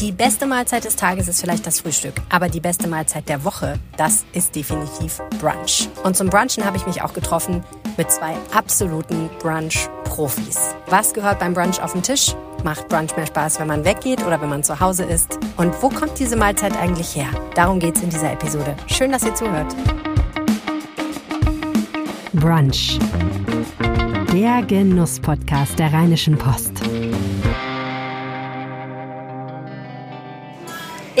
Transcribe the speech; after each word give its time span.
Die 0.00 0.12
beste 0.12 0.46
Mahlzeit 0.46 0.86
des 0.86 0.96
Tages 0.96 1.28
ist 1.28 1.42
vielleicht 1.42 1.66
das 1.66 1.80
Frühstück, 1.80 2.14
aber 2.30 2.48
die 2.48 2.60
beste 2.60 2.88
Mahlzeit 2.88 3.28
der 3.28 3.44
Woche, 3.44 3.78
das 3.98 4.24
ist 4.32 4.56
definitiv 4.56 5.20
Brunch. 5.38 5.90
Und 6.04 6.16
zum 6.16 6.30
Brunchen 6.30 6.64
habe 6.64 6.78
ich 6.78 6.86
mich 6.86 7.02
auch 7.02 7.12
getroffen 7.12 7.62
mit 7.98 8.10
zwei 8.10 8.34
absoluten 8.50 9.28
Brunch-Profis. 9.40 10.74
Was 10.86 11.12
gehört 11.12 11.38
beim 11.38 11.52
Brunch 11.52 11.82
auf 11.82 11.92
den 11.92 12.02
Tisch? 12.02 12.34
Macht 12.64 12.88
Brunch 12.88 13.14
mehr 13.14 13.26
Spaß, 13.26 13.60
wenn 13.60 13.66
man 13.66 13.84
weggeht 13.84 14.24
oder 14.24 14.40
wenn 14.40 14.48
man 14.48 14.62
zu 14.62 14.80
Hause 14.80 15.04
ist? 15.04 15.38
Und 15.58 15.74
wo 15.82 15.90
kommt 15.90 16.18
diese 16.18 16.36
Mahlzeit 16.36 16.74
eigentlich 16.78 17.14
her? 17.14 17.28
Darum 17.54 17.78
geht 17.78 17.98
es 17.98 18.02
in 18.02 18.08
dieser 18.08 18.32
Episode. 18.32 18.74
Schön, 18.86 19.12
dass 19.12 19.22
ihr 19.24 19.34
zuhört. 19.34 19.76
Brunch. 22.32 22.98
Der 24.32 24.62
Genuss-Podcast 24.62 25.78
der 25.78 25.92
Rheinischen 25.92 26.38
Post. 26.38 26.80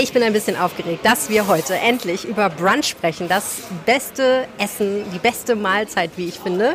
Ich 0.02 0.14
bin 0.14 0.22
ein 0.22 0.32
bisschen 0.32 0.56
aufgeregt, 0.56 1.04
dass 1.04 1.28
wir 1.28 1.46
heute 1.46 1.74
endlich 1.74 2.24
über 2.24 2.48
Brunch 2.48 2.86
sprechen. 2.86 3.28
Das 3.28 3.58
beste 3.84 4.46
Essen, 4.56 5.04
die 5.12 5.18
beste 5.18 5.54
Mahlzeit, 5.54 6.12
wie 6.16 6.28
ich 6.28 6.40
finde. 6.40 6.72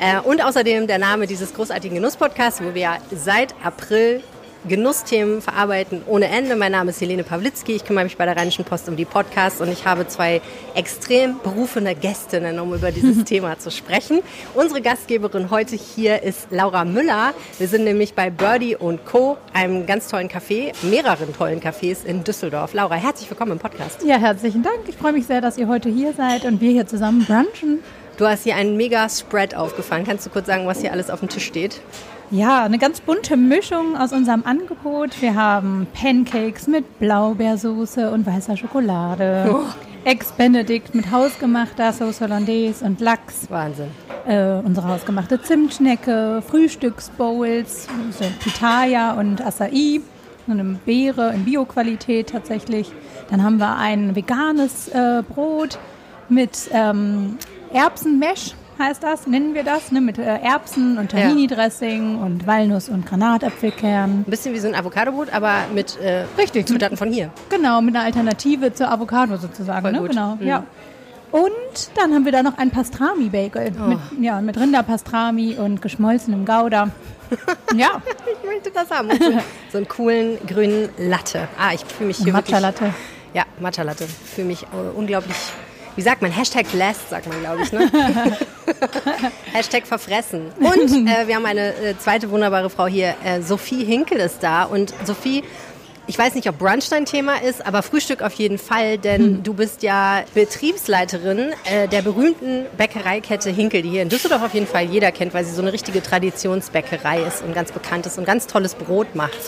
Äh, 0.00 0.18
und 0.18 0.44
außerdem 0.44 0.88
der 0.88 0.98
Name 0.98 1.28
dieses 1.28 1.54
großartigen 1.54 1.94
Genuss-Podcasts, 1.94 2.60
wo 2.60 2.74
wir 2.74 2.98
seit 3.12 3.54
April 3.62 4.20
Genussthemen 4.68 5.40
verarbeiten 5.40 6.02
ohne 6.06 6.26
Ende. 6.26 6.56
Mein 6.56 6.72
Name 6.72 6.90
ist 6.90 7.00
Helene 7.00 7.22
Pawlitzki. 7.22 7.72
Ich 7.72 7.84
kümmere 7.84 8.04
mich 8.04 8.16
bei 8.16 8.24
der 8.24 8.36
Rheinischen 8.36 8.64
Post 8.64 8.88
um 8.88 8.96
die 8.96 9.04
Podcasts 9.04 9.60
und 9.60 9.70
ich 9.70 9.86
habe 9.86 10.08
zwei 10.08 10.40
extrem 10.74 11.38
berufene 11.38 11.94
Gästinnen, 11.94 12.58
um 12.58 12.74
über 12.74 12.90
dieses 12.90 13.24
Thema 13.24 13.58
zu 13.58 13.70
sprechen. 13.70 14.20
Unsere 14.54 14.82
Gastgeberin 14.82 15.50
heute 15.50 15.76
hier 15.76 16.22
ist 16.22 16.48
Laura 16.50 16.84
Müller. 16.84 17.32
Wir 17.58 17.68
sind 17.68 17.84
nämlich 17.84 18.14
bei 18.14 18.30
Birdie 18.30 18.76
Co., 19.04 19.38
einem 19.52 19.86
ganz 19.86 20.08
tollen 20.08 20.28
Café, 20.28 20.72
mehreren 20.82 21.32
tollen 21.32 21.60
Cafés 21.60 22.04
in 22.04 22.24
Düsseldorf. 22.24 22.74
Laura, 22.74 22.96
herzlich 22.96 23.30
willkommen 23.30 23.52
im 23.52 23.58
Podcast. 23.58 24.02
Ja, 24.04 24.18
herzlichen 24.18 24.62
Dank. 24.62 24.80
Ich 24.88 24.96
freue 24.96 25.12
mich 25.12 25.26
sehr, 25.26 25.40
dass 25.40 25.58
ihr 25.58 25.68
heute 25.68 25.88
hier 25.88 26.12
seid 26.12 26.44
und 26.44 26.60
wir 26.60 26.72
hier 26.72 26.86
zusammen 26.86 27.24
brunchen. 27.24 27.84
Du 28.16 28.26
hast 28.26 28.44
hier 28.44 28.56
einen 28.56 28.76
mega 28.76 29.08
Spread 29.08 29.54
aufgefahren. 29.54 30.04
Kannst 30.04 30.24
du 30.26 30.30
kurz 30.30 30.46
sagen, 30.46 30.66
was 30.66 30.80
hier 30.80 30.90
alles 30.90 31.10
auf 31.10 31.20
dem 31.20 31.28
Tisch 31.28 31.44
steht? 31.44 31.80
Ja, 32.32 32.64
eine 32.64 32.78
ganz 32.78 33.00
bunte 33.00 33.36
Mischung 33.36 33.96
aus 33.96 34.12
unserem 34.12 34.44
Angebot. 34.44 35.22
Wir 35.22 35.36
haben 35.36 35.86
Pancakes 35.94 36.66
mit 36.66 36.98
Blaubeersoße 36.98 38.10
und 38.10 38.26
weißer 38.26 38.56
Schokolade. 38.56 39.48
Oh. 39.48 39.60
Ex 40.04 40.32
Benedict 40.32 40.92
mit 40.92 41.12
hausgemachter 41.12 41.92
Sauce 41.92 42.20
Hollandaise 42.20 42.84
und 42.84 43.00
Lachs. 43.00 43.48
Wahnsinn. 43.48 43.90
Äh, 44.26 44.54
unsere 44.64 44.88
hausgemachte 44.88 45.40
Zimtschnecke, 45.40 46.42
Frühstücksbowls, 46.48 47.86
so 48.10 48.24
Pitaya 48.40 49.12
und 49.12 49.40
Acai, 49.40 50.00
so 50.46 50.52
eine 50.52 50.64
Beere 50.84 51.32
in 51.32 51.44
Bioqualität 51.44 52.30
tatsächlich. 52.30 52.90
Dann 53.30 53.44
haben 53.44 53.58
wir 53.58 53.76
ein 53.76 54.16
veganes 54.16 54.88
äh, 54.88 55.22
Brot 55.28 55.78
mit 56.28 56.70
ähm, 56.72 57.38
Erbsenmesh 57.72 58.54
heißt 58.78 59.02
das, 59.02 59.26
nennen 59.26 59.54
wir 59.54 59.64
das, 59.64 59.90
ne, 59.92 60.00
mit 60.00 60.18
äh, 60.18 60.22
Erbsen 60.40 60.98
und 60.98 61.10
Tahini-Dressing 61.12 62.18
und 62.20 62.46
Walnuss- 62.46 62.88
und 62.88 63.06
Granatapfelkern. 63.06 64.20
Ein 64.20 64.24
bisschen 64.24 64.54
wie 64.54 64.58
so 64.58 64.68
ein 64.68 64.74
Avocadobrot, 64.74 65.32
aber 65.32 65.64
mit 65.74 65.98
äh, 66.00 66.24
Richtig, 66.38 66.66
Zutaten 66.66 66.96
von 66.96 67.10
hier. 67.12 67.30
Genau, 67.50 67.80
mit 67.80 67.94
einer 67.96 68.04
Alternative 68.04 68.72
zur 68.74 68.90
Avocado 68.90 69.36
sozusagen. 69.36 69.80
Voll 69.82 69.92
ne? 69.92 69.98
gut. 70.00 70.10
Genau, 70.10 70.36
Mhm. 70.36 70.46
ja. 70.46 70.64
Und 71.32 71.50
dann 71.96 72.14
haben 72.14 72.24
wir 72.24 72.32
da 72.32 72.42
noch 72.42 72.56
ein 72.56 72.70
Pastrami-Bagel 72.70 73.72
Oh. 73.78 73.88
mit, 73.88 73.98
ja, 74.20 74.40
mit 74.40 74.58
Rinderpastrami 74.58 75.56
und 75.56 75.82
geschmolzenem 75.82 76.44
Gouda. 76.46 76.88
ja, 77.74 78.00
Ich 78.40 78.46
möchte 78.48 78.70
das 78.70 78.90
haben. 78.90 79.10
So, 79.10 79.32
so 79.72 79.78
einen 79.78 79.88
coolen 79.88 80.38
grünen 80.46 80.88
Latte. 80.98 81.48
Ah, 81.58 81.72
ich 81.74 81.84
fühle 81.84 82.08
mich 82.08 82.18
hier. 82.18 82.32
Matcha-Latte. 82.32 82.94
Ja, 83.34 83.42
Matcha-Latte. 83.60 84.06
Fühle 84.06 84.46
mich 84.48 84.62
äh, 84.62 84.66
unglaublich... 84.96 85.36
Wie 85.96 86.02
sagt 86.02 86.20
man? 86.20 86.30
Hashtag 86.30 86.70
blessed, 86.70 87.08
sagt 87.08 87.26
man, 87.26 87.40
glaube 87.40 87.62
ich, 87.62 87.72
ne? 87.72 87.90
Hashtag 89.52 89.86
verfressen. 89.86 90.52
Und 90.58 91.08
äh, 91.08 91.26
wir 91.26 91.36
haben 91.36 91.46
eine 91.46 91.74
äh, 91.74 91.98
zweite 91.98 92.30
wunderbare 92.30 92.68
Frau 92.68 92.86
hier. 92.86 93.14
Äh, 93.24 93.40
Sophie 93.40 93.84
Hinkel 93.84 94.18
ist 94.18 94.42
da. 94.42 94.64
Und 94.64 94.92
Sophie, 95.04 95.42
ich 96.06 96.18
weiß 96.18 96.34
nicht, 96.34 96.48
ob 96.50 96.58
Brunch 96.58 96.90
dein 96.90 97.06
Thema 97.06 97.42
ist, 97.42 97.66
aber 97.66 97.82
Frühstück 97.82 98.20
auf 98.20 98.34
jeden 98.34 98.58
Fall, 98.58 98.98
denn 98.98 99.42
du 99.42 99.54
bist 99.54 99.82
ja 99.82 100.22
Betriebsleiterin 100.34 101.52
äh, 101.64 101.88
der 101.88 102.02
berühmten 102.02 102.66
Bäckereikette 102.76 103.50
Hinkel, 103.50 103.80
die 103.80 103.90
hier 103.90 104.02
in 104.02 104.10
Düsseldorf 104.10 104.42
auf 104.42 104.54
jeden 104.54 104.66
Fall 104.66 104.84
jeder 104.84 105.12
kennt, 105.12 105.32
weil 105.32 105.44
sie 105.46 105.54
so 105.54 105.62
eine 105.62 105.72
richtige 105.72 106.02
Traditionsbäckerei 106.02 107.22
ist 107.22 107.42
und 107.42 107.54
ganz 107.54 107.72
bekannt 107.72 108.04
ist 108.04 108.18
und 108.18 108.26
ganz 108.26 108.46
tolles 108.46 108.74
Brot 108.74 109.14
macht. 109.14 109.38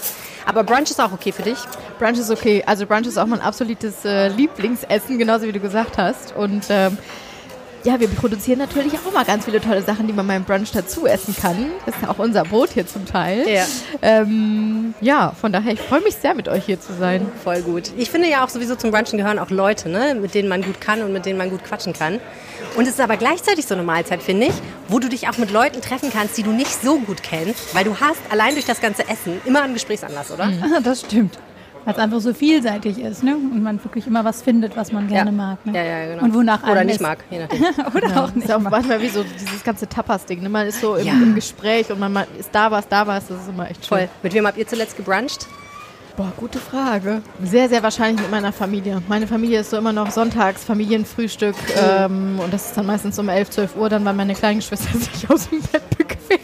Aber 0.47 0.65
Brunch 0.65 0.91
ist 0.91 1.01
auch 1.01 1.13
okay 1.13 1.33
für 1.33 1.43
dich? 1.43 1.59
Brunch 1.99 2.19
ist 2.19 2.31
okay. 2.31 2.63
Also 2.67 2.87
Brunch 2.87 3.07
ist 3.07 3.19
auch 3.19 3.27
mein 3.27 3.41
absolutes 3.41 4.05
äh, 4.05 4.29
Lieblingsessen, 4.29 5.19
genauso 5.19 5.47
wie 5.47 5.53
du 5.53 5.61
gesagt 5.61 5.99
hast. 5.99 6.35
Und 6.37 6.67
ähm, 6.71 6.99
ja, 7.85 8.01
wir 8.01 8.09
produzieren 8.09 8.59
natürlich 8.59 8.95
auch 8.95 9.13
mal 9.13 9.25
ganz 9.25 9.45
viele 9.45 9.61
tolle 9.61 9.83
Sachen, 9.83 10.07
die 10.07 10.13
man 10.13 10.27
beim 10.27 10.45
Brunch 10.45 10.73
dazu 10.73 11.07
essen 11.07 11.35
kann. 11.41 11.71
Das 11.87 11.95
ist 11.95 12.03
ja 12.03 12.11
auch 12.11 12.19
unser 12.19 12.45
Brot 12.45 12.71
hier 12.71 12.87
zum 12.87 13.07
Teil. 13.07 13.49
Ja. 13.49 13.65
Ähm, 14.03 14.95
ja, 15.01 15.33
von 15.41 15.53
daher, 15.53 15.73
ich 15.73 15.81
freue 15.81 16.01
mich 16.01 16.15
sehr, 16.15 16.35
mit 16.35 16.49
euch 16.49 16.65
hier 16.65 16.81
zu 16.81 16.93
sein. 16.95 17.27
Voll 17.45 17.63
gut. 17.63 17.93
Ich 17.97 18.11
finde 18.11 18.29
ja 18.29 18.45
auch 18.45 18.49
sowieso 18.49 18.75
zum 18.77 18.91
Brunchen 18.91 19.19
gehören 19.19 19.39
auch 19.39 19.51
Leute, 19.51 19.89
ne? 19.89 20.17
mit 20.21 20.35
denen 20.35 20.49
man 20.49 20.63
gut 20.63 20.81
kann 20.81 21.03
und 21.03 21.13
mit 21.13 21.27
denen 21.27 21.39
man 21.39 21.51
gut 21.51 21.65
quatschen 21.65 21.93
kann. 21.93 22.21
Und 22.77 22.85
es 22.85 22.91
ist 22.91 23.01
aber 23.01 23.17
gleichzeitig 23.17 23.67
so 23.67 23.75
eine 23.75 23.83
Mahlzeit, 23.83 24.23
finde 24.23 24.47
ich, 24.47 24.55
wo 24.89 24.99
du 24.99 25.09
dich 25.09 25.29
auch 25.29 25.39
mit 25.39 25.51
Leuten 25.51 25.81
treffen 25.81 26.11
kannst, 26.13 26.37
die 26.37 26.43
du 26.43 26.51
nicht 26.51 26.83
so 26.83 26.99
gut 26.99 27.23
kennst, 27.23 27.75
weil 27.75 27.85
du 27.85 27.97
hast 28.01 28.21
allein 28.31 28.55
durch 28.55 28.67
das 28.67 28.81
ganze 28.81 29.09
Essen 29.09 29.41
immer 29.45 29.63
einen 29.63 29.75
Gesprächsanlass, 29.75 30.31
oder? 30.31 30.51
das 30.83 31.01
stimmt. 31.01 31.39
Weil 31.85 31.95
es 31.95 32.01
einfach 32.01 32.21
so 32.21 32.35
vielseitig 32.35 32.99
ist 32.99 33.23
ne? 33.25 33.35
und 33.37 33.63
man 33.63 33.83
wirklich 33.83 34.07
immer 34.07 34.25
was 34.25 34.43
findet, 34.43 34.77
was 34.77 34.93
man 34.93 35.09
gerne 35.09 35.33
mag. 35.33 35.65
Ne? 35.65 35.73
Ja, 35.75 35.83
ja, 35.83 36.07
genau. 36.15 36.25
Und 36.25 36.35
wonach 36.35 36.63
Oder 36.65 36.85
nicht 36.85 36.97
ist. 36.97 37.01
mag, 37.01 37.25
je 37.31 37.39
nachdem. 37.39 37.63
Oder 37.95 38.07
auch 38.23 38.27
Das 38.27 38.35
nicht 38.35 38.45
ist 38.45 38.53
auch 38.53 38.61
mag. 38.61 38.73
manchmal 38.73 39.01
wie 39.01 39.09
so 39.09 39.23
dieses 39.25 39.65
ganze 39.65 39.89
Tapas-Ding. 39.89 40.43
Ne? 40.43 40.49
Man 40.51 40.67
ist 40.67 40.81
so 40.81 40.97
im, 40.97 41.07
Ja. 41.07 41.13
im 41.15 41.35
Gespräch 41.35 41.91
und 41.91 41.99
man 41.99 42.13
man 42.13 42.25
ist 42.39 42.51
da 42.53 42.71
was, 42.71 42.87
da 42.89 43.07
was. 43.07 43.29
Das 43.29 43.41
ist 43.41 43.49
immer 43.49 43.71
echt 43.71 43.87
schön. 43.87 43.99
Voll. 43.99 44.09
Mit 44.23 44.35
wem 44.35 44.47
habt 44.47 44.59
ihr 44.59 44.67
zuletzt 44.67 44.97
gebruncht? 44.97 45.47
Boah, 46.17 46.33
gute 46.37 46.59
Frage. 46.59 47.23
Sehr, 47.45 47.69
sehr 47.69 47.81
wahrscheinlich 47.83 48.21
mit 48.21 48.31
meiner 48.33 48.53
Familie. 48.53 49.01
Meine 49.07 49.29
Familie 49.29 49.61
ist 49.61 49.71
so 49.71 49.77
immer 49.79 49.93
noch 49.93 50.11
sonntags 50.11 50.65
Familienfrühstück 50.65 51.55
ähm, 51.81 52.41
und 52.43 52.53
das 52.53 52.67
ist 52.67 52.77
dann 52.77 52.87
meistens 52.87 53.17
um 53.21 53.29
11, 53.29 53.51
12 53.51 53.77
Uhr, 53.77 53.89
dann 53.89 54.05
weil 54.05 54.15
meine 54.15 54.35
kleine 54.35 54.61
Schwester 54.61 54.99
sich 54.99 55.31
aus 55.31 55.49
dem 55.49 55.61
Bett 55.63 55.89
bequemt. 55.97 56.38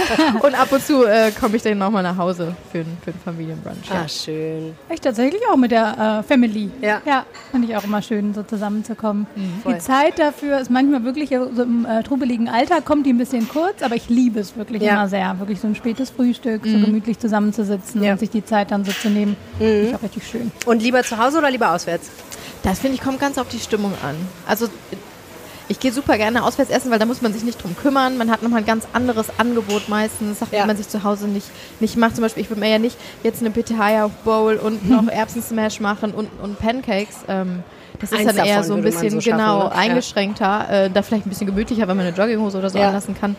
und 0.42 0.54
ab 0.58 0.70
und 0.72 0.84
zu 0.84 1.04
äh, 1.04 1.30
komme 1.32 1.56
ich 1.56 1.62
dann 1.62 1.78
nochmal 1.78 2.02
nach 2.02 2.16
Hause 2.16 2.54
für, 2.70 2.78
einen- 2.78 2.96
für 3.04 3.10
einen 3.10 3.20
Familienbrunch. 3.24 3.76
Ja. 3.88 4.02
Ah, 4.04 4.08
schön. 4.08 4.74
Ich 4.92 5.00
tatsächlich 5.00 5.40
auch 5.52 5.56
mit 5.56 5.70
der 5.70 6.20
äh, 6.20 6.26
Family. 6.26 6.70
Ja. 6.80 7.00
Ja, 7.04 7.24
fand 7.50 7.64
ich 7.68 7.76
auch 7.76 7.84
immer 7.84 8.02
schön, 8.02 8.34
so 8.34 8.42
zusammenzukommen. 8.42 9.26
Voll. 9.62 9.74
Die 9.74 9.78
Zeit 9.80 10.18
dafür 10.18 10.60
ist 10.60 10.70
manchmal 10.70 11.04
wirklich 11.04 11.30
so 11.30 11.62
im 11.62 11.84
äh, 11.86 12.02
trubeligen 12.02 12.48
Alter, 12.48 12.80
kommt 12.82 13.06
die 13.06 13.12
ein 13.12 13.18
bisschen 13.18 13.48
kurz, 13.48 13.82
aber 13.82 13.94
ich 13.96 14.08
liebe 14.08 14.40
es 14.40 14.56
wirklich 14.56 14.82
Ja. 14.82 14.92
immer 14.94 15.08
sehr. 15.08 15.38
Wirklich 15.38 15.60
so 15.60 15.66
ein 15.68 15.74
spätes 15.74 16.10
Frühstück, 16.10 16.62
so 16.64 16.78
gemütlich 16.78 17.18
zusammenzusitzen 17.18 18.02
Ja. 18.02 18.12
und 18.12 18.18
sich 18.18 18.30
die 18.30 18.44
Zeit 18.44 18.70
dann 18.70 18.84
so 18.84 18.92
zu 18.92 19.08
nehmen. 19.10 19.36
Finde 19.58 19.82
ich 19.82 19.94
auch 19.94 20.02
richtig 20.02 20.26
schön. 20.26 20.50
Und 20.66 20.82
lieber 20.82 21.02
zu 21.02 21.18
Hause 21.18 21.38
oder 21.38 21.50
lieber 21.50 21.72
auswärts? 21.72 22.10
Das 22.62 22.78
finde 22.78 22.94
ich 22.96 23.00
kommt 23.02 23.18
ganz 23.18 23.38
auf 23.38 23.48
die 23.48 23.58
Stimmung 23.58 23.92
an. 24.04 24.14
Also 24.46 24.68
ich 25.72 25.80
gehe 25.80 25.92
super 25.92 26.16
gerne 26.18 26.44
auswärts 26.44 26.70
essen, 26.70 26.90
weil 26.90 26.98
da 26.98 27.06
muss 27.06 27.22
man 27.22 27.32
sich 27.32 27.42
nicht 27.44 27.62
drum 27.62 27.74
kümmern. 27.76 28.16
Man 28.18 28.30
hat 28.30 28.42
nochmal 28.42 28.60
ein 28.60 28.66
ganz 28.66 28.86
anderes 28.92 29.26
Angebot 29.38 29.88
meistens, 29.88 30.38
Sachen, 30.38 30.54
Ja. 30.54 30.60
die 30.62 30.66
man 30.68 30.76
sich 30.76 30.88
zu 30.88 31.02
Hause 31.02 31.26
nicht, 31.28 31.46
nicht 31.80 31.96
macht. 31.96 32.14
Zum 32.14 32.22
Beispiel, 32.22 32.42
ich 32.42 32.50
würde 32.50 32.60
mir 32.60 32.68
ja 32.70 32.78
nicht 32.78 32.96
jetzt 33.22 33.40
eine 33.40 33.50
Pitahaya 33.50 34.08
Bowl 34.24 34.56
und 34.56 34.88
noch 34.88 35.08
Erbsensmash 35.08 35.80
machen 35.80 36.12
und, 36.12 36.28
und 36.42 36.58
Pancakes. 36.58 37.16
Ähm, 37.26 37.62
das 38.00 38.12
ist 38.12 38.18
Eins 38.18 38.34
dann 38.36 38.46
eher 38.46 38.64
so 38.64 38.74
ein 38.74 38.82
bisschen 38.82 39.10
so 39.10 39.20
schaffen, 39.20 39.38
genau 39.38 39.64
ne? 39.64 39.72
Eingeschränkter, 39.72 40.68
äh, 40.86 40.90
da 40.90 41.02
vielleicht 41.02 41.24
ein 41.26 41.28
bisschen 41.30 41.46
gemütlicher, 41.46 41.86
wenn 41.88 41.96
man 41.96 42.06
eine 42.06 42.16
Jogginghose 42.16 42.58
oder 42.58 42.68
so 42.70 42.78
Ja. 42.78 42.88
anlassen 42.88 43.14
kann. 43.18 43.36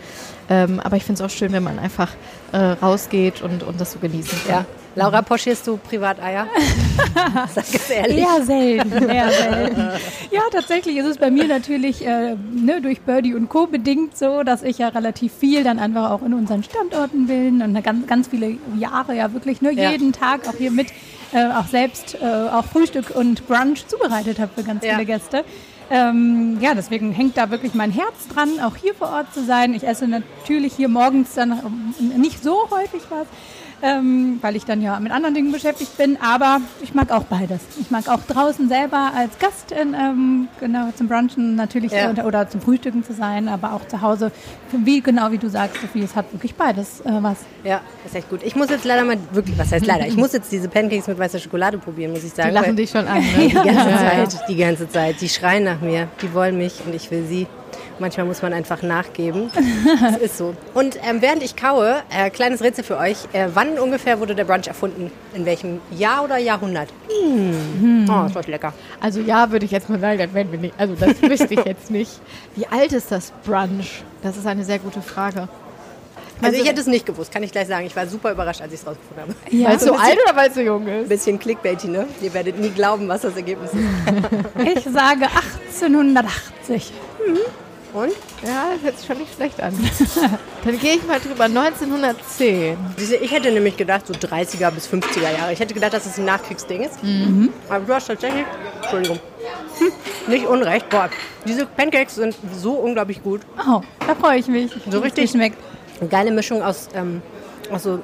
Ähm, 0.50 0.79
aber 0.79 0.95
ich 0.97 1.03
finde 1.03 1.21
es 1.23 1.29
auch 1.31 1.35
schön, 1.35 1.51
wenn 1.51 1.63
man 1.63 1.79
einfach 1.79 2.09
äh, 2.51 2.57
rausgeht 2.57 3.41
und, 3.41 3.63
und 3.63 3.79
das 3.81 3.91
so 3.94 4.00
genießen 4.00 4.38
kann. 4.47 4.55
Ja. 4.59 4.65
Laura, 4.95 5.21
pochierst 5.23 5.65
du 5.65 5.77
Privateier? 5.77 6.45
Sag 7.53 7.65
es 7.73 7.89
ehrlich. 7.89 8.19
Eher 8.19 8.44
selten, 8.44 9.09
eher 9.09 9.31
selten. 9.31 9.88
Ja, 10.31 10.41
tatsächlich 10.51 10.97
ist 10.97 11.06
es 11.06 11.18
bei 11.18 11.29
mir 11.29 11.47
natürlich 11.47 12.03
äh, 12.06 12.35
ne, 12.51 12.81
durch 12.81 13.01
Birdie 13.01 13.35
und 13.35 13.50
Co. 13.50 13.68
bedingt 13.68 14.18
so, 14.18 14.41
dass 14.44 14.63
ich 14.63 14.79
ja 14.79 14.88
relativ 14.89 15.31
viel 15.31 15.63
dann 15.63 15.77
einfach 15.79 16.09
auch 16.12 16.23
in 16.23 16.33
unseren 16.33 16.63
Standorten 16.63 17.27
bin 17.27 17.62
und 17.62 17.83
ganz, 17.83 18.07
ganz 18.07 18.27
viele 18.27 18.57
Jahre 18.77 19.15
ja 19.15 19.31
wirklich 19.33 19.62
nur 19.62 19.71
Ja. 19.71 19.91
jeden 19.91 20.12
Tag 20.12 20.47
auch 20.47 20.56
hier 20.57 20.71
mit 20.71 20.88
äh, 21.33 21.45
auch 21.51 21.68
selbst 21.68 22.15
äh, 22.19 22.25
auch 22.51 22.65
Frühstück 22.65 23.12
und 23.15 23.47
Brunch 23.47 23.85
zubereitet 23.88 24.39
habe 24.39 24.51
für 24.56 24.63
ganz 24.63 24.83
Ja. 24.83 24.94
viele 24.94 25.06
Gäste. 25.06 25.44
Ähm, 25.91 26.57
ja, 26.62 26.73
deswegen 26.73 27.12
hängt 27.12 27.38
da 27.38 27.51
wirklich 27.51 27.73
mein 27.75 27.91
Herz 27.91 28.27
dran, 28.33 28.59
auch 28.59 28.75
hier 28.75 28.95
vor 28.95 29.09
Ort 29.09 29.33
zu 29.33 29.44
sein. 29.44 29.73
Ich 29.75 29.85
esse 29.85 30.07
natürlich 30.07 30.73
hier 30.73 30.88
morgens 30.89 31.33
dann 31.35 31.51
ähm, 31.51 32.21
nicht 32.21 32.41
so 32.44 32.56
häufig 32.71 33.01
was. 33.09 33.27
Ähm, 33.83 34.38
weil 34.41 34.56
ich 34.56 34.63
dann 34.63 34.81
ja 34.81 34.97
mit 35.00 35.12
anderen 35.12 35.35
Dingen 35.35 35.51
beschäftigt 35.51 35.97
bin. 35.97 36.18
Aber 36.21 36.62
ich 36.81 36.94
mag 36.94 37.12
auch 37.12 37.25
beides. 37.25 37.59
Ich 37.80 37.91
mag 37.91 38.07
auch 38.07 38.21
draußen 38.25 38.69
selber 38.69 39.12
als 39.15 39.38
Gast 39.39 39.71
in, 39.74 39.94
ähm, 39.94 40.47
genau 40.59 40.89
zum 40.95 41.09
Brunchen 41.09 41.56
natürlich 41.56 41.91
Ja. 41.91 42.09
oder, 42.09 42.25
oder 42.25 42.50
zum 42.50 42.62
Frühstücken 42.62 43.03
zu 43.03 43.13
sein, 43.13 43.50
aber 43.50 43.74
auch 43.74 43.85
zu 43.88 44.01
Hause. 44.01 44.31
Wie 44.71 45.01
genau 45.01 45.31
wie 45.31 45.38
du 45.38 45.50
sagst, 45.50 45.81
Sophie, 45.81 46.01
es 46.03 46.15
hat 46.15 46.31
wirklich 46.31 46.56
beides 46.56 47.01
äh, 47.01 47.12
was. 47.21 47.39
Ja, 47.65 47.81
ist 48.06 48.15
echt 48.15 48.30
gut. 48.30 48.41
Ich 48.44 48.56
muss 48.56 48.69
jetzt 48.69 48.85
leider 48.85 49.03
mal 49.03 49.18
wirklich, 49.33 49.57
was 49.59 49.71
heißt 49.71 49.85
leider? 49.85 50.07
Ich 50.07 50.15
muss 50.15 50.31
jetzt 50.31 50.51
diese 50.51 50.69
Pancakes 50.69 51.07
mit 51.07 51.19
weißer 51.19 51.39
Schokolade 51.39 51.77
probieren, 51.77 52.12
muss 52.12 52.24
ich 52.24 52.31
Die 52.31 52.38
sagen. 52.41 52.53
lachen 52.53 52.68
weil 52.69 52.75
dich 52.75 52.89
schon 52.89 53.06
an. 53.06 53.19
Ne? 53.19 53.27
die 53.47 53.53
ganze 53.53 53.69
ja. 53.89 53.97
Zeit, 53.97 54.39
die 54.47 54.56
ganze 54.56 54.89
Zeit. 54.89 55.21
Die 55.21 55.30
schreien 55.30 55.65
nach 55.65 55.81
mir, 55.81 56.07
die 56.21 56.33
wollen 56.33 56.57
mich 56.57 56.75
und 56.85 56.95
ich 56.95 57.12
will 57.12 57.25
sie. 57.25 57.47
Manchmal 58.00 58.25
muss 58.25 58.42
man 58.42 58.54
einfach 58.54 58.81
nachgeben. 58.81 59.51
Das 60.01 60.18
ist 60.18 60.38
so. 60.38 60.56
Und 60.74 60.98
ähm, 61.07 61.22
während 61.22 61.44
ich 61.44 61.56
kaue, 61.56 62.01
äh, 62.10 62.30
kleines 62.30 62.62
Rätsel 62.62 62.84
für 62.84 62.98
euch. 62.98 63.18
Äh, 63.34 63.50
wann 63.54 63.78
ungefähr 63.78 64.19
wurde 64.19 64.36
der 64.36 64.45
Brunch 64.45 64.68
erfunden? 64.68 65.12
In 65.34 65.45
welchem 65.45 65.80
Jahr 65.92 66.24
oder 66.24 66.38
Jahrhundert? 66.38 66.90
Hm. 67.10 68.06
Oh, 68.10 68.24
das 68.24 68.36
war 68.36 68.44
lecker. 68.44 68.74
Also 69.00 69.22
ja, 69.22 69.51
würde 69.51 69.66
ich 69.66 69.72
jetzt 69.72 69.90
mal 69.90 70.00
sagen, 70.00 70.18
das 70.18 70.34
werden 70.34 70.51
wir 70.51 70.60
nicht. 70.60 70.74
Also 70.78 70.95
das 70.95 71.22
wüsste 71.22 71.54
ich 71.54 71.66
jetzt 71.66 71.92
nicht. 71.92 72.19
Wie 72.56 72.68
alt 72.68 72.92
ist 72.94 73.12
das 73.12 73.31
Brunch? 73.45 74.04
Das 74.22 74.38
ist 74.38 74.48
eine 74.48 74.63
sehr 74.63 74.80
gute 74.80 75.01
Frage. 75.01 75.48
Also 76.42 76.62
ich 76.62 76.68
hätte 76.68 76.81
es 76.81 76.88
nicht 76.88 77.06
gewusst, 77.06 77.31
kann 77.31 77.44
ich 77.44 77.51
gleich 77.51 77.68
sagen. 77.68 77.86
Ich 77.86 77.95
war 77.95 78.06
super 78.07 78.31
überrascht, 78.31 78.62
als 78.62 78.74
ich 78.74 78.80
es 78.81 78.88
rausgefunden 78.88 79.24
habe. 79.24 79.56
Ja, 79.56 79.69
weil 79.69 79.75
es 79.78 79.84
so 79.84 79.94
alt 79.94 80.18
oder 80.25 80.36
weil 80.36 80.50
es 80.50 80.56
so 80.56 80.62
jung 80.62 80.86
ist? 80.88 81.04
Ein 81.04 81.07
bisschen 81.07 81.40
clickbaity, 81.40 81.88
ne? 81.88 82.07
Ihr 82.22 82.34
werdet 82.34 82.60
nie 82.60 82.69
glauben, 82.69 83.07
was 83.07 83.22
das 83.22 83.36
Ergebnis 83.36 83.72
ist. 83.72 84.78
ich 84.78 84.84
sage 84.84 85.28
1880. 85.81 86.92
Und? 87.94 88.12
Ja, 88.44 88.72
das 88.74 88.81
hört 88.84 88.98
sich 88.98 89.07
schon 89.07 89.18
nicht 89.19 89.36
schlecht 89.36 89.62
an. 89.62 89.74
Dann 90.66 90.80
gehe 90.80 90.95
ich 90.95 91.06
mal 91.06 91.19
drüber. 91.19 91.44
1910. 91.44 92.75
Diese, 93.00 93.18
ich 93.18 93.31
hätte 93.31 93.51
nämlich 93.51 93.78
gedacht, 93.78 94.07
so 94.07 94.13
30er 94.13 94.72
bis 94.72 94.88
50er 94.88 95.31
Jahre. 95.38 95.54
Ich 95.54 95.60
hätte 95.60 95.75
gedacht, 95.75 95.94
dass 95.94 96.07
es 96.07 96.18
ein 96.18 96.25
Nachkriegsding 96.25 96.81
ist. 96.81 96.98
Aber 97.69 97.86
du 97.86 97.94
hast 97.94 98.07
tatsächlich, 98.07 98.45
Entschuldigung, 98.81 99.19
hm, 99.78 99.92
nicht 100.31 100.48
unrecht. 100.48 100.90
Boah, 100.90 101.10
diese 101.45 101.68
Pancakes 101.68 102.16
sind 102.16 102.36
so 102.56 102.74
unglaublich 102.74 103.22
gut. 103.22 103.42
Oh, 103.60 103.81
da 104.07 104.16
freue 104.16 104.40
ich 104.40 104.48
mich. 104.48 104.72
So 104.90 105.00
richtig? 105.00 105.30
schmeckt. 105.30 105.57
Eine 106.00 106.10
geile 106.10 106.31
Mischung 106.31 106.63
aus, 106.63 106.90
ähm, 106.95 107.22
aus 107.72 107.84
so, 107.84 108.00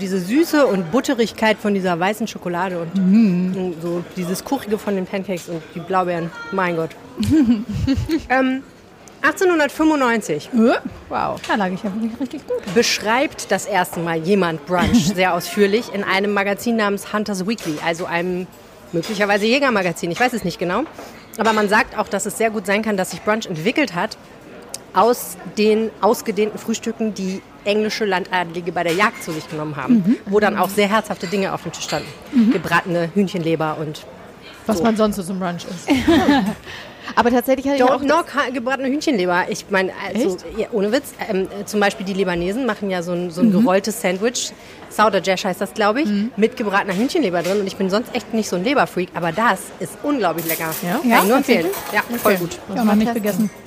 diese 0.00 0.18
Süße 0.18 0.66
und 0.66 0.90
Butterigkeit 0.90 1.58
von 1.58 1.74
dieser 1.74 1.98
weißen 1.98 2.26
Schokolade 2.26 2.80
und, 2.80 3.56
und 3.56 3.74
so 3.80 4.02
dieses 4.16 4.44
Kuchige 4.44 4.78
von 4.78 4.96
den 4.96 5.06
Pancakes 5.06 5.48
und 5.48 5.62
die 5.74 5.80
Blaubeeren. 5.80 6.30
Mein 6.52 6.76
Gott. 6.76 6.90
ähm, 8.28 8.62
1895 9.22 10.50
Wow. 11.08 11.40
Da 11.46 11.54
lag 11.56 11.70
ich 11.70 11.82
ja 11.82 11.92
wirklich 11.94 12.18
richtig 12.20 12.46
gut. 12.46 12.74
beschreibt 12.74 13.50
das 13.50 13.66
erste 13.66 14.00
Mal 14.00 14.18
jemand 14.18 14.64
Brunch 14.66 15.08
sehr 15.14 15.34
ausführlich 15.34 15.92
in 15.92 16.04
einem 16.04 16.32
Magazin 16.32 16.76
namens 16.76 17.12
Hunters 17.12 17.46
Weekly, 17.46 17.76
also 17.84 18.06
einem 18.06 18.46
möglicherweise 18.92 19.46
Jägermagazin, 19.46 20.10
ich 20.10 20.18
weiß 20.20 20.32
es 20.32 20.44
nicht 20.44 20.58
genau. 20.58 20.82
Aber 21.38 21.52
man 21.52 21.68
sagt 21.68 21.96
auch, 21.96 22.08
dass 22.08 22.26
es 22.26 22.36
sehr 22.38 22.50
gut 22.50 22.66
sein 22.66 22.82
kann, 22.82 22.96
dass 22.96 23.10
sich 23.12 23.22
Brunch 23.22 23.46
entwickelt 23.46 23.94
hat 23.94 24.16
aus 24.92 25.36
den 25.56 25.90
ausgedehnten 26.00 26.58
Frühstücken, 26.58 27.14
die 27.14 27.40
englische 27.64 28.04
Landadlige 28.04 28.72
bei 28.72 28.82
der 28.82 28.94
Jagd 28.94 29.22
zu 29.22 29.30
sich 29.32 29.48
genommen 29.48 29.76
haben, 29.76 30.16
wo 30.26 30.40
dann 30.40 30.56
auch 30.58 30.68
sehr 30.68 30.88
herzhafte 30.88 31.26
Dinge 31.28 31.52
auf 31.52 31.62
dem 31.62 31.70
Tisch 31.72 31.84
standen. 31.84 32.08
Gebratene 32.52 33.10
Hühnchenleber 33.14 33.76
und 33.80 34.04
Was 34.66 34.78
So. 34.78 34.82
man 34.82 34.96
sonst 34.96 35.16
so 35.16 35.22
zum 35.22 35.38
Brunch 35.38 35.64
isst. 35.66 35.88
Aber 37.16 37.30
tatsächlich 37.30 37.66
hatte 37.66 37.76
ich 37.76 37.82
auch 37.82 38.00
Don't 38.00 38.04
knock 38.04 38.26
gebratene 38.52 38.88
Hühnchenleber. 38.88 39.44
Ich 39.48 39.66
meine, 39.70 39.92
also, 40.06 40.36
ja, 40.56 40.68
ohne 40.72 40.92
Witz, 40.92 41.12
ähm, 41.28 41.48
äh, 41.60 41.64
zum 41.64 41.80
Beispiel 41.80 42.06
die 42.06 42.14
Libanesen 42.14 42.66
machen 42.66 42.90
ja 42.90 43.02
so 43.02 43.12
ein, 43.12 43.30
so 43.30 43.40
ein 43.42 43.52
gerolltes 43.52 44.00
Sandwich, 44.00 44.52
Sauderjash 44.90 45.44
heißt 45.44 45.60
das, 45.60 45.72
glaube 45.74 46.02
ich, 46.02 46.08
mit 46.36 46.56
gebratener 46.56 46.94
Hühnchenleber 46.94 47.42
drin. 47.42 47.60
Und 47.60 47.66
ich 47.66 47.76
bin 47.76 47.90
sonst 47.90 48.14
echt 48.14 48.34
nicht 48.34 48.48
so 48.48 48.56
ein 48.56 48.64
Leberfreak, 48.64 49.10
aber 49.14 49.32
das 49.32 49.60
ist 49.78 49.92
unglaublich 50.02 50.46
lecker. 50.46 50.70
Ja? 50.82 50.98
Kann 50.98 51.08
Ja, 51.08 51.24
nur 51.24 51.36
empfehlen. 51.38 51.66
Ja, 51.92 52.02
voll 52.18 52.36
gut. 52.36 52.58
Habe 52.68 52.86
noch 52.86 52.94
nicht 52.94 53.14
gegessen. 53.14 53.50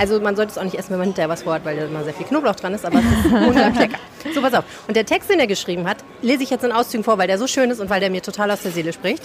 Also 0.00 0.18
man 0.20 0.34
sollte 0.34 0.50
es 0.50 0.58
auch 0.58 0.64
nicht 0.64 0.76
essen, 0.76 0.90
wenn 0.90 0.98
man 0.98 1.06
hinterher 1.06 1.28
was 1.28 1.44
vorhat, 1.44 1.64
weil 1.64 1.76
da 1.76 1.84
immer 1.84 2.02
sehr 2.02 2.12
viel 2.14 2.26
Knoblauch 2.26 2.56
dran 2.56 2.74
ist, 2.74 2.84
aber 2.84 2.98
es 2.98 3.04
ist 3.04 3.32
unglaublich 3.32 3.78
lecker. 3.78 3.98
So, 4.34 4.42
pass 4.42 4.54
auf. 4.54 4.64
Und 4.88 4.96
der 4.96 5.06
Text, 5.06 5.30
den 5.30 5.38
er 5.38 5.46
geschrieben 5.46 5.86
hat, 5.88 5.98
lese 6.20 6.42
ich 6.42 6.50
jetzt 6.50 6.64
in 6.64 6.72
Auszügen 6.72 7.04
vor, 7.04 7.16
weil 7.18 7.28
der 7.28 7.38
so 7.38 7.46
schön 7.46 7.70
ist 7.70 7.78
und 7.78 7.88
weil 7.88 8.00
der 8.00 8.10
mir 8.10 8.22
total 8.22 8.50
aus 8.50 8.62
der 8.62 8.72
Seele 8.72 8.92
spricht. 8.92 9.22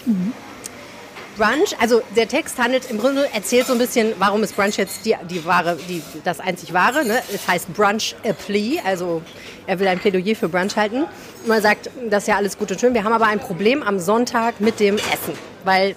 Brunch, 1.38 1.76
also 1.80 2.02
der 2.16 2.28
Text 2.28 2.58
handelt 2.58 2.90
im 2.90 3.00
Grunde, 3.00 3.28
erzählt 3.34 3.68
so 3.68 3.74
ein 3.74 3.80
bisschen, 3.80 4.14
warum 4.20 4.44
ist 4.44 4.56
Brunch 4.56 4.78
jetzt 4.78 5.06
die, 5.06 5.16
die 5.30 5.44
wahre, 5.46 5.78
die, 5.88 6.02
das 6.24 6.40
einzig 6.40 6.74
wahre. 6.74 7.06
Ne? 7.06 7.22
Es 7.34 7.48
heißt 7.48 7.74
Brunch 7.74 8.16
a 8.26 8.34
Plea, 8.34 8.80
also 8.84 9.22
er 9.68 9.80
will 9.80 9.88
ein 9.88 10.00
Plädoyer 10.00 10.36
für 10.36 10.50
Brunch 10.50 10.76
halten. 10.76 11.06
Und 11.46 11.52
er 11.52 11.62
sagt, 11.62 11.90
das 12.10 12.24
ist 12.24 12.28
ja 12.28 12.36
alles 12.36 12.58
gut 12.58 12.72
und 12.72 12.80
schön, 12.80 12.94
wir 12.94 13.04
haben 13.04 13.14
aber 13.14 13.28
ein 13.28 13.40
Problem 13.40 13.82
am 13.84 14.00
Sonntag 14.00 14.60
mit 14.60 14.80
dem 14.80 14.96
Essen, 14.96 15.34
weil 15.64 15.96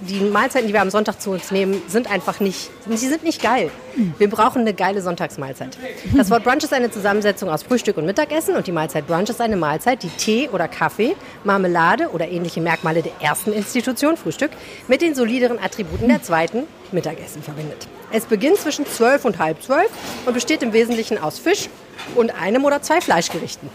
die 0.00 0.20
Mahlzeiten, 0.20 0.66
die 0.66 0.72
wir 0.72 0.82
am 0.82 0.90
Sonntag 0.90 1.20
zu 1.20 1.30
uns 1.30 1.50
nehmen, 1.50 1.80
sind 1.88 2.10
einfach 2.10 2.40
nicht, 2.40 2.70
sie 2.88 3.08
sind 3.08 3.22
nicht 3.22 3.42
geil. 3.42 3.70
Wir 4.18 4.28
brauchen 4.28 4.62
eine 4.62 4.74
geile 4.74 5.00
Sonntagsmahlzeit. 5.00 5.78
Das 6.16 6.30
Wort 6.30 6.44
Brunch 6.44 6.64
ist 6.64 6.72
eine 6.72 6.90
Zusammensetzung 6.90 7.48
aus 7.48 7.62
Frühstück 7.62 7.96
und 7.96 8.06
Mittagessen 8.06 8.56
und 8.56 8.66
die 8.66 8.72
Mahlzeit 8.72 9.06
Brunch 9.06 9.30
ist 9.30 9.40
eine 9.40 9.56
Mahlzeit, 9.56 10.02
die 10.02 10.08
Tee 10.08 10.48
oder 10.48 10.68
Kaffee, 10.68 11.16
Marmelade 11.44 12.08
oder 12.10 12.28
ähnliche 12.28 12.60
Merkmale 12.60 13.02
der 13.02 13.12
ersten 13.20 13.52
Institution, 13.52 14.16
Frühstück, 14.16 14.50
mit 14.88 15.00
den 15.00 15.14
solideren 15.14 15.58
Attributen 15.58 16.08
der 16.08 16.22
zweiten, 16.22 16.64
Mittagessen, 16.92 17.42
verbindet. 17.42 17.86
Es 18.10 18.24
beginnt 18.24 18.58
zwischen 18.58 18.86
zwölf 18.86 19.24
und 19.24 19.38
halb 19.38 19.62
zwölf 19.62 19.90
und 20.26 20.34
besteht 20.34 20.62
im 20.62 20.72
Wesentlichen 20.72 21.18
aus 21.18 21.38
Fisch 21.38 21.68
und 22.14 22.30
einem 22.40 22.64
oder 22.64 22.82
zwei 22.82 23.00
Fleischgerichten. 23.00 23.68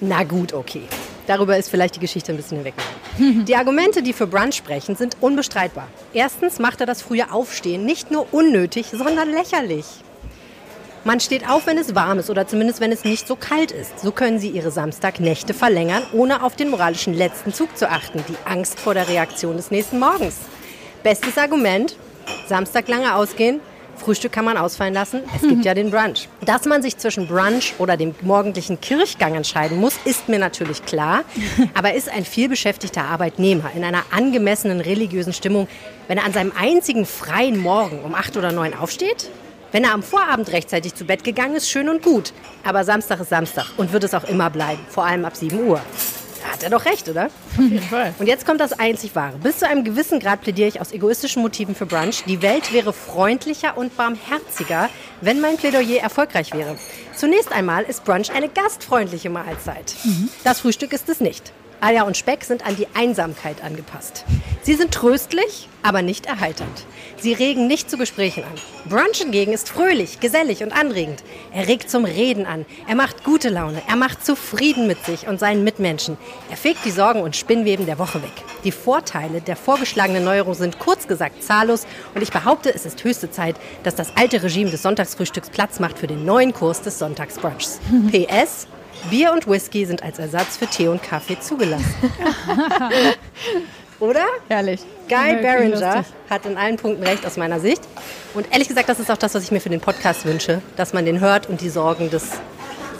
Na 0.00 0.24
gut, 0.24 0.52
okay. 0.52 0.82
Darüber 1.28 1.58
ist 1.58 1.68
vielleicht 1.68 1.94
die 1.94 2.00
Geschichte 2.00 2.32
ein 2.32 2.36
bisschen 2.36 2.56
hinweg. 2.56 2.74
Die 3.18 3.54
Argumente, 3.54 4.02
die 4.02 4.14
für 4.14 4.26
Brunch 4.26 4.54
sprechen, 4.54 4.96
sind 4.96 5.18
unbestreitbar. 5.20 5.86
Erstens 6.14 6.58
macht 6.58 6.80
er 6.80 6.86
das 6.86 7.02
frühe 7.02 7.30
Aufstehen 7.30 7.84
nicht 7.84 8.10
nur 8.10 8.32
unnötig, 8.32 8.86
sondern 8.92 9.30
lächerlich. 9.30 9.84
Man 11.04 11.20
steht 11.20 11.48
auf, 11.48 11.66
wenn 11.66 11.76
es 11.76 11.94
warm 11.94 12.18
ist 12.18 12.30
oder 12.30 12.46
zumindest 12.46 12.80
wenn 12.80 12.92
es 12.92 13.04
nicht 13.04 13.28
so 13.28 13.36
kalt 13.36 13.72
ist. 13.72 14.00
So 14.00 14.10
können 14.10 14.38
Sie 14.38 14.48
Ihre 14.48 14.70
Samstagnächte 14.70 15.52
verlängern, 15.52 16.02
ohne 16.14 16.42
auf 16.42 16.56
den 16.56 16.70
moralischen 16.70 17.12
letzten 17.12 17.52
Zug 17.52 17.76
zu 17.76 17.90
achten, 17.90 18.24
die 18.26 18.36
Angst 18.46 18.80
vor 18.80 18.94
der 18.94 19.08
Reaktion 19.08 19.58
des 19.58 19.70
nächsten 19.70 19.98
Morgens. 19.98 20.36
Bestes 21.02 21.36
Argument, 21.36 21.94
Samstag 22.46 22.88
lange 22.88 23.14
ausgehen, 23.14 23.60
Frühstück 23.98 24.32
kann 24.32 24.44
man 24.44 24.56
ausfallen 24.56 24.94
lassen, 24.94 25.20
es 25.34 25.42
gibt 25.42 25.64
ja 25.64 25.74
den 25.74 25.90
Brunch. 25.90 26.28
Dass 26.40 26.64
man 26.64 26.82
sich 26.82 26.96
zwischen 26.96 27.26
Brunch 27.26 27.74
oder 27.78 27.96
dem 27.96 28.14
morgendlichen 28.22 28.80
Kirchgang 28.80 29.34
entscheiden 29.34 29.78
muss, 29.78 29.98
ist 30.04 30.28
mir 30.28 30.38
natürlich 30.38 30.84
klar, 30.84 31.24
aber 31.74 31.94
ist 31.94 32.08
ein 32.08 32.24
vielbeschäftigter 32.24 33.02
Arbeitnehmer 33.02 33.70
in 33.74 33.84
einer 33.84 34.02
angemessenen 34.10 34.80
religiösen 34.80 35.32
Stimmung, 35.32 35.68
wenn 36.06 36.18
er 36.18 36.24
an 36.24 36.32
seinem 36.32 36.52
einzigen 36.58 37.06
freien 37.06 37.58
Morgen 37.58 38.00
um 38.04 38.14
8 38.14 38.36
oder 38.36 38.52
9 38.52 38.74
aufsteht? 38.74 39.30
Wenn 39.70 39.84
er 39.84 39.92
am 39.92 40.02
Vorabend 40.02 40.50
rechtzeitig 40.50 40.94
zu 40.94 41.04
Bett 41.04 41.24
gegangen 41.24 41.54
ist, 41.56 41.68
schön 41.68 41.90
und 41.90 42.02
gut. 42.02 42.32
Aber 42.64 42.84
Samstag 42.84 43.20
ist 43.20 43.28
Samstag 43.28 43.66
und 43.76 43.92
wird 43.92 44.04
es 44.04 44.14
auch 44.14 44.24
immer 44.24 44.48
bleiben, 44.48 44.80
vor 44.88 45.04
allem 45.04 45.26
ab 45.26 45.36
7 45.36 45.62
Uhr. 45.62 45.80
Hat 46.44 46.62
er 46.62 46.70
doch 46.70 46.84
recht, 46.84 47.08
oder? 47.08 47.26
Auf 47.26 47.58
jeden 47.58 47.80
Fall. 47.80 48.14
Und 48.18 48.26
jetzt 48.26 48.46
kommt 48.46 48.60
das 48.60 48.72
einzig 48.72 49.14
Wahre. 49.14 49.38
Bis 49.38 49.58
zu 49.58 49.68
einem 49.68 49.84
gewissen 49.84 50.20
Grad 50.20 50.40
plädiere 50.42 50.68
ich 50.68 50.80
aus 50.80 50.92
egoistischen 50.92 51.42
Motiven 51.42 51.74
für 51.74 51.86
Brunch. 51.86 52.24
Die 52.26 52.42
Welt 52.42 52.72
wäre 52.72 52.92
freundlicher 52.92 53.76
und 53.76 53.96
barmherziger, 53.96 54.88
wenn 55.20 55.40
mein 55.40 55.56
Plädoyer 55.56 56.00
erfolgreich 56.00 56.52
wäre. 56.52 56.76
Zunächst 57.14 57.52
einmal 57.52 57.84
ist 57.84 58.04
Brunch 58.04 58.30
eine 58.32 58.48
gastfreundliche 58.48 59.30
Mahlzeit. 59.30 59.94
Das 60.44 60.60
Frühstück 60.60 60.92
ist 60.92 61.08
es 61.08 61.20
nicht. 61.20 61.52
Eier 61.80 62.06
und 62.06 62.16
Speck 62.16 62.44
sind 62.44 62.66
an 62.66 62.76
die 62.76 62.88
Einsamkeit 62.94 63.62
angepasst. 63.62 64.24
Sie 64.62 64.74
sind 64.74 64.92
tröstlich, 64.92 65.68
aber 65.82 66.02
nicht 66.02 66.26
erheiternd. 66.26 66.84
Sie 67.18 67.32
regen 67.32 67.66
nicht 67.66 67.88
zu 67.90 67.96
Gesprächen 67.96 68.44
an. 68.44 68.54
Brunch 68.88 69.18
hingegen 69.18 69.52
ist 69.52 69.68
fröhlich, 69.68 70.20
gesellig 70.20 70.62
und 70.62 70.72
anregend. 70.72 71.22
Er 71.52 71.68
regt 71.68 71.88
zum 71.90 72.04
Reden 72.04 72.46
an. 72.46 72.66
Er 72.86 72.94
macht 72.94 73.24
gute 73.24 73.48
Laune. 73.48 73.80
Er 73.88 73.96
macht 73.96 74.26
zufrieden 74.26 74.86
mit 74.86 75.04
sich 75.04 75.26
und 75.26 75.40
seinen 75.40 75.64
Mitmenschen. 75.64 76.16
Er 76.50 76.56
fegt 76.56 76.84
die 76.84 76.90
Sorgen 76.90 77.22
und 77.22 77.36
Spinnweben 77.36 77.86
der 77.86 77.98
Woche 77.98 78.22
weg. 78.22 78.32
Die 78.64 78.72
Vorteile 78.72 79.40
der 79.40 79.56
vorgeschlagenen 79.56 80.24
Neuerung 80.24 80.54
sind 80.54 80.78
kurz 80.78 81.06
gesagt 81.06 81.42
zahllos 81.42 81.86
und 82.14 82.22
ich 82.22 82.32
behaupte, 82.32 82.74
es 82.74 82.86
ist 82.86 83.02
höchste 83.04 83.30
Zeit, 83.30 83.56
dass 83.84 83.94
das 83.94 84.16
alte 84.16 84.42
Regime 84.42 84.70
des 84.70 84.82
Sonntagsfrühstücks 84.82 85.50
Platz 85.50 85.80
macht 85.80 85.98
für 85.98 86.08
den 86.08 86.24
neuen 86.24 86.52
Kurs 86.52 86.82
des 86.82 86.98
Sonntagsbrunchs. 86.98 87.80
PS, 88.12 88.66
Bier 89.10 89.32
und 89.32 89.48
Whisky 89.48 89.86
sind 89.86 90.02
als 90.02 90.18
Ersatz 90.18 90.56
für 90.56 90.66
Tee 90.66 90.88
und 90.88 91.02
Kaffee 91.02 91.38
zugelassen. 91.40 91.94
Oder? 94.00 94.26
Herrlich. 94.48 94.80
Guy 95.08 95.42
Barringer 95.42 96.04
hat 96.30 96.46
in 96.46 96.56
allen 96.56 96.76
Punkten 96.76 97.02
recht 97.02 97.26
aus 97.26 97.36
meiner 97.36 97.58
Sicht. 97.58 97.82
Und 98.34 98.46
ehrlich 98.52 98.68
gesagt, 98.68 98.88
das 98.88 99.00
ist 99.00 99.10
auch 99.10 99.16
das, 99.16 99.34
was 99.34 99.42
ich 99.42 99.50
mir 99.50 99.60
für 99.60 99.70
den 99.70 99.80
Podcast 99.80 100.24
wünsche, 100.24 100.62
dass 100.76 100.92
man 100.92 101.04
den 101.04 101.20
hört 101.20 101.48
und 101.48 101.60
die 101.60 101.70
Sorgen 101.70 102.10
des, 102.10 102.28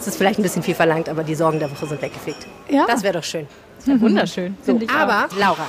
es 0.01 0.07
ist 0.07 0.17
vielleicht 0.17 0.41
ein 0.41 0.43
bisschen 0.43 0.63
viel 0.63 0.75
verlangt, 0.75 1.09
aber 1.09 1.23
die 1.23 1.35
Sorgen 1.35 1.61
der 1.61 1.71
Woche 1.71 1.87
sind 1.87 2.03
weggefegt. 2.03 2.47
Ja. 2.69 2.87
Das 2.87 3.03
wäre 3.03 3.15
doch 3.15 3.25
schön. 3.25 3.47
Ja, 3.87 4.01
wunderschön. 4.01 4.57
So, 4.67 4.77
ich 4.81 4.91
auch. 4.91 4.95
aber 4.95 5.29
Laura, 5.39 5.67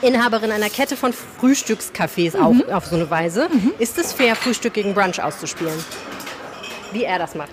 Inhaberin 0.00 0.52
einer 0.52 0.70
Kette 0.70 0.96
von 0.96 1.12
Frühstückscafés 1.12 2.38
auch 2.38 2.54
auf 2.72 2.86
so 2.86 2.96
eine 2.96 3.10
Weise, 3.10 3.48
ist 3.78 3.98
es 3.98 4.12
fair, 4.12 4.36
Frühstück 4.36 4.74
gegen 4.74 4.94
Brunch 4.94 5.22
auszuspielen? 5.22 5.74
Wie 6.92 7.04
er 7.04 7.18
das 7.18 7.34
macht. 7.34 7.50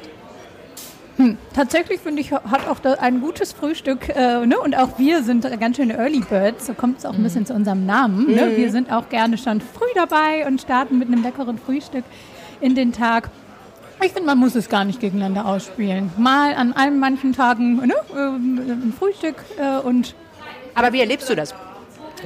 Hm, 1.18 1.38
tatsächlich 1.54 2.00
finde 2.00 2.22
ich, 2.22 2.32
hat 2.32 2.68
auch 2.68 2.84
ein 3.00 3.22
gutes 3.22 3.54
Frühstück. 3.54 4.10
Äh, 4.10 4.46
ne? 4.46 4.60
Und 4.60 4.76
auch 4.76 4.98
wir 4.98 5.24
sind 5.24 5.48
ganz 5.60 5.78
schöne 5.78 5.96
Early 5.96 6.22
Birds. 6.22 6.66
So 6.66 6.74
kommt 6.74 7.00
es 7.00 7.06
auch 7.06 7.14
ein 7.14 7.22
bisschen 7.22 7.46
zu 7.46 7.54
unserem 7.54 7.86
Namen. 7.86 8.34
Ne? 8.34 8.46
Mhm. 8.48 8.58
Wir 8.58 8.72
sind 8.72 8.92
auch 8.92 9.10
gerne 9.10 9.38
schon 9.38 9.62
früh 9.62 9.86
dabei 9.96 10.48
und 10.48 10.62
starten 10.62 10.98
mit 10.98 11.08
einem 11.08 11.22
leckeren 11.24 11.60
Frühstück 11.60 12.04
in 12.62 12.76
den 12.76 12.92
Tag. 12.92 13.30
Ich 14.02 14.12
finde, 14.12 14.26
man 14.26 14.40
muss 14.40 14.56
es 14.56 14.70
gar 14.70 14.86
nicht 14.86 15.00
gegeneinander 15.00 15.46
ausspielen. 15.46 16.12
Mal 16.18 16.56
an 16.56 16.74
einem 16.74 17.00
manchen 17.00 17.34
Tagen 17.34 17.76
ne? 17.86 17.94
ähm, 18.16 18.60
ein 18.88 18.94
Frühstück 18.98 19.36
äh, 19.58 19.78
und 19.80 20.16
Aber 20.74 20.92
wie 20.94 21.00
erlebst 21.00 21.30
du 21.30 21.36
das? 21.36 21.54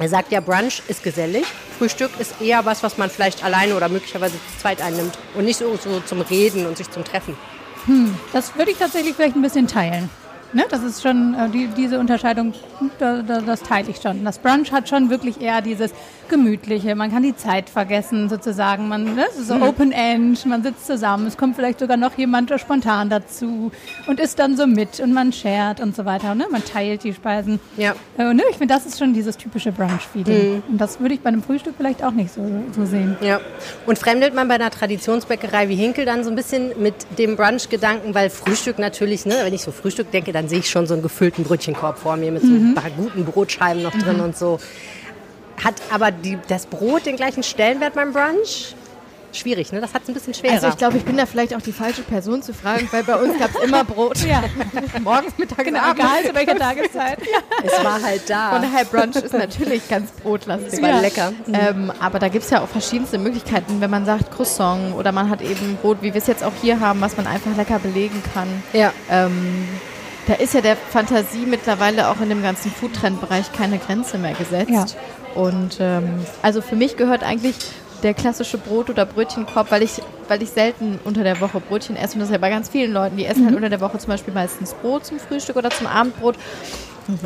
Er 0.00 0.08
sagt 0.08 0.32
ja, 0.32 0.40
Brunch 0.40 0.82
ist 0.88 1.02
gesellig. 1.02 1.44
Frühstück 1.76 2.10
ist 2.18 2.40
eher 2.40 2.64
was, 2.64 2.82
was 2.82 2.98
man 2.98 3.10
vielleicht 3.10 3.44
alleine 3.44 3.74
oder 3.74 3.88
möglicherweise 3.88 4.34
zu 4.34 4.60
zweit 4.60 4.80
einnimmt. 4.80 5.18
Und 5.34 5.44
nicht 5.44 5.58
so, 5.58 5.76
so 5.76 6.00
zum 6.00 6.20
Reden 6.22 6.66
und 6.66 6.76
sich 6.76 6.90
zum 6.90 7.04
Treffen. 7.04 7.36
Das 8.32 8.56
würde 8.56 8.70
ich 8.70 8.78
tatsächlich 8.78 9.14
vielleicht 9.14 9.36
ein 9.36 9.42
bisschen 9.42 9.66
teilen. 9.66 10.10
Ne, 10.52 10.64
das 10.70 10.82
ist 10.82 11.02
schon, 11.02 11.34
äh, 11.34 11.48
die, 11.50 11.68
diese 11.76 11.98
Unterscheidung, 11.98 12.54
da, 12.98 13.22
da, 13.22 13.40
das 13.40 13.62
teile 13.62 13.90
ich 13.90 13.96
schon. 13.98 14.24
Das 14.24 14.38
Brunch 14.38 14.72
hat 14.72 14.88
schon 14.88 15.10
wirklich 15.10 15.40
eher 15.40 15.60
dieses 15.60 15.92
Gemütliche. 16.28 16.94
Man 16.94 17.10
kann 17.10 17.22
die 17.22 17.36
Zeit 17.36 17.68
vergessen 17.68 18.28
sozusagen. 18.28 18.88
Man, 18.88 19.14
ne, 19.14 19.26
es 19.30 19.38
ist 19.38 19.48
so 19.48 19.54
Open 19.56 19.92
End, 19.92 20.44
man 20.46 20.62
sitzt 20.62 20.86
zusammen. 20.86 21.26
Es 21.26 21.36
kommt 21.36 21.56
vielleicht 21.56 21.80
sogar 21.80 21.96
noch 21.96 22.16
jemand 22.16 22.52
spontan 22.58 23.10
dazu 23.10 23.70
und 24.06 24.20
isst 24.20 24.38
dann 24.38 24.56
so 24.56 24.66
mit 24.66 25.00
und 25.00 25.12
man 25.12 25.32
shared 25.32 25.80
und 25.80 25.94
so 25.94 26.04
weiter. 26.04 26.34
Ne? 26.34 26.46
Man 26.50 26.64
teilt 26.64 27.04
die 27.04 27.12
Speisen. 27.12 27.60
Ja. 27.76 27.94
Äh, 28.16 28.32
ne, 28.32 28.42
ich 28.50 28.56
finde, 28.56 28.72
das 28.74 28.86
ist 28.86 28.98
schon 28.98 29.12
dieses 29.12 29.36
typische 29.36 29.70
Brunch-Feeling. 29.72 30.62
Und 30.68 30.78
das 30.78 31.00
würde 31.00 31.14
ich 31.14 31.20
bei 31.20 31.28
einem 31.28 31.42
Frühstück 31.42 31.74
vielleicht 31.76 32.02
auch 32.02 32.12
nicht 32.12 32.32
so, 32.32 32.42
so 32.74 32.86
sehen. 32.86 33.16
Ja. 33.20 33.40
Und 33.86 33.98
fremdelt 33.98 34.34
man 34.34 34.48
bei 34.48 34.54
einer 34.54 34.70
Traditionsbäckerei 34.70 35.68
wie 35.68 35.76
Hinkel 35.76 36.06
dann 36.06 36.24
so 36.24 36.30
ein 36.30 36.36
bisschen 36.36 36.70
mit 36.80 36.94
dem 37.18 37.36
Brunch-Gedanken, 37.36 38.14
weil 38.14 38.30
Frühstück 38.30 38.78
natürlich, 38.78 39.26
ne, 39.26 39.34
wenn 39.42 39.52
ich 39.52 39.62
so 39.62 39.72
Frühstück 39.72 40.10
denke, 40.10 40.32
dann 40.38 40.48
sehe 40.48 40.60
ich 40.60 40.70
schon 40.70 40.86
so 40.86 40.94
einen 40.94 41.02
gefüllten 41.02 41.44
Brötchenkorb 41.44 41.98
vor 41.98 42.16
mir 42.16 42.30
mit 42.30 42.42
so 42.42 42.48
ein 42.48 42.74
paar 42.74 42.90
guten 42.90 43.24
Brotscheiben 43.24 43.82
noch 43.82 43.92
drin 43.96 44.20
und 44.20 44.36
so. 44.36 44.60
Hat 45.64 45.74
aber 45.90 46.12
die, 46.12 46.38
das 46.48 46.66
Brot 46.66 47.06
den 47.06 47.16
gleichen 47.16 47.42
Stellenwert 47.42 47.94
beim 47.94 48.12
Brunch? 48.12 48.74
Schwierig, 49.30 49.72
ne? 49.72 49.80
Das 49.82 49.92
hat 49.92 50.02
es 50.04 50.08
ein 50.08 50.14
bisschen 50.14 50.32
schwerer. 50.32 50.54
Also 50.54 50.68
ich 50.68 50.78
glaube, 50.78 50.96
ich 50.96 51.04
bin 51.04 51.16
da 51.18 51.26
vielleicht 51.26 51.54
auch 51.54 51.60
die 51.60 51.72
falsche 51.72 52.00
Person 52.02 52.40
zu 52.42 52.54
fragen, 52.54 52.88
weil 52.92 53.04
bei 53.04 53.14
uns 53.16 53.38
gab 53.38 53.50
es 53.54 53.60
immer 53.62 53.84
Brot. 53.84 54.18
Ja, 54.24 54.42
Morgens, 55.04 55.36
mittags, 55.36 55.64
genau, 55.64 55.80
abends. 55.80 56.02
egal 56.02 56.24
zu 56.24 56.34
welcher 56.34 56.56
Tageszeit. 56.56 57.18
es 57.62 57.84
war 57.84 58.00
halt 58.02 58.22
da. 58.30 58.58
daher 58.58 58.84
Brunch 58.86 59.16
ist 59.16 59.34
natürlich 59.34 59.86
ganz 59.88 60.10
brotlastig. 60.12 60.72
Es 60.72 60.82
war 60.82 60.88
Ja. 60.88 61.00
lecker. 61.00 61.32
Ähm, 61.52 61.92
aber 62.00 62.18
da 62.20 62.28
gibt 62.28 62.44
es 62.44 62.50
ja 62.50 62.62
auch 62.62 62.68
verschiedenste 62.68 63.18
Möglichkeiten, 63.18 63.80
wenn 63.80 63.90
man 63.90 64.06
sagt 64.06 64.30
Croissant 64.30 64.94
oder 64.94 65.12
man 65.12 65.28
hat 65.28 65.42
eben 65.42 65.76
Brot, 65.82 65.98
wie 66.00 66.14
wir 66.14 66.20
es 66.22 66.26
jetzt 66.26 66.42
auch 66.42 66.54
hier 66.62 66.80
haben, 66.80 67.00
was 67.02 67.16
man 67.18 67.26
einfach 67.26 67.54
lecker 67.56 67.78
belegen 67.80 68.22
kann. 68.32 68.48
Ja. 68.72 68.92
Ähm, 69.10 69.68
da 70.28 70.34
ist 70.34 70.54
ja 70.54 70.60
der 70.60 70.76
Fantasie 70.76 71.46
mittlerweile 71.46 72.08
auch 72.08 72.20
in 72.20 72.28
dem 72.28 72.42
ganzen 72.42 72.70
Foodtrend-Bereich 72.70 73.50
keine 73.52 73.78
Grenze 73.78 74.18
mehr 74.18 74.34
gesetzt. 74.34 74.70
Ja. 74.70 74.84
Und 75.34 75.78
ähm, 75.80 76.20
also 76.42 76.60
für 76.60 76.76
mich 76.76 76.96
gehört 76.96 77.22
eigentlich 77.24 77.56
der 78.02 78.14
klassische 78.14 78.58
Brot- 78.58 78.90
oder 78.90 79.06
Brötchenkorb, 79.06 79.70
weil 79.70 79.82
ich, 79.82 80.00
weil 80.28 80.42
ich 80.42 80.50
selten 80.50 81.00
unter 81.04 81.24
der 81.24 81.40
Woche 81.40 81.60
Brötchen 81.60 81.96
esse. 81.96 82.14
Und 82.14 82.20
das 82.20 82.28
ist 82.28 82.32
ja 82.32 82.38
bei 82.38 82.50
ganz 82.50 82.68
vielen 82.68 82.92
Leuten, 82.92 83.16
die 83.16 83.24
essen 83.24 83.46
halt 83.46 83.56
unter 83.56 83.70
der 83.70 83.80
Woche 83.80 83.98
zum 83.98 84.10
Beispiel 84.10 84.32
meistens 84.34 84.74
Brot 84.74 85.06
zum 85.06 85.18
Frühstück 85.18 85.56
oder 85.56 85.70
zum 85.70 85.86
Abendbrot. 85.86 86.36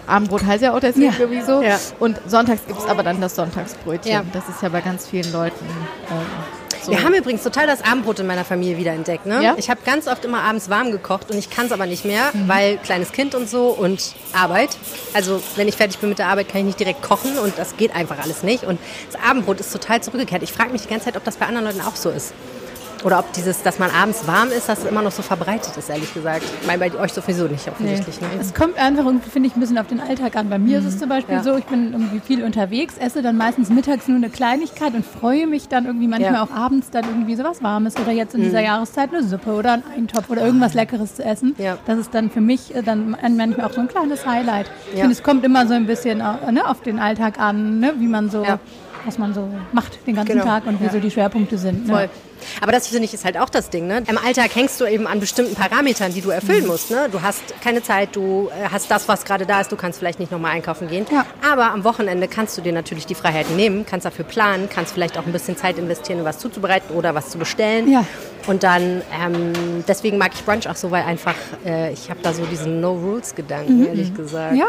Abendbrot 0.07 0.47
heißt 0.47 0.63
ja 0.63 0.73
auch 0.75 0.81
deswegen 0.81 1.13
Ja. 1.13 1.19
irgendwie 1.19 1.43
so. 1.43 1.61
Ja. 1.61 1.79
Und 1.99 2.21
sonntags 2.27 2.65
gibt 2.67 2.79
es 2.79 2.87
aber 2.87 3.03
dann 3.03 3.21
das 3.21 3.35
Sonntagsbrötchen. 3.35 4.13
Ja. 4.13 4.23
Das 4.33 4.49
ist 4.49 4.63
ja 4.63 4.69
bei 4.69 4.81
ganz 4.81 5.07
vielen 5.09 5.31
Leuten 5.33 5.65
ähm, 6.11 6.17
so. 6.83 6.93
Wir 6.93 7.03
haben 7.03 7.15
übrigens 7.15 7.43
total 7.43 7.67
das 7.67 7.83
Abendbrot 7.83 8.21
in 8.21 8.27
meiner 8.27 8.45
Familie 8.45 8.77
wieder 8.77 8.93
entdeckt. 8.93 9.27
Ne? 9.27 9.43
Ja? 9.43 9.55
Ich 9.57 9.71
habe 9.71 9.81
ganz 9.85 10.07
oft 10.09 10.25
immer 10.25 10.43
abends 10.43 10.69
warm 10.69 10.91
gekocht 10.91 11.31
und 11.31 11.39
ich 11.39 11.51
kann 11.51 11.67
es 11.67 11.73
aber 11.73 11.87
nicht 11.87 12.05
mehr, 12.05 12.31
weil 12.47 12.79
kleines 12.79 13.13
Kind 13.13 13.35
und 13.35 13.49
so 13.49 13.69
und 13.69 14.15
Arbeit. 14.33 14.77
Also 15.15 15.43
wenn 15.57 15.69
ich 15.69 15.77
fertig 15.77 15.99
bin 15.99 16.09
mit 16.09 16.19
der 16.19 16.29
Arbeit, 16.29 16.49
kann 16.49 16.61
ich 16.61 16.67
nicht 16.67 16.81
direkt 16.81 17.03
kochen 17.03 17.39
und 17.39 17.59
das 17.59 17.77
geht 17.77 17.95
einfach 17.95 18.19
alles 18.23 18.43
nicht. 18.43 18.65
Und 18.65 18.79
das 19.11 19.21
Abendbrot 19.23 19.61
ist 19.61 19.73
total 19.73 20.03
zurückgekehrt. 20.03 20.43
Ich 20.43 20.53
frage 20.53 20.71
mich 20.71 20.83
die 20.83 20.89
ganze 20.89 21.07
Zeit, 21.07 21.17
ob 21.17 21.25
das 21.25 21.37
bei 21.37 21.47
anderen 21.47 21.67
Leuten 21.67 21.81
auch 21.81 21.97
so 21.97 22.11
ist. 22.11 22.35
Oder 23.05 23.19
ob 23.19 23.33
dieses, 23.33 23.63
dass 23.63 23.79
man 23.81 23.91
abends 23.91 24.27
warm 24.29 24.49
ist, 24.57 24.69
dass 24.69 24.81
es 24.81 24.85
immer 24.85 25.03
noch 25.03 25.11
so 25.11 25.23
verbreitet 25.23 25.77
ist, 25.77 25.91
ehrlich 25.91 26.13
gesagt. 26.15 26.43
Ich 26.61 26.67
meine, 26.67 26.79
bei 26.89 26.99
euch 26.99 27.13
sowieso 27.13 27.45
nicht 27.49 27.67
offensichtlich. 27.69 28.21
Ne? 28.21 28.29
Es 28.41 28.55
kommt 28.55 28.79
einfach 28.79 29.05
irgendwie, 29.05 29.29
finde 29.29 29.49
ich, 29.49 29.57
ein 29.57 29.61
bisschen 29.61 29.79
auf 29.79 29.89
den 29.89 30.01
Alltag 30.01 30.37
an. 30.37 30.49
Bei 30.49 30.59
mir 30.59 30.79
ist 30.79 30.85
es 30.85 30.99
zum 30.99 31.09
Beispiel 31.09 31.35
Ja. 31.37 31.43
so, 31.43 31.57
ich 31.57 31.65
bin 31.65 31.93
irgendwie 31.93 32.21
viel 32.21 32.45
unterwegs, 32.45 32.95
esse 32.99 33.21
dann 33.23 33.37
meistens 33.37 33.71
mittags 33.71 34.07
nur 34.07 34.17
eine 34.19 34.31
Kleinigkeit 34.31 34.95
und 34.95 35.05
freue 35.05 35.47
mich 35.49 35.69
dann 35.69 35.87
irgendwie 35.87 36.07
manchmal 36.07 36.35
Ja. 36.35 36.43
auch 36.45 36.53
abends 36.53 36.91
dann 36.91 37.05
irgendwie 37.05 37.35
sowas 37.35 37.63
Warmes 37.63 37.97
oder 37.97 38.13
jetzt 38.13 38.35
in 38.35 38.43
dieser 38.43 38.61
Jahreszeit 38.61 39.11
eine 39.13 39.25
Suppe 39.25 39.53
oder 39.53 39.73
einen 39.75 39.85
Eintopf 39.97 40.31
oder 40.31 40.45
irgendwas 40.47 40.75
Leckeres 40.75 41.17
zu 41.17 41.25
essen. 41.25 41.55
Ja. 41.59 41.79
Das 41.87 41.99
ist 41.99 42.15
dann 42.15 42.31
für 42.31 42.41
mich 42.41 42.75
äh, 42.75 42.83
dann 42.83 43.11
manchmal 43.37 43.67
auch 43.67 43.73
so 43.73 43.81
ein 43.81 43.89
kleines 43.89 44.25
Highlight. 44.27 44.71
Ich 44.91 44.95
Ja. 44.95 45.01
finde, 45.01 45.13
es 45.15 45.23
kommt 45.23 45.45
immer 45.45 45.67
so 45.67 45.75
ein 45.75 45.87
bisschen 45.87 46.21
äh, 46.21 46.53
ne, 46.53 46.67
auf 46.69 46.83
den 46.83 46.99
Alltag 47.01 47.41
an, 47.41 47.81
ne, 47.81 47.95
wie 47.99 48.07
man 48.07 48.31
so, 48.31 48.45
Ja. 48.45 48.59
was 49.05 49.19
man 49.19 49.35
so 49.35 49.49
macht 49.73 50.07
den 50.07 50.15
ganzen 50.15 50.33
Genau. 50.35 50.45
Tag 50.45 50.67
und 50.67 50.81
wie 50.81 50.89
so 50.89 51.01
die 51.01 51.11
Schwerpunkte 51.11 51.59
sind. 51.59 51.89
Ne? 51.89 51.93
Voll. 51.93 52.11
Aber 52.61 52.73
das 52.73 52.89
finde 52.89 53.05
ich 53.05 53.15
ist 53.15 53.25
halt 53.25 53.39
auch 53.39 53.49
das 53.49 53.71
Ding. 53.71 53.87
Ne? 53.87 54.03
Im 54.09 54.19
Alltag 54.19 54.55
hängst 54.55 54.81
du 54.81 54.87
eben 54.87 55.07
an 55.07 55.21
bestimmten 55.21 55.55
Parametern, 55.55 56.13
die 56.13 56.21
du 56.21 56.31
erfüllen 56.31 56.67
musst. 56.67 56.91
Ne? 56.91 57.09
Du 57.11 57.23
hast 57.23 57.43
keine 57.63 57.83
Zeit, 57.83 58.15
du 58.17 58.51
äh, 58.51 58.69
hast 58.71 58.91
das, 58.91 59.09
was 59.09 59.25
gerade 59.25 59.47
da 59.47 59.61
ist, 59.61 59.73
du 59.73 59.77
kannst 59.77 59.99
vielleicht 59.99 60.19
nicht 60.19 60.33
nochmal 60.33 60.53
einkaufen 60.53 60.89
gehen. 60.89 61.07
Ja. 61.11 61.27
Aber 61.51 61.73
am 61.73 61.85
Wochenende 61.85 62.29
kannst 62.29 62.57
du 62.57 62.63
dir 62.63 62.73
natürlich 62.73 63.07
die 63.07 63.15
Freiheiten 63.15 63.57
nehmen, 63.57 63.87
kannst 63.87 64.07
dafür 64.07 64.25
planen, 64.25 64.69
kannst 64.69 64.95
vielleicht 64.95 65.19
auch 65.19 65.27
ein 65.27 65.33
bisschen 65.33 65.57
Zeit 65.57 65.79
investieren, 65.79 66.21
um 66.21 66.25
was 66.25 66.39
zuzubereiten 66.39 66.95
oder 66.97 67.15
was 67.15 67.31
zu 67.31 67.39
bestellen. 67.39 67.91
Ja. 67.91 68.05
Und 68.47 68.63
dann, 68.63 69.03
ähm, 69.23 69.85
deswegen 69.87 70.19
mag 70.19 70.33
ich 70.35 70.45
Brunch 70.45 70.69
auch 70.69 70.77
so, 70.77 70.91
weil 70.91 71.05
einfach, 71.05 71.35
äh, 71.65 71.93
ich 71.93 72.11
habe 72.11 72.21
da 72.23 72.33
so 72.33 72.45
diesen 72.45 72.81
No-Rules-Gedanken, 72.81 73.87
ehrlich 73.87 74.15
gesagt. 74.15 74.53
Mhm. 74.53 74.59
Ja. 74.59 74.69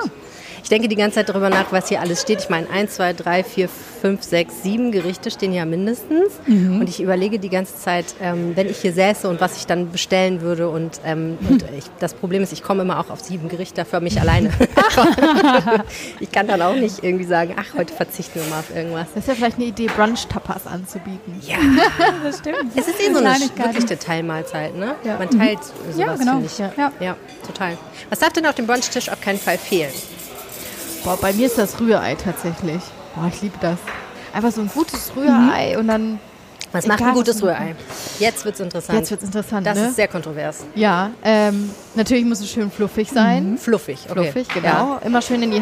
Ich 0.64 0.70
denke 0.70 0.88
die 0.88 0.96
ganze 0.96 1.16
Zeit 1.16 1.28
darüber 1.30 1.50
nach, 1.50 1.72
was 1.74 1.90
hier 1.90 2.00
alles 2.00 2.22
steht. 2.22 2.40
Ich 2.40 2.50
meine, 2.50 2.70
1, 2.70 2.96
2, 2.96 3.14
3, 3.14 3.44
4, 3.44 3.70
5, 4.02 4.24
6, 4.24 4.64
7 4.64 4.92
Gerichte 4.94 5.30
stehen 5.30 5.54
ja 5.54 5.66
mindestens. 5.66 6.32
Mhm. 6.48 6.80
Und 6.80 6.88
ich 6.90 7.02
überlege 7.02 7.38
die 7.38 7.50
ganze 7.50 7.76
Zeit, 7.76 8.06
ähm, 8.22 8.54
wenn 8.56 8.70
ich 8.70 8.78
hier 8.78 8.94
säße 8.94 9.28
und 9.28 9.42
was 9.42 9.58
ich 9.58 9.68
dann 9.68 9.92
bestellen 9.92 10.40
würde. 10.42 10.70
Und, 10.70 11.02
ähm, 11.06 11.38
und 11.50 11.66
ich, 11.78 11.84
das 12.00 12.14
Problem 12.14 12.44
ist, 12.44 12.54
ich 12.54 12.64
komme 12.64 12.84
immer 12.84 13.00
auch 13.02 13.10
auf 13.10 13.20
sieben 13.20 13.50
Gerichte 13.50 13.84
für 13.84 14.00
mich 14.00 14.20
alleine. 14.22 14.52
ich 16.22 16.32
kann 16.32 16.48
dann 16.48 16.62
auch 16.62 16.76
nicht 16.76 17.04
irgendwie 17.04 17.26
sagen, 17.26 17.56
ach, 17.60 17.78
heute 17.78 17.94
verzichten 17.94 18.40
wir 18.42 18.50
mal 18.50 18.60
auf 18.60 18.74
irgendwas. 18.74 19.08
Das 19.14 19.24
ist 19.24 19.28
ja 19.28 19.36
vielleicht 19.36 19.58
eine 19.58 19.66
Idee, 19.66 19.88
Brunch-Tapas 19.88 20.66
anzubieten. 20.66 21.42
Ja, 21.46 21.58
Das 22.24 22.40
stimmt. 22.40 22.72
es 22.76 22.88
ist 22.88 23.02
eh 23.02 23.12
so 23.12 23.20
eine 23.20 23.34
wirklich 23.38 23.86
eine 23.90 24.00
Teilmahlzeit, 24.00 24.76
ne? 24.78 24.96
Ja. 25.04 25.18
Man 25.18 25.30
teilt 25.30 25.60
sowas, 25.64 25.98
Ja, 25.98 26.16
genau. 26.16 26.32
finde 26.32 26.46
ich. 26.46 26.58
Ja. 26.58 26.92
ja, 27.02 27.16
total. 27.46 27.78
Was 28.10 28.20
darf 28.20 28.32
denn 28.32 28.46
auf 28.46 28.56
dem 28.56 28.66
Brunchtisch 28.66 29.10
auf 29.10 29.20
keinen 29.20 29.40
Fall 29.40 29.58
fehlen? 29.58 29.92
Boah, 31.04 31.18
bei 31.18 31.34
mir 31.34 31.48
ist 31.48 31.58
das 31.58 31.80
Rührei 31.80 32.16
tatsächlich. 32.16 32.82
Boah, 33.16 33.30
ich 33.34 33.42
liebe 33.42 33.58
das. 33.60 33.78
Einfach 34.34 34.52
so 34.52 34.62
ein 34.62 34.70
gutes 34.74 35.12
Rührei 35.16 35.78
und 35.78 35.88
dann. 35.88 36.20
Was 36.72 36.88
macht 36.88 37.04
ein 37.04 37.14
gutes 37.14 37.44
Rührei? 37.44 37.76
Jetzt 38.18 38.46
wird's 38.46 38.60
interessant. 38.60 38.98
Jetzt 38.98 39.12
wird's 39.12 39.24
interessant, 39.24 39.68
Das 39.68 39.78
ne? 39.78 39.88
ist 39.90 39.96
sehr 39.96 40.08
kontrovers. 40.08 40.66
Ja, 40.74 41.12
ähm, 41.24 41.70
natürlich 41.94 42.26
muss 42.26 42.40
es 42.40 42.50
schön 42.50 42.72
fluffig 42.72 43.12
sein. 43.12 43.60
Fluffig, 43.60 44.00
okay. 44.10 44.32
Fluffig, 44.32 44.48
genau. 44.56 44.68
Ja. 44.68 45.00
Immer 45.06 45.22
schön 45.22 45.44
in 45.44 45.52
die, 45.52 45.62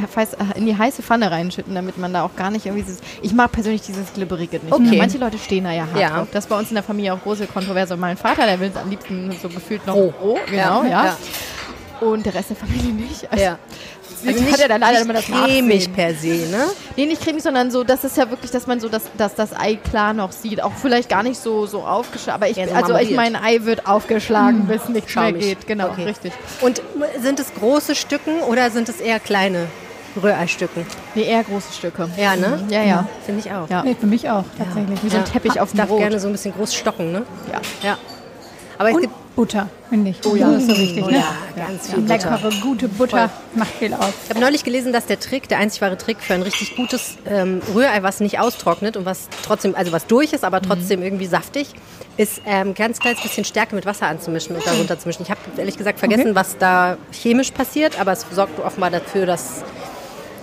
in 0.56 0.66
die 0.68 0.78
heiße 0.78 1.04
Pfanne 1.04 1.30
reinschütten, 1.30 1.76
damit 1.76 1.98
man 1.98 2.14
da 2.14 2.24
auch 2.24 2.34
gar 2.38 2.50
nicht 2.50 2.66
irgendwie 2.66 2.84
dieses. 2.84 3.02
Ich 3.22 3.34
mag 3.34 3.52
persönlich 3.52 3.82
dieses 3.82 4.14
Glibberige 4.14 4.60
nicht. 4.60 4.72
Okay. 4.72 4.96
Manche 4.98 5.18
Leute 5.18 5.38
stehen 5.38 5.66
da 5.66 5.72
ja 5.72 5.86
hart 5.88 6.00
Ja. 6.00 6.10
drauf. 6.12 6.28
Das 6.32 6.46
ist 6.46 6.50
bei 6.50 6.58
uns 6.58 6.70
in 6.70 6.76
der 6.76 6.84
Familie 6.84 7.14
auch 7.14 7.22
große 7.22 7.46
Kontroverse. 7.48 7.98
Mein 7.98 8.16
Vater, 8.16 8.46
der 8.46 8.58
will 8.62 8.72
es 8.74 8.82
am 8.82 8.90
liebsten 8.90 9.34
so 9.42 9.50
gefühlt 9.50 9.86
noch 9.86 9.96
Roh. 9.96 10.14
roh. 10.22 10.38
Genau, 10.50 10.84
ja. 10.84 10.90
ja. 11.08 11.18
Und 12.02 12.26
der 12.26 12.34
Rest 12.34 12.50
der 12.50 12.58
Familie 12.58 12.92
nicht. 12.94 13.32
Also, 13.32 13.44
ja. 13.44 13.58
Also 14.28 14.52
hat 14.52 14.60
er 14.60 14.68
dann 14.68 14.82
leider 14.82 15.02
immer 15.02 15.14
das 15.14 15.26
cremig 15.26 15.92
per 15.94 16.14
se, 16.14 16.28
ne? 16.52 16.66
Nee, 16.96 17.06
nicht 17.08 17.24
cremig, 17.24 17.42
sondern 17.42 17.72
so, 17.72 17.84
das 17.84 18.04
ist 18.04 18.18
ja 18.18 18.30
wirklich, 18.30 18.52
dass 18.52 18.68
man 18.68 18.80
so 18.80 18.88
das, 18.88 19.04
dass 19.18 19.34
das 19.34 19.52
Ei 19.58 19.76
klar 19.78 20.14
noch 20.14 20.32
sieht. 20.32 20.62
Auch 20.62 20.74
vielleicht 20.80 21.10
gar 21.10 21.24
nicht 21.24 21.40
so, 21.42 21.66
so 21.66 21.82
aufgeschlagen. 21.84 22.36
Aber 22.42 22.50
ich, 22.52 22.58
Ja, 22.58 22.68
so 22.68 22.94
also 22.94 22.96
ich 22.98 23.16
mein 23.16 23.36
Ei 23.36 23.60
wird 23.64 23.88
aufgeschlagen, 23.88 24.68
bis 24.68 24.90
nichts 24.90 25.16
mehr 25.16 25.26
Schaumig. 25.28 25.42
geht. 25.42 25.68
Genau, 25.68 25.88
Okay. 25.90 26.04
richtig. 26.04 26.34
Und 26.62 26.82
sind 27.20 27.40
es 27.40 27.54
große 27.56 27.96
Stücken 27.96 28.42
oder 28.42 28.70
sind 28.70 28.90
es 28.90 29.00
eher 29.00 29.20
kleine 29.20 29.68
Rühreistücken? 30.22 30.86
Nee, 31.16 31.24
eher 31.24 31.44
große 31.44 31.74
Stücke. 31.74 32.08
Ja, 32.18 32.36
ne? 32.36 32.60
Mhm. 32.64 32.70
Ja, 32.72 32.84
ja. 32.84 33.08
Finde 33.26 33.42
ich 33.44 33.52
auch. 33.52 33.70
Ja. 33.70 33.82
Nee, 33.84 33.96
für 34.00 34.08
mich 34.08 34.30
auch, 34.30 34.44
tatsächlich. 34.58 35.04
Wie 35.04 35.10
so 35.10 35.18
ein 35.18 35.26
Teppich 35.26 35.60
auf 35.60 35.72
dem 35.72 35.78
Darf 35.78 35.88
Brot. 35.90 36.00
gerne 36.00 36.20
so 36.20 36.28
ein 36.28 36.32
bisschen 36.34 36.54
groß 36.54 36.74
stocken, 36.76 37.12
ne? 37.12 37.24
Ja. 37.52 37.60
Ja. 37.90 37.98
Aber 38.78 38.90
es 38.90 38.96
Und 38.96 39.02
gibt 39.02 39.14
Butter, 39.36 39.70
finde 39.90 40.12
ich. 40.12 40.26
Oh 40.26 40.36
ja. 40.36 40.52
Das 40.52 40.64
ist 40.64 40.70
so 40.70 40.78
wichtig, 40.78 41.04
oh 41.06 41.10
ne? 41.10 41.18
ja, 41.18 41.66
ganz 41.68 41.88
viel 41.88 42.02
Butter. 42.02 42.30
Leckere, 42.30 42.52
gute 42.62 42.88
Butter 42.90 43.30
macht 43.56 43.72
viel 43.72 43.94
aus. 43.94 44.14
Ich 44.26 44.30
habe 44.30 44.40
neulich 44.40 44.64
gelesen, 44.64 44.92
dass 44.92 45.06
der 45.06 45.20
Trick, 45.20 45.48
der 45.48 45.60
einzig 45.60 45.82
wahre 45.82 45.98
Trick 45.98 46.20
für 46.20 46.34
ein 46.34 46.42
richtig 46.42 46.76
gutes 46.76 47.18
ähm, 47.26 47.62
Rührei, 47.74 48.04
was 48.04 48.20
nicht 48.20 48.40
austrocknet 48.40 48.98
und 48.98 49.06
was 49.06 49.30
trotzdem, 49.46 49.76
also 49.76 49.92
was 49.92 50.06
durch 50.06 50.34
ist, 50.34 50.44
aber 50.44 50.62
trotzdem 50.62 51.02
irgendwie 51.02 51.28
saftig, 51.28 51.70
ist 52.18 52.42
ähm, 52.46 52.74
ganz 52.74 53.00
kleines 53.00 53.22
bisschen 53.22 53.46
Stärke 53.46 53.74
mit 53.74 53.86
Wasser 53.86 54.08
anzumischen 54.08 54.56
und 54.56 54.66
darunter 54.66 55.00
zu 55.00 55.08
mischen. 55.08 55.24
Ich 55.24 55.32
habe 55.32 55.40
ehrlich 55.56 55.78
gesagt 55.78 56.00
vergessen, 56.00 56.36
was 56.36 56.58
da 56.58 56.98
chemisch 57.12 57.52
passiert, 57.52 58.00
aber 58.00 58.12
es 58.12 58.26
sorgt 58.32 58.60
offenbar 58.60 58.92
dafür, 58.92 59.26
dass 59.26 59.64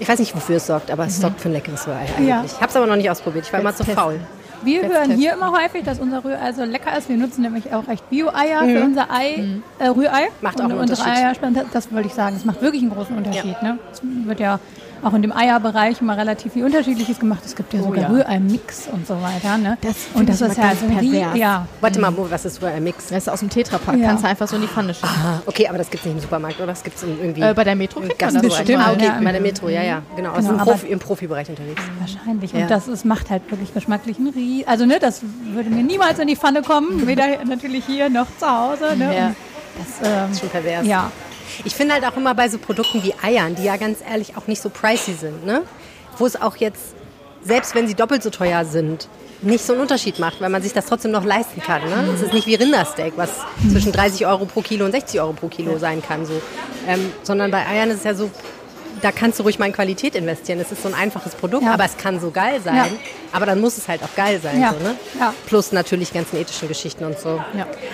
ich 0.00 0.08
weiß 0.08 0.20
nicht, 0.20 0.34
wofür 0.34 0.56
es 0.56 0.66
sorgt, 0.66 0.90
aber 0.90 1.06
es 1.06 1.20
sorgt 1.20 1.40
für 1.40 1.48
ein 1.48 1.52
leckeres 1.52 1.86
Rührei 1.86 2.06
eigentlich. 2.16 2.28
Ja. 2.28 2.44
Ich 2.44 2.54
habe 2.54 2.68
es 2.68 2.76
aber 2.76 2.86
noch 2.86 2.96
nicht 2.96 3.10
ausprobiert. 3.10 3.46
Ich 3.46 3.52
war 3.52 3.60
immer 3.60 3.74
zu 3.74 3.82
Jetzt 3.82 3.96
faul. 3.96 4.20
Wir 4.62 4.82
Jetzt 4.82 4.92
hören 4.92 5.10
hier 5.12 5.32
immer 5.34 5.52
häufig, 5.52 5.84
dass 5.84 5.98
unser 6.00 6.24
Rührei 6.24 6.52
so 6.52 6.64
lecker 6.64 6.96
ist. 6.96 7.08
Wir 7.08 7.16
nutzen 7.16 7.42
nämlich 7.42 7.72
auch 7.72 7.86
echt 7.88 8.08
Bio-Eier 8.10 8.64
für 8.64 8.84
unser 8.84 9.10
Ei, 9.10 9.60
äh, 9.78 9.88
Rührei. 9.88 10.24
Mhm. 10.24 10.32
Macht 10.40 10.60
auch 10.60 10.64
Und 10.64 10.72
einen 10.72 10.80
unsere 10.80 11.00
Unterschied. 11.00 11.24
Eier, 11.24 11.52
das, 11.52 11.64
das 11.72 11.92
wollte 11.92 12.08
ich 12.08 12.14
sagen, 12.14 12.36
es 12.36 12.44
macht 12.44 12.60
wirklich 12.60 12.82
einen 12.82 12.90
großen 12.92 13.16
Unterschied. 13.16 13.60
Ne? 13.62 13.78
Es 13.92 14.00
wird 14.02 14.40
ja 14.40 14.58
auch 15.02 15.14
in 15.14 15.22
dem 15.22 15.32
Eierbereich 15.32 16.00
immer 16.00 16.16
relativ 16.16 16.52
viel 16.52 16.64
Unterschiedliches 16.64 17.18
gemacht. 17.18 17.40
Es 17.44 17.54
gibt 17.56 17.72
ja 17.74 17.82
sogar 17.82 18.02
ja. 18.02 18.08
Rührei-Mix 18.08 18.88
und 18.92 19.06
so 19.06 19.14
weiter. 19.22 19.56
Ne? 19.58 19.78
Das 19.80 19.94
und 20.14 20.28
das 20.28 20.40
ist 20.40 20.56
ja 20.56 20.62
ganz 20.68 20.80
so 20.80 20.86
ein 20.86 20.98
Rie- 20.98 21.10
pervers. 21.20 21.38
ja, 21.38 21.66
Warte 21.80 22.00
mal, 22.00 22.12
was 22.16 22.44
ist 22.44 22.60
so 22.60 22.66
ein 22.66 22.82
Mix? 22.82 23.08
Das 23.08 23.18
ist 23.24 23.28
aus 23.28 23.40
dem 23.40 23.50
Tetrapack. 23.50 23.96
Ja. 23.96 24.08
Kannst 24.08 24.24
du 24.24 24.28
einfach 24.28 24.48
so 24.48 24.56
in 24.56 24.62
die 24.62 24.68
Pfanne 24.68 24.94
schütten. 24.94 25.08
Ah, 25.10 25.40
okay, 25.46 25.68
aber 25.68 25.78
das 25.78 25.90
gibt 25.90 26.02
es 26.02 26.06
nicht 26.06 26.16
im 26.16 26.20
Supermarkt, 26.22 26.56
oder? 26.58 26.66
Das 26.68 26.82
gibt 26.82 26.96
es 26.96 27.02
irgendwie... 27.02 27.40
Äh, 27.42 27.54
bei 27.54 27.64
der 27.64 27.76
Metro 27.76 28.00
kriegt 28.00 28.20
man 28.20 28.34
das 28.34 28.42
bestimmt, 28.42 28.78
Ah, 28.86 28.92
okay, 28.92 29.04
ja. 29.06 29.20
bei 29.22 29.32
der 29.32 29.40
Metro, 29.40 29.68
ja, 29.68 29.82
ja. 29.82 30.02
Genau, 30.16 30.32
also 30.32 30.48
Genau, 30.48 30.54
im, 30.54 30.60
aber- 30.60 30.72
Profi, 30.72 30.86
im 30.88 30.98
Profibereich 30.98 31.48
unterwegs. 31.48 31.82
wahrscheinlich. 32.00 32.52
Ja. 32.52 32.60
Und 32.62 32.70
das 32.70 32.88
ist, 32.88 33.04
macht 33.04 33.30
halt 33.30 33.50
wirklich 33.50 33.72
geschmacklichen 33.74 34.28
Rie. 34.28 34.64
Also 34.66 34.86
ne, 34.86 34.98
das 35.00 35.22
würde 35.52 35.70
mir 35.70 35.82
niemals 35.82 36.18
in 36.18 36.26
die 36.28 36.36
Pfanne 36.36 36.62
kommen. 36.62 37.06
Weder 37.06 37.24
natürlich 37.44 37.84
hier 37.86 38.08
noch 38.10 38.26
zu 38.38 38.46
Hause. 38.46 38.96
Ne? 38.96 39.14
Ja. 39.16 39.26
Und 39.28 39.36
Das, 39.78 40.08
ähm, 40.10 40.34
Schon 40.38 40.48
pervers. 40.48 40.86
ja. 40.86 41.10
Ich 41.64 41.74
finde 41.74 41.94
halt 41.94 42.04
auch 42.04 42.16
immer 42.16 42.34
bei 42.34 42.48
so 42.48 42.58
Produkten 42.58 43.02
wie 43.02 43.14
Eiern, 43.22 43.54
die 43.54 43.64
ja 43.64 43.76
ganz 43.76 43.98
ehrlich 44.08 44.36
auch 44.36 44.46
nicht 44.46 44.62
so 44.62 44.70
pricey 44.70 45.14
sind, 45.14 45.44
ne? 45.44 45.62
wo 46.18 46.26
es 46.26 46.40
auch 46.40 46.56
jetzt, 46.56 46.94
selbst 47.42 47.74
wenn 47.74 47.86
sie 47.86 47.94
doppelt 47.94 48.22
so 48.22 48.30
teuer 48.30 48.64
sind, 48.64 49.08
nicht 49.40 49.64
so 49.64 49.72
einen 49.72 49.82
Unterschied 49.82 50.18
macht, 50.18 50.40
weil 50.40 50.50
man 50.50 50.62
sich 50.62 50.72
das 50.72 50.86
trotzdem 50.86 51.12
noch 51.12 51.24
leisten 51.24 51.60
kann. 51.60 51.82
Ne? 51.82 52.10
Es 52.14 52.22
ist 52.22 52.32
nicht 52.32 52.46
wie 52.46 52.56
Rindersteak, 52.56 53.12
was 53.16 53.30
zwischen 53.70 53.92
30 53.92 54.26
Euro 54.26 54.46
pro 54.46 54.62
Kilo 54.62 54.84
und 54.84 54.92
60 54.92 55.20
Euro 55.20 55.32
pro 55.32 55.48
Kilo 55.48 55.78
sein 55.78 56.02
kann. 56.02 56.26
So. 56.26 56.40
Ähm, 56.88 57.12
sondern 57.22 57.50
bei 57.50 57.64
Eiern 57.66 57.90
ist 57.90 57.98
es 57.98 58.04
ja 58.04 58.14
so, 58.14 58.30
da 59.00 59.12
kannst 59.12 59.38
du 59.38 59.42
ruhig 59.44 59.58
mal 59.58 59.66
in 59.66 59.72
Qualität 59.72 60.14
investieren. 60.14 60.60
Es 60.60 60.72
ist 60.72 60.82
so 60.82 60.88
ein 60.88 60.94
einfaches 60.94 61.34
Produkt, 61.34 61.64
Ja. 61.64 61.74
aber 61.74 61.84
es 61.84 61.96
kann 61.96 62.20
so 62.20 62.30
geil 62.30 62.60
sein. 62.62 62.76
Ja. 62.76 62.86
Aber 63.32 63.46
dann 63.46 63.60
muss 63.60 63.76
es 63.78 63.88
halt 63.88 64.02
auch 64.02 64.14
geil 64.16 64.40
sein. 64.42 64.60
Ja. 64.60 64.74
So, 64.78 64.84
ne? 64.84 64.96
Plus 65.46 65.72
natürlich 65.72 66.12
ganzen 66.12 66.36
ethischen 66.36 66.68
Geschichten 66.68 67.04
und 67.04 67.18
so. 67.18 67.40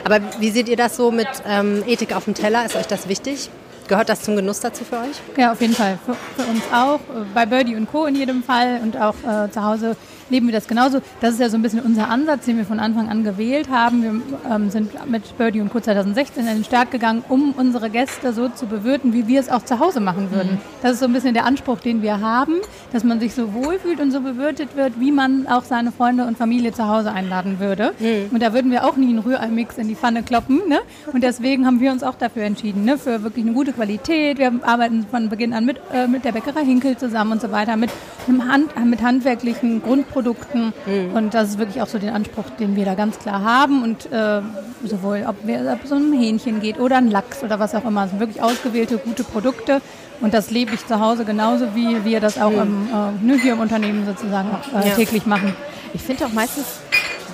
Aber 0.05 0.21
wie 0.41 0.51
seht 0.51 0.69
ihr 0.69 0.77
das 0.77 0.97
so 0.97 1.11
mit 1.11 1.29
ähm, 1.47 1.83
Ethik 1.87 2.15
auf 2.15 2.25
dem 2.25 2.35
Teller? 2.35 2.65
Ist 2.67 2.77
euch 2.77 2.87
das 2.87 3.09
wichtig? 3.09 3.51
Gehört 3.87 4.09
das 4.09 4.23
zum 4.23 4.35
Genuss 4.35 4.61
dazu 4.61 4.83
für 4.85 4.97
euch? 4.97 5.21
Ja, 5.37 5.53
auf 5.53 5.61
jeden 5.61 5.75
Fall. 5.75 5.99
Für, 6.07 6.15
für 6.43 6.49
uns 6.49 6.63
auch. 6.73 7.01
Äh, 7.01 7.25
Bei 7.35 7.45
Birdie 7.45 7.77
und 7.77 7.91
Co. 7.91 8.07
in 8.07 8.15
jedem 8.17 8.43
Fall. 8.43 8.81
Und 8.83 8.97
auch 8.97 9.15
äh, 9.27 9.51
zu 9.51 9.63
Hause 9.63 9.97
leben 10.31 10.47
wir 10.47 10.55
das 10.55 10.69
genauso. 10.69 11.01
Das 11.21 11.35
ist 11.35 11.41
ja 11.41 11.49
so 11.49 11.57
ein 11.57 11.63
bisschen 11.63 11.81
unser 11.81 12.09
Ansatz, 12.09 12.47
den 12.47 12.57
wir 12.57 12.65
von 12.65 12.81
Anfang 12.81 13.09
an 13.09 13.25
gewählt 13.25 13.69
haben. 13.71 14.03
Wir 14.03 14.55
ähm, 14.55 14.71
sind 14.71 15.09
mit 15.09 15.37
Birdie 15.39 15.61
und 15.61 15.71
Co. 15.71 15.81
2016 15.81 16.47
in 16.47 16.55
den 16.57 16.65
Start 16.65 16.91
gegangen, 16.91 17.25
um 17.29 17.53
unsere 17.57 17.91
Gäste 17.91 18.33
so 18.33 18.49
zu 18.49 18.67
bewirten, 18.67 19.13
wie 19.13 19.27
wir 19.27 19.41
es 19.41 19.49
auch 19.49 19.65
zu 19.65 19.79
Hause 19.79 20.01
machen 20.01 20.31
würden. 20.31 20.61
Das 20.83 20.93
ist 20.93 21.01
so 21.01 21.07
ein 21.07 21.13
bisschen 21.13 21.35
der 21.35 21.45
Anspruch, 21.45 21.81
den 21.81 22.03
wir 22.03 22.21
haben, 22.21 22.55
dass 22.93 23.05
man 23.05 23.21
sich 23.21 23.35
so 23.35 23.53
wohlfühlt 23.55 24.01
und 24.01 24.11
so 24.11 24.21
bewirtet 24.21 24.77
wird, 24.77 25.01
wie 25.01 25.13
man 25.13 25.47
auch 25.47 25.65
seine 25.65 25.93
Freunde 25.93 26.25
und 26.25 26.39
Familie 26.39 26.73
zu 26.73 26.89
Hause 26.89 27.13
einladen 27.13 27.61
würde. 27.61 27.93
Und 28.31 28.43
da 28.43 28.53
würden 28.53 28.71
wir 28.71 28.85
auch 28.85 28.97
nie 28.97 29.09
einen 29.09 29.19
Rührei-Mix 29.19 29.79
in 29.79 29.89
die 29.89 29.95
Pfanne 29.95 30.23
kloppen. 30.23 30.63
Ne? 30.69 30.81
Und 31.13 31.23
deswegen 31.23 31.67
haben 31.67 31.81
wir 31.81 31.93
uns 31.93 32.03
auch 32.03 32.15
dafür 32.15 32.45
entschieden, 32.45 32.85
ne? 32.85 32.99
für 32.99 33.23
wirklich 33.23 33.45
eine 33.45 33.55
gute 33.55 33.73
Qualität. 33.73 34.39
Wir 34.39 34.53
arbeiten 34.63 35.07
von 35.11 35.29
Beginn 35.29 35.53
an 35.53 35.65
mit, 35.65 35.79
äh, 35.93 36.07
mit 36.07 36.25
der 36.25 36.33
Bäckerei 36.33 36.65
Hinkel 36.65 36.97
zusammen 36.97 37.33
und 37.33 37.41
so 37.41 37.51
weiter, 37.51 37.77
mit, 37.77 37.91
einem 38.27 38.51
Hand, 38.51 38.85
mit 38.85 39.03
handwerklichen 39.03 39.83
Grundprodukten. 40.15 40.73
Und 41.15 41.35
das 41.35 41.51
ist 41.51 41.59
wirklich 41.59 41.83
auch 41.83 41.87
so 41.87 41.99
den 41.99 42.11
Anspruch, 42.11 42.45
den 42.59 42.77
wir 42.77 42.85
da 42.85 42.95
ganz 42.95 43.19
klar 43.19 43.43
haben. 43.43 43.83
Und 43.83 44.11
äh, 44.13 44.41
sowohl, 44.85 45.25
ob, 45.29 45.37
es 45.85 45.93
um 45.93 46.13
ein 46.13 46.19
Hähnchen 46.19 46.61
geht 46.61 46.79
oder 46.79 46.97
ein 46.99 47.11
Lachs 47.11 47.43
oder 47.43 47.59
was 47.59 47.75
auch 47.75 47.85
immer, 47.85 48.05
es 48.05 48.11
sind 48.11 48.21
wirklich 48.21 48.43
ausgewählte, 48.43 48.99
gute 48.99 49.25
Produkte. 49.25 49.81
Und 50.21 50.33
das 50.33 50.51
lebe 50.51 50.73
ich 50.75 50.87
zu 50.87 51.01
Hause 51.01 51.25
genauso, 51.25 51.75
wie 51.75 52.05
wir 52.05 52.21
das 52.21 52.41
auch 52.41 52.53
im, 52.53 52.89
äh, 52.89 53.25
ne, 53.27 53.39
hier 53.41 53.55
im 53.55 53.61
Unternehmen 53.61 54.07
sozusagen 54.07 54.49
auch 54.51 54.81
äh, 54.81 54.89
Ja. 54.89 54.95
täglich 54.95 55.27
machen. 55.27 55.55
Ich 55.93 56.03
finde 56.03 56.27
auch 56.27 56.33
meistens, 56.33 56.65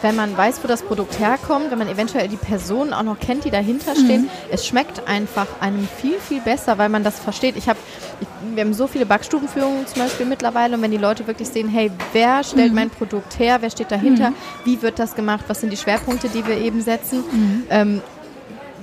wenn 0.03 0.17
man 0.17 0.37
weiß, 0.37 0.63
wo 0.63 0.69
das 0.69 0.83
Produkt 0.83 1.19
herkommt, 1.19 1.71
wenn 1.71 1.79
man 1.79 1.89
eventuell 1.89 2.29
die 2.29 2.37
Personen 2.37 2.93
auch 2.93 3.03
noch 3.03 3.19
kennt, 3.19 3.45
die 3.45 3.51
dahinter 3.51 3.95
stehen, 3.95 4.29
es 4.51 4.67
schmeckt 4.67 5.07
einfach 5.07 5.47
einem 5.61 5.87
viel, 6.01 6.19
viel 6.19 6.41
besser, 6.41 6.79
weil 6.79 6.89
man 6.89 7.05
das 7.05 7.19
versteht. 7.21 7.57
Ich 7.57 7.69
habe, 7.69 7.79
wir 8.55 8.65
haben 8.65 8.75
so 8.75 8.87
viele 8.87 9.07
Backstubenführungen 9.07 9.87
zum 9.87 10.03
Beispiel 10.03 10.27
mittlerweile 10.27 10.77
und 10.77 10.83
wenn 10.83 10.91
die 10.91 10.97
Leute 10.97 11.27
wirklich 11.27 11.49
sehen, 11.49 11.69
hey, 11.69 11.91
wer 12.13 12.43
stellt 12.45 12.73
mein 12.75 12.91
Produkt 12.91 13.39
her, 13.39 13.59
wer 13.61 13.71
steht 13.71 13.91
dahinter, 13.91 14.33
wie 14.65 14.81
wird 14.83 14.99
das 14.99 15.15
gemacht, 15.15 15.45
was 15.49 15.61
sind 15.61 15.71
die 15.73 15.77
Schwerpunkte, 15.77 16.29
die 16.29 16.47
wir 16.47 16.57
eben 16.59 16.81
setzen, 16.81 17.25
ähm, 17.71 18.03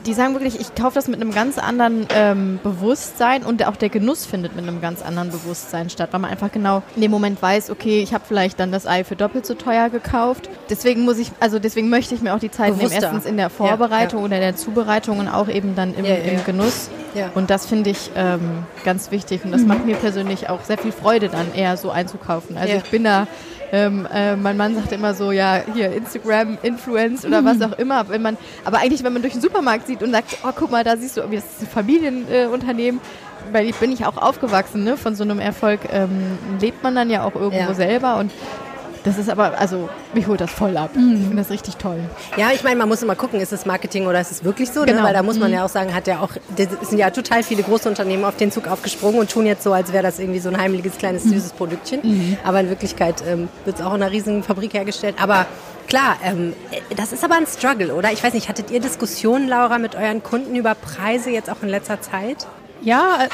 die 0.07 0.13
sagen 0.13 0.33
wirklich, 0.33 0.59
ich 0.59 0.73
kaufe 0.73 0.95
das 0.95 1.07
mit 1.07 1.21
einem 1.21 1.31
ganz 1.33 1.57
anderen 1.57 2.07
ähm, 2.15 2.59
Bewusstsein 2.63 3.43
und 3.43 3.63
auch 3.67 3.75
der 3.75 3.89
Genuss 3.89 4.25
findet 4.25 4.55
mit 4.55 4.67
einem 4.67 4.81
ganz 4.81 5.01
anderen 5.01 5.29
Bewusstsein 5.29 5.89
statt, 5.89 6.09
weil 6.13 6.19
man 6.21 6.31
einfach 6.31 6.51
genau 6.51 6.81
in 6.95 7.01
dem 7.01 7.11
Moment 7.11 7.41
weiß, 7.41 7.69
okay, 7.69 8.01
ich 8.01 8.13
habe 8.13 8.23
vielleicht 8.27 8.59
dann 8.59 8.71
das 8.71 8.87
Ei 8.87 9.03
für 9.03 9.15
doppelt 9.15 9.45
so 9.45 9.53
teuer 9.53 9.89
gekauft. 9.89 10.49
Deswegen 10.69 11.03
muss 11.05 11.19
ich, 11.19 11.31
also 11.39 11.59
deswegen 11.59 11.89
möchte 11.89 12.15
ich 12.15 12.21
mir 12.21 12.33
auch 12.33 12.39
die 12.39 12.49
Zeit 12.51 12.69
nehmen, 12.69 12.79
Bewusster. 12.79 13.03
erstens 13.03 13.25
in 13.25 13.37
der 13.37 13.49
Vorbereitung 13.49 14.23
oder 14.23 14.35
in 14.37 14.41
der 14.41 14.55
Zubereitung 14.55 15.19
und 15.19 15.27
auch 15.27 15.49
eben 15.49 15.75
dann 15.75 15.93
im, 15.93 16.05
Ja, 16.05 16.11
ja, 16.15 16.17
im 16.23 16.33
ja. 16.37 16.43
Genuss. 16.45 16.89
Ja. 17.13 17.29
Und 17.35 17.49
das 17.49 17.65
finde 17.65 17.89
ich 17.89 18.11
ähm, 18.15 18.63
ganz 18.85 19.11
wichtig 19.11 19.43
und 19.43 19.51
das 19.51 19.61
macht 19.63 19.85
mir 19.85 19.95
persönlich 19.95 20.49
auch 20.49 20.63
sehr 20.63 20.77
viel 20.77 20.91
Freude, 20.91 21.29
dann 21.29 21.53
eher 21.53 21.75
so 21.77 21.89
einzukaufen. 21.91 22.57
Also 22.57 22.73
Ja. 22.73 22.77
ich 22.83 22.89
bin 22.91 23.03
da 23.03 23.27
ähm, 23.71 24.07
äh, 24.13 24.35
mein 24.35 24.57
Mann 24.57 24.75
sagt 24.75 24.91
immer 24.91 25.13
so, 25.13 25.31
ja, 25.31 25.61
hier 25.73 25.91
Instagram, 25.93 26.57
Influence 26.63 27.25
oder 27.25 27.43
was 27.43 27.61
auch 27.61 27.77
immer. 27.77 28.07
Wenn 28.09 28.21
man, 28.21 28.37
aber 28.63 28.79
eigentlich, 28.79 29.03
wenn 29.03 29.13
man 29.13 29.21
durch 29.21 29.33
den 29.33 29.41
Supermarkt 29.41 29.87
sieht 29.87 30.01
und 30.03 30.11
sagt, 30.11 30.37
oh, 30.43 30.51
guck 30.55 30.71
mal, 30.71 30.83
da 30.83 30.95
siehst 30.97 31.17
du, 31.17 31.21
das 31.21 31.43
ist 31.43 31.61
ein 31.61 31.67
Familienunternehmen, 31.67 32.99
äh, 33.01 33.53
weil 33.53 33.67
ich 33.69 33.75
bin 33.75 33.91
ich 33.91 34.05
auch 34.05 34.17
aufgewachsen, 34.17 34.83
ne? 34.83 34.97
Von 34.97 35.15
so 35.15 35.23
einem 35.23 35.39
Erfolg 35.39 35.81
ähm, 35.91 36.37
lebt 36.59 36.83
man 36.83 36.95
dann 36.95 37.09
ja 37.09 37.23
auch 37.23 37.35
irgendwo 37.35 37.57
Ja. 37.69 37.73
selber 37.73 38.17
und 38.17 38.31
das 39.07 39.17
ist 39.17 39.29
aber, 39.29 39.57
also 39.57 39.89
mich 40.13 40.27
holt 40.27 40.41
das 40.41 40.51
voll 40.51 40.75
ab. 40.77 40.91
Ich 40.93 41.01
finde 41.01 41.35
das 41.35 41.49
richtig 41.49 41.77
toll. 41.77 41.99
Ja, 42.35 42.51
ich 42.53 42.63
meine, 42.63 42.75
man 42.75 42.89
muss 42.89 43.01
immer 43.01 43.15
gucken, 43.15 43.39
ist 43.39 43.53
es 43.53 43.65
Marketing 43.65 44.05
oder 44.05 44.19
ist 44.19 44.31
es 44.31 44.43
wirklich 44.43 44.69
so? 44.71 44.81
Ne? 44.81 44.87
Genau. 44.87 45.03
Weil 45.03 45.13
da 45.13 45.23
muss 45.23 45.39
man 45.39 45.51
ja 45.51 45.63
auch 45.63 45.69
sagen, 45.69 45.93
hat 45.93 46.07
ja 46.07 46.19
auch, 46.19 46.31
es 46.57 46.89
sind 46.89 46.99
ja 46.99 47.09
total 47.09 47.43
viele 47.43 47.63
große 47.63 47.87
Unternehmen 47.87 48.25
auf 48.25 48.35
den 48.35 48.51
Zug 48.51 48.67
aufgesprungen 48.67 49.19
und 49.19 49.31
tun 49.31 49.45
jetzt 49.45 49.63
so, 49.63 49.71
als 49.73 49.93
wäre 49.93 50.03
das 50.03 50.19
irgendwie 50.19 50.39
so 50.39 50.49
ein 50.49 50.57
heimliches, 50.57 50.97
kleines, 50.97 51.23
süßes 51.23 51.53
Produktchen. 51.53 52.37
Aber 52.43 52.59
in 52.59 52.69
Wirklichkeit 52.69 53.23
ähm, 53.27 53.49
wird 53.65 53.79
es 53.79 53.85
auch 53.85 53.93
in 53.93 54.01
einer 54.01 54.11
riesigen 54.11 54.43
Fabrik 54.43 54.73
hergestellt. 54.73 55.15
Aber 55.21 55.45
klar, 55.87 56.17
ähm, 56.23 56.53
das 56.95 57.13
ist 57.13 57.23
aber 57.23 57.35
ein 57.35 57.47
Struggle, 57.47 57.93
oder? 57.93 58.11
Ich 58.11 58.23
weiß 58.23 58.33
nicht, 58.33 58.49
hattet 58.49 58.71
ihr 58.71 58.79
Diskussionen, 58.79 59.47
Laura, 59.47 59.77
mit 59.77 59.95
euren 59.95 60.21
Kunden 60.21 60.55
über 60.55 60.75
Preise 60.75 61.29
jetzt 61.29 61.49
auch 61.49 61.61
in 61.61 61.69
letzter 61.69 62.01
Zeit? 62.01 62.45
Ja, 62.81 63.23
äh, 63.23 63.29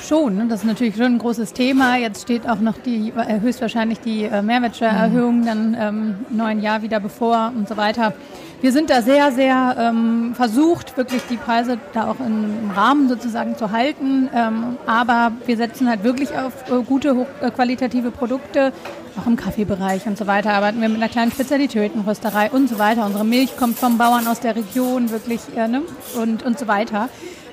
schon. 0.00 0.36
Ne? 0.36 0.46
Das 0.48 0.60
ist 0.60 0.66
natürlich 0.66 0.96
schon 0.96 1.14
ein 1.14 1.18
großes 1.18 1.52
Thema. 1.52 1.96
Jetzt 1.96 2.22
steht 2.22 2.48
auch 2.48 2.60
noch 2.60 2.78
die 2.78 3.12
äh, 3.16 3.40
höchstwahrscheinlich 3.40 4.00
die 4.00 4.24
äh, 4.24 4.42
Mehrwertsteuererhöhung 4.42 5.44
dann 5.44 5.76
ähm, 5.78 6.16
im 6.30 6.36
neuen 6.36 6.60
Jahr 6.60 6.82
wieder 6.82 7.00
bevor 7.00 7.52
und 7.56 7.68
so 7.68 7.76
weiter. 7.76 8.14
Wir 8.62 8.72
sind 8.72 8.90
da 8.90 9.00
sehr, 9.00 9.32
sehr 9.32 9.76
ähm, 9.78 10.34
versucht, 10.34 10.98
wirklich 10.98 11.22
die 11.30 11.38
Preise 11.38 11.78
da 11.94 12.10
auch 12.10 12.20
im 12.20 12.70
Rahmen 12.76 13.08
sozusagen 13.08 13.56
zu 13.56 13.70
halten. 13.70 14.28
Ähm, 14.34 14.76
aber 14.86 15.32
wir 15.46 15.56
setzen 15.56 15.88
halt 15.88 16.04
wirklich 16.04 16.34
auf 16.34 16.70
äh, 16.70 16.82
gute, 16.82 17.16
hochqualitative 17.16 18.10
Produkte, 18.10 18.74
auch 19.18 19.26
im 19.26 19.36
Kaffeebereich 19.36 20.06
und 20.06 20.18
so 20.18 20.26
weiter. 20.26 20.52
Arbeiten 20.52 20.82
wir 20.82 20.90
mit 20.90 20.98
einer 20.98 21.08
kleinen 21.08 21.32
Spezialitätenrösterei 21.32 22.50
und 22.50 22.68
so 22.68 22.78
weiter. 22.78 23.06
Unsere 23.06 23.24
Milch 23.24 23.56
kommt 23.56 23.78
vom 23.78 23.96
Bauern 23.96 24.26
aus 24.26 24.40
der 24.40 24.54
Region 24.54 25.10
wirklich 25.10 25.40
äh, 25.56 25.66
ne? 25.66 25.80
und, 26.20 26.42
und 26.42 26.58
so 26.58 26.68
weiter. 26.68 27.08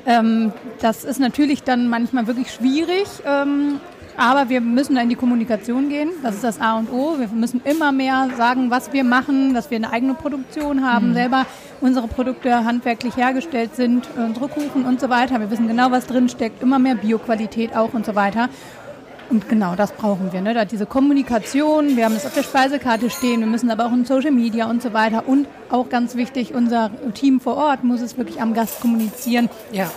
Ähm, 0.08 0.54
das 0.80 1.04
ist 1.04 1.20
natürlich 1.20 1.63
dann 1.63 1.89
manchmal 1.89 2.28
wirklich 2.28 2.52
schwierig, 2.52 3.08
ähm, 3.26 3.82
aber 4.15 4.50
wir 4.50 4.62
müssen 4.62 4.96
da 4.96 5.02
in 5.02 5.10
die 5.10 5.15
Kommunikation 5.15 5.89
gehen. 5.89 6.10
Das 6.24 6.34
ist 6.34 6.43
das 6.43 6.60
A 6.60 6.80
und 6.80 6.91
O. 6.91 7.20
Wir 7.20 7.28
müssen 7.28 7.62
immer 7.63 7.91
mehr 7.91 8.30
sagen, 8.36 8.72
was 8.72 8.91
wir 8.93 9.04
machen, 9.04 9.54
dass 9.54 9.70
wir 9.70 9.76
eine 9.76 9.91
eigene 9.91 10.15
Produktion 10.15 10.84
haben, 10.84 11.13
selber 11.13 11.46
unsere 11.82 12.08
Produkte 12.08 12.65
handwerklich 12.65 13.15
hergestellt 13.15 13.76
sind, 13.76 14.08
unsere 14.17 14.48
Kuchen 14.48 14.86
und 14.86 15.00
so 15.00 15.10
weiter. 15.10 15.39
Wir 15.39 15.52
wissen 15.52 15.67
genau, 15.67 15.91
was 15.91 16.08
drin 16.08 16.30
steckt, 16.30 16.63
immer 16.63 16.80
mehr 16.80 16.96
Bioqualität 16.96 17.76
auch 17.76 17.93
und 17.93 18.08
so 18.08 18.15
weiter. 18.15 18.50
Und 19.30 19.50
genau 19.50 19.76
das 19.76 19.92
brauchen 19.92 20.32
wir, 20.32 20.42
ne? 20.42 20.54
da 20.54 20.66
diese 20.66 20.86
Kommunikation. 20.86 21.98
Wir 21.98 22.06
haben 22.06 22.16
es 22.16 22.26
auf 22.26 22.34
der 22.34 22.44
Speisekarte 22.44 23.10
stehen, 23.10 23.42
wir 23.42 23.48
müssen 23.48 23.70
aber 23.70 23.86
auch 23.86 23.92
in 23.92 24.06
Social 24.06 24.32
Media 24.32 24.70
und 24.70 24.82
so 24.82 24.94
weiter. 24.94 25.28
Und 25.28 25.48
auch 25.70 25.90
ganz 25.90 26.16
wichtig, 26.16 26.54
unser 26.54 26.92
Team 27.13 27.40
vor 27.42 27.58
Ort 27.58 27.84
muss 27.84 28.02
es 28.02 28.18
wirklich 28.18 28.42
am 28.42 28.54
Gast 28.54 28.80
kommunizieren. 28.80 29.50
Ja. 29.72 29.92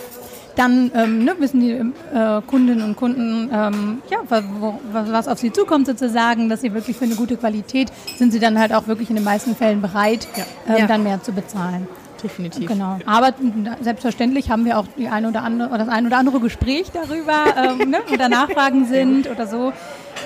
Dann 0.57 0.91
ähm, 0.95 1.25
ne, 1.25 1.37
wissen 1.39 1.61
die 1.61 1.71
äh, 1.73 2.43
Kundinnen 2.47 2.83
und 2.83 2.97
Kunden, 2.97 3.49
ähm, 3.53 4.03
ja, 4.11 4.19
wo, 4.59 4.81
was, 4.93 5.29
auf 5.29 5.39
sie 5.39 5.53
zukommt 5.53 5.87
sozusagen, 5.87 6.49
dass 6.49 6.61
sie 6.61 6.75
wirklich 6.75 6.97
für 6.97 7.05
eine 7.05 7.15
gute 7.15 7.37
Qualität 7.37 7.93
sind 8.19 8.33
sie 8.33 8.41
dann 8.41 8.59
halt 8.59 8.75
auch 8.75 8.89
wirklich 8.89 9.11
in 9.11 9.17
den 9.17 9.25
meisten 9.25 9.55
Fällen 9.55 9.81
bereit, 9.81 10.27
ähm, 10.67 10.77
Ja. 10.77 10.87
dann 10.89 11.05
mehr 11.05 11.23
zu 11.23 11.33
bezahlen. 11.33 11.87
Definitiv. 12.23 12.69
Genau. 12.69 12.99
Aber 13.07 13.33
selbstverständlich 13.81 14.51
haben 14.51 14.65
wir 14.65 14.79
auch 14.79 14.87
die 14.97 15.09
ein 15.09 15.27
oder 15.27 15.43
andere, 15.43 15.69
oder 15.69 15.79
das 15.79 15.89
ein 15.89 16.07
oder 16.07 16.19
andere 16.19 16.41
Gespräch 16.41 16.91
darüber, 16.93 17.45
ähm, 17.57 17.91
ne, 17.91 17.99
oder 18.13 18.29
Nachfragen 18.29 18.85
sind 18.89 19.29
oder 19.29 19.47
so. 19.47 19.73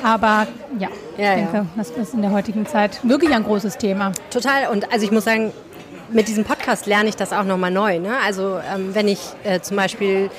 Aber 0.02 0.46
ja, 0.78 0.88
Ja, 1.16 1.30
ich 1.30 1.40
denke, 1.40 1.56
ja. 1.56 1.66
das 1.76 1.90
ist 1.90 2.14
in 2.14 2.22
der 2.22 2.32
heutigen 2.32 2.66
Zeit 2.66 3.00
wirklich 3.02 3.32
ein 3.32 3.44
großes 3.44 3.78
Thema. 3.78 4.12
Total. 4.30 4.68
Und 4.70 4.92
also 4.92 5.04
ich 5.04 5.12
muss 5.12 5.24
sagen, 5.24 5.52
mit 6.10 6.28
diesem 6.28 6.44
Podcast 6.44 6.86
lerne 6.86 7.08
ich 7.08 7.16
das 7.16 7.32
auch 7.32 7.44
nochmal 7.44 7.70
neu. 7.70 7.98
Ne? 7.98 8.12
Also 8.24 8.58
ähm, 8.74 8.94
wenn 8.94 9.08
ich 9.08 9.20
äh, 9.44 9.60
zum 9.60 9.76
Beispiel 9.76 10.30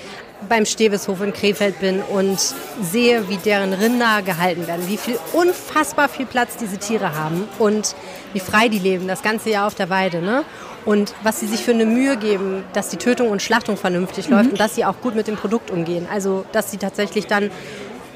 beim 0.48 0.66
Steveshof 0.66 1.22
in 1.22 1.34
Krefeld 1.34 1.80
bin 1.80 2.02
und 2.02 2.40
sehe, 2.82 3.30
wie 3.30 3.38
deren 3.38 3.74
Rinder 3.74 4.22
gehalten 4.22 4.68
werden, 4.68 4.88
wie 4.88 4.98
viel 4.98 5.18
unfassbar 5.34 6.10
viel 6.10 6.26
Platz 6.26 6.58
diese 6.58 6.78
Tiere 6.78 7.16
haben 7.16 7.48
und 7.58 7.96
wie 8.34 8.40
frei 8.40 8.68
die 8.68 8.80
leben, 8.80 9.08
das 9.08 9.22
ganze 9.24 9.50
Jahr 9.50 9.68
auf 9.68 9.76
der 9.76 9.90
Weide. 9.90 10.22
Ne? 10.22 10.44
Und 10.86 11.16
was 11.24 11.40
sie 11.40 11.48
sich 11.48 11.62
für 11.62 11.72
eine 11.72 11.86
Mühe 11.86 12.16
geben, 12.16 12.64
dass 12.74 12.90
die 12.90 12.98
Tötung 12.98 13.30
und 13.30 13.42
Schlachtung 13.42 13.76
vernünftig 13.76 14.30
läuft 14.30 14.52
und 14.52 14.60
dass 14.60 14.76
sie 14.76 14.86
auch 14.86 15.02
gut 15.02 15.16
mit 15.16 15.28
dem 15.28 15.36
Produkt 15.36 15.72
umgehen. 15.72 16.08
Also, 16.12 16.46
dass 16.52 16.70
sie 16.70 16.78
tatsächlich 16.78 17.26
dann 17.26 17.50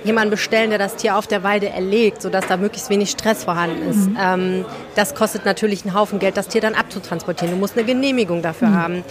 jemanden 0.03 0.29
bestellen, 0.29 0.69
der 0.69 0.79
das 0.79 0.95
Tier 0.95 1.17
auf 1.17 1.27
der 1.27 1.43
Weide 1.43 1.69
erlegt, 1.69 2.21
sodass 2.21 2.47
da 2.47 2.57
möglichst 2.57 2.89
wenig 2.89 3.09
Stress 3.09 3.43
vorhanden 3.43 3.89
ist. 3.89 4.09
Ähm, 4.21 4.65
das 4.95 5.15
kostet 5.15 5.45
natürlich 5.45 5.83
einen 5.83 5.93
Haufen 5.93 6.19
Geld, 6.19 6.37
das 6.37 6.47
Tier 6.47 6.61
dann 6.61 6.75
abzutransportieren. 6.75 7.53
Du 7.53 7.59
musst 7.59 7.77
eine 7.77 7.85
Genehmigung 7.85 8.41
dafür 8.41 8.71
haben. 8.71 9.03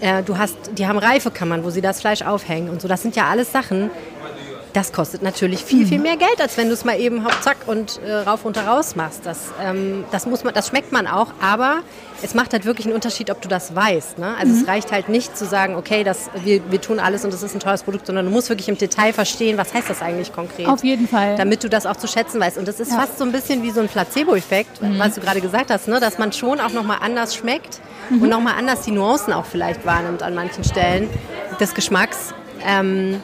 Äh, 0.00 0.22
du 0.22 0.36
hast, 0.36 0.56
die 0.76 0.86
haben 0.86 0.98
Reifekammern, 0.98 1.64
wo 1.64 1.70
sie 1.70 1.80
das 1.80 2.00
Fleisch 2.00 2.22
aufhängen 2.22 2.68
und 2.68 2.82
so. 2.82 2.88
Das 2.88 3.02
sind 3.02 3.16
ja 3.16 3.26
alles 3.28 3.52
Sachen. 3.52 3.90
Das 4.74 4.92
kostet 4.92 5.22
natürlich 5.22 5.64
viel, 5.64 5.86
viel 5.86 6.00
mehr 6.00 6.16
Geld, 6.16 6.40
als 6.40 6.56
wenn 6.56 6.66
du 6.66 6.74
es 6.74 6.84
mal 6.84 6.98
eben 6.98 7.24
hopp, 7.24 7.40
zack 7.44 7.58
und 7.66 8.00
äh, 8.04 8.12
rauf 8.12 8.44
und 8.44 8.58
raus 8.58 8.96
machst. 8.96 9.20
Das, 9.24 9.38
ähm, 9.62 10.04
das, 10.10 10.26
muss 10.26 10.42
man, 10.42 10.52
das 10.52 10.66
schmeckt 10.66 10.90
man 10.90 11.06
auch, 11.06 11.28
aber 11.40 11.78
es 12.22 12.34
macht 12.34 12.52
halt 12.52 12.64
wirklich 12.64 12.86
einen 12.86 12.94
Unterschied, 12.96 13.30
ob 13.30 13.40
du 13.40 13.46
das 13.48 13.76
weißt. 13.76 14.18
Ne? 14.18 14.34
Also 14.36 14.52
es 14.52 14.66
reicht 14.66 14.90
halt 14.90 15.08
nicht 15.08 15.38
zu 15.38 15.44
sagen, 15.46 15.76
okay, 15.76 16.02
das, 16.02 16.28
wir, 16.42 16.60
wir 16.72 16.80
tun 16.80 16.98
alles 16.98 17.24
und 17.24 17.32
das 17.32 17.44
ist 17.44 17.54
ein 17.54 17.60
teures 17.60 17.84
Produkt, 17.84 18.06
sondern 18.06 18.24
du 18.26 18.32
musst 18.32 18.48
wirklich 18.48 18.68
im 18.68 18.76
Detail 18.76 19.12
verstehen, 19.12 19.56
was 19.58 19.72
heißt 19.72 19.88
das 19.88 20.02
eigentlich 20.02 20.32
konkret. 20.32 20.66
Auf 20.66 20.82
jeden 20.82 21.06
Fall. 21.06 21.36
Damit 21.36 21.62
du 21.62 21.68
das 21.68 21.86
auch 21.86 21.96
zu 21.96 22.08
schätzen 22.08 22.40
weißt. 22.40 22.58
Und 22.58 22.66
das 22.66 22.80
ist 22.80 22.90
Ja. 22.90 22.98
fast 22.98 23.16
so 23.18 23.24
ein 23.24 23.30
bisschen 23.30 23.62
wie 23.62 23.70
so 23.70 23.78
ein 23.80 23.86
Placebo-Effekt, 23.86 24.80
was 24.98 25.14
du 25.14 25.20
gerade 25.20 25.40
gesagt 25.40 25.70
hast, 25.70 25.86
ne? 25.86 26.00
dass 26.00 26.18
man 26.18 26.32
schon 26.32 26.58
auch 26.58 26.72
nochmal 26.72 26.98
anders 27.00 27.36
schmeckt 27.36 27.78
und 28.10 28.28
nochmal 28.28 28.54
anders 28.58 28.80
die 28.82 28.90
Nuancen 28.90 29.32
auch 29.34 29.44
vielleicht 29.46 29.86
wahrnimmt 29.86 30.24
an 30.24 30.34
manchen 30.34 30.64
Stellen 30.64 31.08
des 31.60 31.74
Geschmacks. 31.74 32.34
Ähm, 32.66 33.20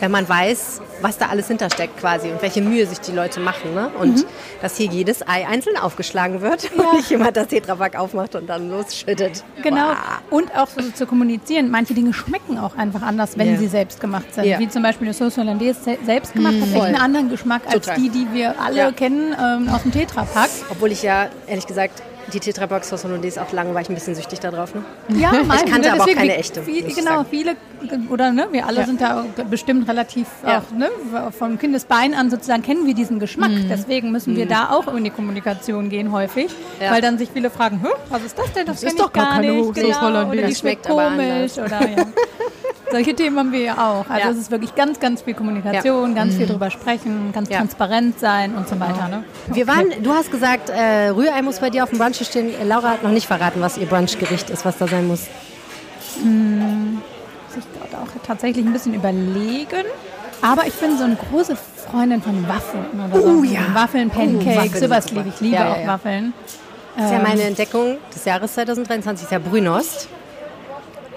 wenn 0.00 0.10
man 0.10 0.28
weiß, 0.28 0.80
was 1.00 1.18
da 1.18 1.26
alles 1.26 1.48
hintersteckt 1.48 1.98
quasi 1.98 2.28
und 2.30 2.42
welche 2.42 2.60
Mühe 2.62 2.86
sich 2.86 3.00
die 3.00 3.12
Leute 3.12 3.40
machen. 3.40 3.74
Ne? 3.74 3.90
Und 4.00 4.26
dass 4.62 4.76
hier 4.76 4.86
jedes 4.88 5.26
Ei 5.26 5.46
einzeln 5.46 5.76
aufgeschlagen 5.76 6.40
wird 6.42 6.70
und 6.76 6.92
nicht 6.94 7.10
jemand 7.10 7.36
das 7.36 7.48
Tetrapack 7.48 7.96
aufmacht 7.96 8.34
und 8.34 8.46
dann 8.48 8.70
losschüttet. 8.70 9.44
Genau. 9.62 9.86
Boah. 9.86 9.96
Und 10.30 10.54
auch 10.56 10.68
so 10.68 10.82
zu 10.90 11.06
kommunizieren. 11.06 11.70
Manche 11.70 11.94
Dinge 11.94 12.12
schmecken 12.12 12.58
auch 12.58 12.76
einfach 12.76 13.02
anders, 13.02 13.36
wenn 13.38 13.52
Ja. 13.52 13.58
sie 13.58 13.68
selbst 13.68 14.00
gemacht 14.00 14.34
sind. 14.34 14.44
Ja. 14.44 14.58
Wie 14.58 14.68
zum 14.68 14.82
Beispiel 14.82 15.06
eine 15.06 15.14
Sauce 15.14 15.36
Hollandaise 15.38 15.80
se- 15.82 15.98
selbst 16.04 16.32
gemacht 16.34 16.54
hat 16.60 16.68
echt 16.74 16.82
einen 16.82 16.96
anderen 16.96 17.28
Geschmack 17.30 17.62
als 17.66 17.74
Total. 17.86 17.96
die, 17.96 18.08
die 18.10 18.26
wir 18.32 18.54
alle 18.60 18.76
Ja. 18.78 18.92
kennen 18.92 19.34
ähm, 19.40 19.68
aus 19.68 19.82
dem 19.82 19.92
Tetrapack. 19.92 20.50
Obwohl 20.70 20.92
ich 20.92 21.02
ja, 21.02 21.28
ehrlich 21.46 21.66
gesagt, 21.66 22.02
die 22.32 22.40
Sauce 22.84 23.04
Hollandaise 23.04 23.40
auch 23.40 23.52
lange 23.52 23.72
war 23.74 23.80
ich 23.82 23.88
ein 23.88 23.94
bisschen 23.94 24.14
süchtig 24.14 24.40
da 24.40 24.50
drauf. 24.50 24.74
Ne? 24.74 24.82
Ja, 25.18 25.32
mal, 25.44 25.64
kannte 25.64 25.92
aber 25.92 26.02
auch 26.02 26.06
keine 26.06 26.36
echte, 26.36 26.62
Viel, 26.62 26.86
ich 26.86 26.94
genau, 26.96 27.18
sagen. 27.18 27.26
viele, 27.30 27.56
oder 28.10 28.32
ne, 28.32 28.48
wir 28.50 28.66
alle 28.66 28.84
sind 28.84 29.00
da 29.00 29.24
bestimmt 29.48 29.88
relativ 29.88 30.26
Ja. 30.46 30.58
auch, 30.58 30.76
ne, 30.76 30.88
vom 31.38 31.58
Kindesbein 31.58 32.14
an 32.14 32.30
sozusagen 32.30 32.62
kennen 32.62 32.86
wir 32.86 32.94
diesen 32.94 33.20
Geschmack. 33.20 33.50
Deswegen 33.70 34.10
müssen 34.10 34.34
wir 34.36 34.46
da 34.46 34.70
auch 34.70 34.92
in 34.94 35.04
die 35.04 35.10
Kommunikation 35.10 35.88
gehen 35.88 36.10
häufig, 36.12 36.46
Mhm. 36.48 36.82
Ja. 36.84 36.90
weil 36.90 37.00
dann 37.00 37.16
sich 37.18 37.30
viele 37.32 37.50
fragen, 37.50 37.84
was 38.10 38.22
ist 38.24 38.38
das 38.38 38.52
denn? 38.52 38.66
Das, 38.66 38.82
ist 38.82 38.88
kenn 38.88 38.96
doch 38.98 39.06
ich 39.08 39.12
gar 39.12 39.24
gar 39.26 39.32
keine 39.34 39.52
nicht. 39.52 39.74
Genau, 39.74 40.08
oder 40.08 40.24
die 40.24 40.40
Das 40.42 40.58
schmeckt 40.58 40.86
schmeckt 40.86 40.90
aber 40.90 41.10
komisch 41.10 41.52
oder 41.58 41.80
ja. 41.88 41.96
Solche 42.90 43.14
Themen 43.14 43.38
haben 43.38 43.52
wir 43.52 43.60
ja 43.60 43.72
auch. 43.74 44.08
Also 44.08 44.28
Ja. 44.28 44.30
es 44.30 44.38
ist 44.38 44.50
wirklich 44.50 44.74
ganz, 44.74 45.00
ganz 45.00 45.22
viel 45.22 45.34
Kommunikation, 45.34 46.14
ganz 46.14 46.36
viel 46.36 46.46
drüber 46.46 46.70
sprechen, 46.70 47.30
ganz 47.32 47.48
Ja. 47.48 47.58
transparent 47.58 48.20
sein 48.20 48.54
und 48.54 48.68
so 48.68 48.78
weiter. 48.78 49.08
Ne? 49.08 49.24
Wir 49.48 49.66
waren, 49.66 49.86
du 50.02 50.12
hast 50.12 50.30
gesagt, 50.30 50.70
äh, 50.70 51.08
Rührei 51.08 51.42
muss 51.42 51.58
bei 51.58 51.70
dir 51.70 51.82
auf 51.82 51.90
dem 51.90 51.98
Brunch 51.98 52.16
stehen. 52.24 52.48
Äh, 52.60 52.64
Laura 52.64 52.90
hat 52.90 53.02
noch 53.02 53.10
nicht 53.10 53.26
verraten, 53.26 53.60
was 53.60 53.76
ihr 53.76 53.86
Brunchgericht 53.86 54.50
ist, 54.50 54.64
was 54.64 54.78
da 54.78 54.86
sein 54.86 55.06
muss. 55.06 55.26
sich 57.48 57.64
dort 57.78 57.94
auch 57.94 58.08
tatsächlich 58.26 58.64
ein 58.64 58.72
bisschen 58.72 58.94
überlegen. 58.94 59.84
Aber 60.42 60.66
ich 60.66 60.74
bin 60.74 60.96
so 60.98 61.04
eine 61.04 61.16
große 61.16 61.56
Freundin 61.90 62.20
von 62.22 62.46
Waffeln 62.48 62.84
oder 63.08 63.20
so. 63.20 63.28
Oh 63.28 63.42
ja. 63.42 63.60
Waffeln, 63.74 64.10
Pancakes, 64.10 64.46
Waffeln 64.56 64.70
sind 64.72 64.82
sowas 64.82 65.10
liebe 65.10 65.28
ich. 65.28 65.34
Ich 65.34 65.40
liebe 65.40 65.56
Ja, 65.56 65.64
ja, 65.66 65.72
auch 65.74 65.80
ja. 65.80 65.86
Waffeln. 65.88 66.32
Das 66.96 67.06
ist 67.06 67.12
ja 67.12 67.18
meine 67.18 67.42
Entdeckung 67.42 67.98
des 68.14 68.24
Jahres 68.24 68.54
2023, 68.54 69.24
ist 69.24 69.30
ja 69.32 69.38
Brünost. 69.38 70.08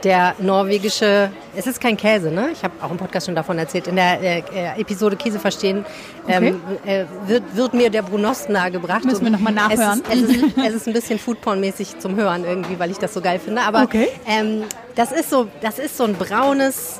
Der 0.04 0.34
norwegische, 0.40 1.30
es 1.58 1.68
ist 1.68 1.82
kein 1.82 1.98
Käse, 1.98 2.32
ne? 2.32 2.50
Ich 2.54 2.64
habe 2.64 2.74
auch 2.82 2.90
im 2.90 2.96
Podcast 2.98 3.26
schon 3.26 3.36
davon 3.36 3.58
erzählt. 3.58 3.88
In 3.88 3.98
der 3.98 4.22
äh, 4.22 4.40
äh, 4.40 4.80
Episode 4.80 5.18
Käse 5.18 5.40
verstehen 5.40 5.86
ähm, 6.28 6.62
äh, 6.86 7.04
wird, 7.28 7.44
wird 7.54 7.74
mir 7.74 7.90
der 7.90 8.04
Brunost 8.04 8.50
nahegebracht. 8.50 9.04
Müssen 9.04 9.26
wir 9.26 9.32
noch 9.32 9.40
mal 9.40 9.52
nachhören. 9.52 10.02
Es 10.10 10.20
ist, 10.22 10.30
es 10.30 10.36
ist, 10.48 10.58
es 10.58 10.74
ist 10.74 10.88
ein 10.88 10.94
bisschen 10.94 11.20
Foodporn-mäßig 11.20 12.00
zum 12.00 12.16
Hören 12.16 12.46
irgendwie, 12.46 12.80
weil 12.80 12.92
ich 12.92 12.98
das 12.98 13.14
so 13.14 13.20
geil 13.20 13.40
finde. 13.40 13.62
Aber 13.64 13.84
Okay. 13.84 14.08
ähm, 14.26 14.64
das, 14.96 15.12
ist 15.12 15.30
so, 15.30 15.48
das 15.62 15.80
ist 15.80 15.98
so 15.98 16.06
ein 16.06 16.14
braunes 16.14 17.00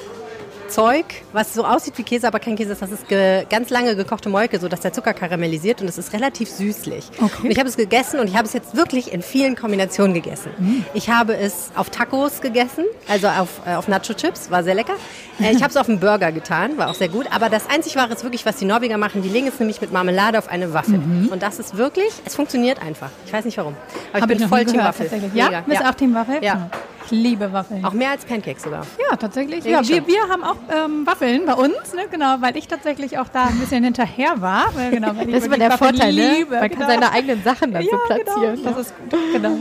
Zeug, 0.70 1.06
was 1.34 1.54
so 1.54 1.66
aussieht 1.66 1.98
wie 1.98 2.04
Käse, 2.04 2.28
aber 2.28 2.40
kein 2.40 2.56
Käse 2.56 2.74
ist. 2.74 2.82
Das 2.82 2.92
ist 2.92 3.06
ganz 3.50 3.70
lange 3.70 3.96
gekochte 3.96 4.30
Molke, 4.30 4.60
sodass 4.60 4.80
der 4.82 4.94
Zucker 4.94 5.14
karamellisiert 5.14 5.82
und 5.82 5.88
es 5.88 5.98
ist 5.98 6.14
relativ 6.14 6.50
süßlich. 6.50 7.06
Okay. 7.20 7.44
Und 7.44 7.52
ich 7.52 7.60
habe 7.60 7.70
es 7.70 7.78
gegessen 7.78 8.20
und 8.20 8.28
ich 8.28 8.36
habe 8.36 8.46
es 8.48 8.54
jetzt 8.54 8.76
wirklich 8.76 9.12
in 9.12 9.22
vielen 9.22 9.56
Kombinationen 9.56 10.14
gegessen. 10.14 10.52
Mm. 10.58 10.86
Ich 10.94 11.10
habe 11.10 11.36
es 11.36 11.72
auf 11.76 11.90
Tacos 11.90 12.42
gegessen, 12.42 12.86
also 13.08 13.28
auf, 13.28 13.62
äh, 13.66 13.76
auf 13.76 13.88
Nacho-Chips, 13.88 14.52
war 14.52 14.64
sehr 14.64 14.76
lecker. 14.76 14.96
Äh, 15.40 15.52
ich 15.52 15.62
habe 15.62 15.70
es 15.70 15.78
auf 15.78 15.90
einen 15.90 16.00
Burger 16.00 16.32
getan, 16.32 16.78
war 16.78 16.90
auch 16.90 16.96
sehr 16.96 17.10
gut. 17.10 17.28
Aber 17.32 17.50
das 17.50 17.70
einzig 17.70 17.96
wahre 17.96 18.14
ist 18.14 18.24
wirklich, 18.24 18.46
was 18.46 18.58
die 18.58 18.66
Norweger 18.66 18.98
machen. 18.98 19.22
Die 19.22 19.30
legen 19.30 19.48
es 19.48 19.60
nämlich 19.60 19.82
mit 19.82 19.92
Marmelade 19.92 20.38
auf 20.38 20.50
eine 20.50 20.74
Waffel. 20.74 21.02
Und 21.32 21.42
das 21.42 21.60
ist 21.60 21.78
wirklich, 21.78 22.12
es 22.26 22.36
funktioniert 22.36 22.82
einfach. 22.82 23.10
Ich 23.26 23.34
weiß 23.34 23.46
nicht 23.46 23.58
warum. 23.58 23.76
Aber 24.12 24.18
ich 24.18 24.22
Habe 24.22 24.36
bin 24.36 24.44
ich 24.44 24.50
voll 24.50 24.60
nie 24.60 24.66
Team 24.66 24.78
gehört, 24.78 25.00
Waffel. 25.00 25.32
Ja, 25.34 25.46
Mega. 25.46 25.62
bist 25.62 25.82
du 25.82 25.90
auch 25.90 25.96
Team 25.96 26.14
Waffel? 26.14 26.44
Ja. 26.44 26.70
Ich 27.06 27.12
liebe 27.12 27.52
Waffeln. 27.54 27.84
Auch 27.86 27.94
mehr 27.94 28.12
als 28.12 28.26
Pancakes 28.26 28.64
sogar. 28.64 28.86
Ja, 29.10 29.16
tatsächlich. 29.16 29.64
Ja, 29.66 29.88
wir, 29.88 30.08
wir 30.08 30.30
haben 30.30 30.44
auch 30.44 30.58
ähm, 30.70 31.06
Waffeln 31.06 31.46
bei 31.46 31.54
uns, 31.54 31.94
ne? 31.94 32.04
genau, 32.10 32.38
weil 32.40 32.58
ich 32.58 32.68
tatsächlich 32.68 33.18
auch 33.18 33.28
da 33.28 33.46
ein 33.46 33.60
bisschen 33.60 33.84
hinterher 33.84 34.42
war. 34.42 34.74
Weil, 34.76 34.92
genau, 34.92 35.16
weil 35.16 35.28
Das 35.28 35.42
ist 35.42 35.46
immer 35.48 35.58
der 35.58 35.70
Waffeln 35.72 35.96
Vorteil, 35.96 36.14
ne? 36.14 36.34
liebe. 36.38 36.56
Man 36.56 36.70
genau. 36.70 36.82
kann 36.82 36.90
seine 36.90 37.12
eigenen 37.12 37.44
Sachen 37.44 37.74
dann 37.74 37.84
so 37.84 37.98
platzieren. 38.06 38.56
Genau, 38.56 38.70
das 38.70 38.80
ist 38.80 38.94
gut, 38.98 39.20
genau. 39.34 39.58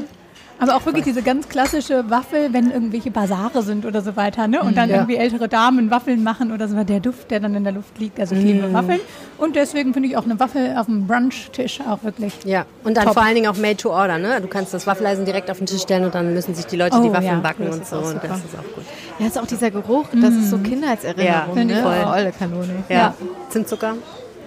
Aber 0.60 0.74
auch 0.76 0.84
wirklich 0.86 1.04
diese 1.04 1.22
ganz 1.22 1.48
klassische 1.48 2.10
Waffel, 2.10 2.52
wenn 2.52 2.70
irgendwelche 2.70 3.10
Basare 3.10 3.62
sind 3.62 3.86
oder 3.86 4.00
so 4.02 4.16
weiter, 4.16 4.48
ne? 4.48 4.60
Und 4.62 4.76
dann 4.76 4.88
Ja. 4.90 4.96
irgendwie 4.96 5.16
ältere 5.16 5.48
Damen 5.48 5.90
Waffeln 5.90 6.22
machen 6.24 6.50
oder 6.52 6.66
so, 6.66 6.82
der 6.82 7.00
Duft, 7.00 7.30
der 7.30 7.40
dann 7.40 7.54
in 7.54 7.62
der 7.64 7.72
Luft 7.72 7.98
liegt. 7.98 8.18
Also 8.18 8.34
ich 8.34 8.42
Mm. 8.42 8.46
liebe 8.46 8.72
Waffeln. 8.72 9.00
Und 9.38 9.54
deswegen 9.56 9.92
finde 9.92 10.08
ich 10.08 10.16
auch 10.16 10.24
eine 10.24 10.40
Waffel 10.40 10.74
auf 10.76 10.86
dem 10.86 11.06
Brunchtisch 11.06 11.80
auch 11.88 12.02
wirklich. 12.02 12.32
Ja, 12.44 12.64
und 12.82 12.96
dann 12.96 13.04
Top. 13.04 13.14
vor 13.14 13.22
allen 13.22 13.36
Dingen 13.36 13.46
auch 13.46 13.56
made 13.56 13.76
to 13.76 13.90
order. 13.90 14.18
Ne? 14.18 14.40
Du 14.40 14.48
kannst 14.48 14.74
das 14.74 14.86
Waffeleisen 14.86 15.24
direkt 15.24 15.48
auf 15.50 15.58
den 15.58 15.66
Tisch 15.66 15.82
stellen 15.82 16.04
und 16.04 16.14
dann 16.14 16.34
müssen 16.34 16.54
sich 16.54 16.66
die 16.66 16.76
Leute 16.76 17.00
die 17.02 17.08
Oh, 17.08 17.12
Waffeln 17.12 17.24
ja, 17.24 17.40
backen 17.40 17.68
und 17.68 17.86
so. 17.86 17.96
Und 17.96 18.16
das 18.16 18.38
ist 18.38 18.54
auch 18.58 18.74
gut. 18.74 18.84
Ja, 19.20 19.26
ist 19.28 19.38
auch 19.38 19.46
dieser 19.46 19.70
Geruch, 19.70 20.06
das 20.12 20.34
ist 20.34 20.50
so 20.50 20.58
Kindheitserinnerung. 20.58 21.32
Ja, 21.32 21.46
finde 21.54 21.74
ich 21.74 21.80
ne? 21.80 21.86
voll. 21.86 21.96
Oh, 22.04 22.10
Olle 22.10 22.32
Kanone. 22.36 22.84
Ja. 22.88 22.96
Ja. 22.96 23.14
Zimtzucker? 23.50 23.94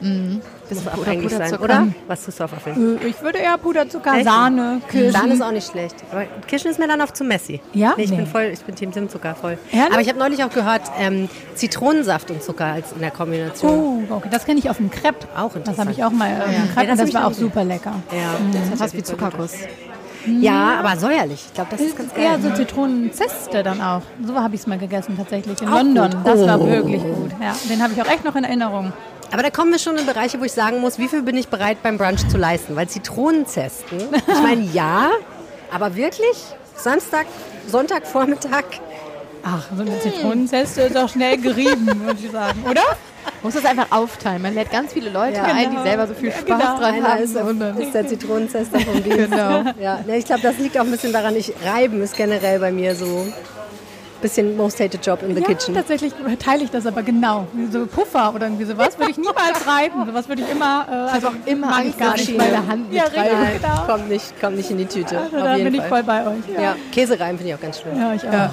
Das 0.02 0.10
darf 0.80 0.98
Oder 0.98 1.12
eigentlich 1.12 1.34
sein, 1.34 1.56
oder? 1.58 1.88
Was 2.08 2.24
tust 2.26 2.40
du 2.40 2.44
auf 2.46 2.52
Waffeln? 2.52 2.98
Äh, 3.02 3.08
Ich 3.08 3.22
würde 3.22 3.40
eher 3.40 3.58
Puderzucker, 3.58 4.16
Echt? 4.16 4.26
Sahne, 4.26 4.82
Kirschen. 4.90 5.12
Sahne 5.12 5.34
ist 5.34 5.42
auch 5.42 5.52
nicht 5.52 5.70
schlecht. 5.70 5.96
Aber 6.12 6.24
Kirschen 6.48 6.72
ist 6.72 6.80
mir 6.80 6.88
dann 6.88 7.02
auch 7.02 7.12
zu 7.12 7.24
messy. 7.24 7.60
Ja? 7.74 7.94
Nee, 7.98 8.04
ich, 8.04 8.10
bin 8.10 8.20
Nee. 8.22 8.26
voll, 8.26 8.50
ich 8.54 8.62
bin 8.62 8.76
Team 8.76 8.94
Zimtzucker 8.94 9.36
voll. 9.36 9.58
Ehrlich? 9.72 9.92
Aber 9.92 10.02
ich 10.02 10.08
habe 10.10 10.20
neulich 10.20 10.44
auch 10.44 10.50
gehört, 10.50 10.82
ähm, 11.00 11.30
Zitronensaft 11.56 12.32
und 12.32 12.42
Zucker 12.44 12.66
als 12.66 12.92
in 12.94 13.00
der 13.00 13.12
Kombination. 13.12 14.08
Oh, 14.10 14.16
okay. 14.16 14.30
Das 14.32 14.46
kenne 14.46 14.60
ich 14.60 14.70
auf 14.70 14.78
dem 14.78 14.90
Crepe. 14.92 15.28
Auch 15.36 15.50
Das 15.50 15.56
interessant. 15.58 15.80
habe 15.90 15.92
ich 15.92 16.04
auch 16.04 16.12
mal 16.12 16.30
auf 16.40 16.46
dem 16.46 16.54
Ja, 16.54 16.60
Crepe 16.74 16.88
das 16.88 16.92
und 16.92 17.00
das 17.00 17.10
ich 17.10 17.16
war 17.16 17.28
auch 17.28 17.34
super 17.34 17.64
lecker. 17.64 17.94
Ja, 18.12 18.18
Das 18.52 18.62
das 18.62 18.70
ist 18.74 18.80
fast 18.80 18.98
wie 18.98 19.04
Zuckerguss. 19.04 19.54
Ja, 20.40 20.76
aber 20.84 20.98
säuerlich. 21.00 21.46
Ich 21.48 21.54
glaube, 21.56 21.72
das 21.72 21.82
ist 21.82 21.98
ganz 21.98 22.14
geil. 22.14 22.26
Eher 22.26 22.40
so 22.40 22.52
Zitronenzeste 22.52 23.64
dann 23.64 23.82
auch. 23.82 24.02
So 24.24 24.36
habe 24.36 24.54
ich 24.54 24.62
es 24.62 24.68
mal 24.68 24.78
gegessen 24.78 25.18
tatsächlich 25.18 25.60
in 25.62 25.68
Auch 25.68 25.78
London. 25.78 26.12
gut. 26.12 26.20
Das 26.28 26.48
war 26.48 26.62
Oh. 26.62 26.68
wirklich 26.68 27.02
gut. 27.02 27.32
Ja, 27.42 27.56
den 27.70 27.82
habe 27.82 27.94
ich 27.94 28.02
auch 28.02 28.06
echt 28.08 28.24
noch 28.24 28.36
in 28.36 28.44
Erinnerung. 28.44 28.94
Aber 29.32 29.44
da 29.44 29.50
kommen 29.50 29.72
wir 29.72 29.80
schon 29.80 29.98
in 29.98 30.06
Bereiche, 30.06 30.39
wo 30.39 30.44
ich 30.44 30.52
sagen 30.52 30.80
muss, 30.82 30.98
wie 31.00 31.08
viel 31.08 31.22
bin 31.22 31.38
ich 31.38 31.48
bereit 31.48 31.78
beim 31.84 31.98
Brunch 31.98 32.28
zu 32.28 32.38
leisten? 32.38 32.76
Weil 32.76 32.88
Zitronenzesten, 32.89 34.00
ich 34.28 34.41
meine, 34.41 34.63
ja, 34.74 35.10
aber 35.74 35.96
wirklich? 35.96 36.38
Samstag, 36.76 37.26
Sonntagvormittag? 37.67 38.63
Ach, 39.44 39.63
so 39.76 39.82
eine 39.82 40.00
Zitronenzeste 40.00 40.82
ist 40.82 40.98
auch 40.98 41.10
schnell 41.10 41.38
gerieben, 41.38 41.88
würde 42.06 42.20
ich 42.24 42.32
sagen, 42.32 42.62
oder? 42.70 42.82
Man 43.24 43.44
muss 43.44 43.54
das 43.54 43.65
einfach 43.65 43.91
aufteilen. 43.91 44.41
Man 44.41 44.54
lädt 44.54 44.72
ganz 44.72 44.94
viele 44.94 45.10
Leute 45.10 45.38
Ja. 45.38 45.44
ein, 45.46 45.58
die 45.58 45.76
Genau. 45.76 45.84
selber 45.84 46.08
so 46.08 46.13
viel 46.13 46.30
Ja, 46.30 46.36
Spaß 46.36 46.46
genau. 46.46 46.78
dran 46.78 46.94
Einer 46.96 47.08
haben. 47.13 47.24
ist, 47.24 47.36
der- 47.36 47.78
ist 47.80 47.94
der 47.94 48.08
Zitronenzester 48.08 48.80
vom 48.82 49.04
Dienst. 49.04 49.17
Genau. 49.32 49.63
Ja, 49.80 50.00
ich 50.15 50.26
glaube, 50.26 50.41
das 50.41 50.58
liegt 50.58 50.78
auch 50.78 50.84
ein 50.84 50.91
bisschen 50.91 51.13
daran, 51.13 51.36
ich 51.36 51.54
reiben 51.65 52.02
ist 52.04 52.15
generell 52.17 52.60
bei 52.60 52.72
mir 52.72 52.96
so 52.96 53.28
bisschen 54.22 54.56
most 54.58 54.80
hated 54.80 55.06
job 55.06 55.22
in 55.24 55.36
the 55.36 55.42
Ja, 55.42 55.48
kitchen. 55.48 55.74
tatsächlich 55.76 56.14
teile 56.40 56.64
ich 56.64 56.72
das 56.72 56.86
aber 56.86 57.02
genau. 57.04 57.48
So 57.72 57.86
Puffer 57.86 58.34
oder 58.36 58.46
irgendwie 58.48 58.66
sowas 58.66 58.98
würde 58.98 59.12
ich 59.12 59.18
niemals 59.18 59.66
reiben. 59.68 60.06
Sowas 60.06 60.28
würde 60.30 60.42
ich 60.44 60.50
immer, 60.52 60.86
äh, 60.90 60.94
also 61.14 61.28
auch 61.30 61.34
immer 61.46 61.68
mag 61.68 61.86
ich 61.86 61.98
gar 61.98 62.14
nicht. 62.14 62.30
ich 62.30 62.38
meine 62.38 62.66
Hand 62.68 62.92
ja, 62.94 63.04
mit 63.04 63.14
richtig, 63.14 63.32
reibe. 63.34 63.60
genau. 63.62 63.86
Kommt 63.86 64.10
nicht, 64.10 64.42
kommt 64.42 64.58
nicht 64.58 64.72
in 64.72 64.78
die 64.78 64.86
Tüte. 64.86 65.18
Also 65.18 65.38
da 65.38 65.56
bin 65.56 65.74
ich 65.74 65.80
Fall. 65.82 65.90
voll 65.90 66.04
bei 66.04 66.26
euch. 66.28 66.44
Ja, 66.56 66.62
Ja, 66.62 66.76
Käse 66.92 67.20
reiben 67.20 67.38
finde 67.38 67.52
ich 67.52 67.56
auch 67.58 67.62
ganz 67.62 67.80
schlimm. 67.80 67.98
ja 68.00 68.14
ich 68.14 68.24
auch. 68.28 68.50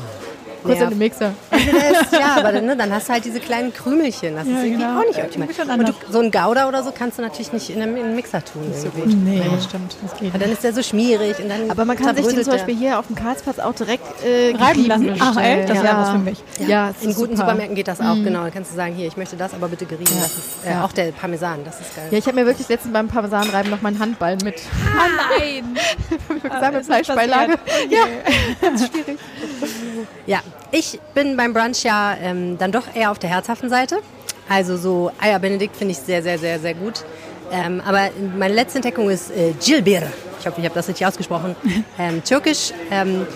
Kurz 0.69 0.79
Ja. 0.79 0.85
in 0.85 0.91
den 0.91 0.99
Mixer. 0.99 1.33
Ist, 1.53 2.13
ja, 2.13 2.37
aber 2.37 2.53
dann, 2.53 2.67
ne, 2.67 2.77
dann 2.77 2.93
hast 2.93 3.09
du 3.09 3.13
halt 3.15 3.25
diese 3.25 3.41
kleinen 3.41 3.73
Krümelchen. 3.73 4.35
Das 4.37 4.45
ist 4.47 4.51
irgendwie 4.53 4.71
genau. 4.73 5.01
auch 5.01 5.05
nicht 5.07 5.19
Ja, 5.19 5.25
optimal. 5.25 5.49
Und 5.79 5.89
du, 5.89 5.93
so 6.11 6.21
ein 6.21 6.31
Gouda 6.31 6.69
oder 6.69 6.83
so 6.83 6.93
kannst 6.97 7.19
du 7.19 7.23
natürlich 7.23 7.53
nicht 7.53 7.71
in 7.71 7.83
einem, 7.83 7.97
in 7.97 8.05
einen 8.05 8.15
Mixer 8.17 8.45
tun. 8.45 8.63
Irgendwie. 8.73 9.15
Nee, 9.17 9.39
Nee, 9.39 9.51
das 9.55 9.65
stimmt. 9.65 9.97
Das 10.03 10.19
geht 10.19 10.33
Und 10.35 10.43
dann 10.43 10.53
ist 10.53 10.63
der 10.65 10.73
so 10.73 10.83
schmierig 10.83 11.39
und 11.39 11.49
dann 11.49 11.71
Aber 11.71 11.85
man 11.85 11.97
kann 11.97 12.15
sich 12.17 12.27
den 12.27 12.43
zum. 12.45 12.53
Beispiel 12.53 12.77
hier 12.77 12.99
auf 12.99 13.07
dem 13.07 13.17
Karlsplatz 13.17 13.59
auch 13.59 13.75
direkt 13.75 14.05
äh, 14.25 14.55
reiben 14.57 14.85
gerieben 14.89 15.07
lassen. 15.17 15.17
Ach, 15.21 15.37
echt? 15.43 15.69
Das 15.69 15.83
wäre 15.83 15.97
was 15.97 16.11
für 16.11 16.19
mich. 16.19 16.39
Ja, 16.67 16.89
In 17.01 17.15
guten 17.15 17.37
super. 17.37 17.37
Supermärkten 17.49 17.75
geht 17.77 17.89
das 17.89 18.01
auch, 18.01 18.15
genau. 18.15 18.43
Dann 18.43 18.53
kannst 18.55 18.71
du 18.73 18.77
sagen, 18.77 18.95
hier, 18.95 19.07
ich 19.07 19.17
möchte 19.17 19.37
das, 19.37 19.55
aber 19.55 19.69
bitte 19.69 19.87
gerieben. 19.87 20.11
Ja. 20.15 20.23
Das 20.23 20.33
ist 20.33 20.67
äh, 20.67 20.71
Ja. 20.71 20.85
auch 20.85 20.93
der 20.93 21.13
Parmesan, 21.13 21.65
das 21.65 21.81
ist 21.81 21.95
geil. 21.97 22.07
Ja, 22.11 22.19
ich 22.19 22.27
habe 22.27 22.37
mir 22.37 22.47
wirklich 22.47 22.69
letztens 22.69 22.93
beim 22.93 23.09
Parmesanreiben 23.09 23.71
noch 23.71 23.81
meinen 23.83 23.99
Handball 23.99 24.37
mit 24.45 24.57
Oh 24.57 25.39
nein! 25.39 25.77
gesamte 26.43 26.79
ist 26.81 26.89
nicht 26.89 27.05
Fleischbeilage. 27.07 27.57
passiert. 27.59 27.91
Ja, 27.93 27.99
ganz 28.69 28.87
schwierig. 28.89 29.19
Ja, 30.29 30.41
ich 30.73 31.01
bin 31.15 31.39
beim 31.39 31.55
Brunch 31.55 31.85
ja 31.85 32.15
ähm, 32.21 32.59
dann 32.59 32.71
doch 32.71 32.83
eher 32.95 33.11
auf 33.11 33.19
der 33.19 33.31
herzhaften 33.31 33.71
Seite. 33.71 34.01
Also 34.47 34.77
so 34.77 35.11
Eier 35.19 35.39
Benedikt 35.39 35.75
finde 35.75 35.93
ich 35.93 35.99
sehr, 35.99 36.23
sehr, 36.23 36.39
sehr, 36.39 36.61
sehr 36.61 36.75
gut. 36.75 37.03
Ähm, 37.51 37.81
aber 37.81 38.11
meine 38.37 38.53
letzte 38.53 38.77
Entdeckung 38.77 39.09
ist 39.09 39.31
äh, 39.31 39.55
Cilbir. 39.59 40.03
Ich 40.39 40.47
hoffe, 40.47 40.61
ich 40.61 40.67
habe 40.67 40.75
das 40.75 40.87
richtig 40.87 41.07
ausgesprochen. 41.07 41.57
Ähm, 41.99 42.23
Türkisch 42.23 42.73
ähm, 42.91 43.27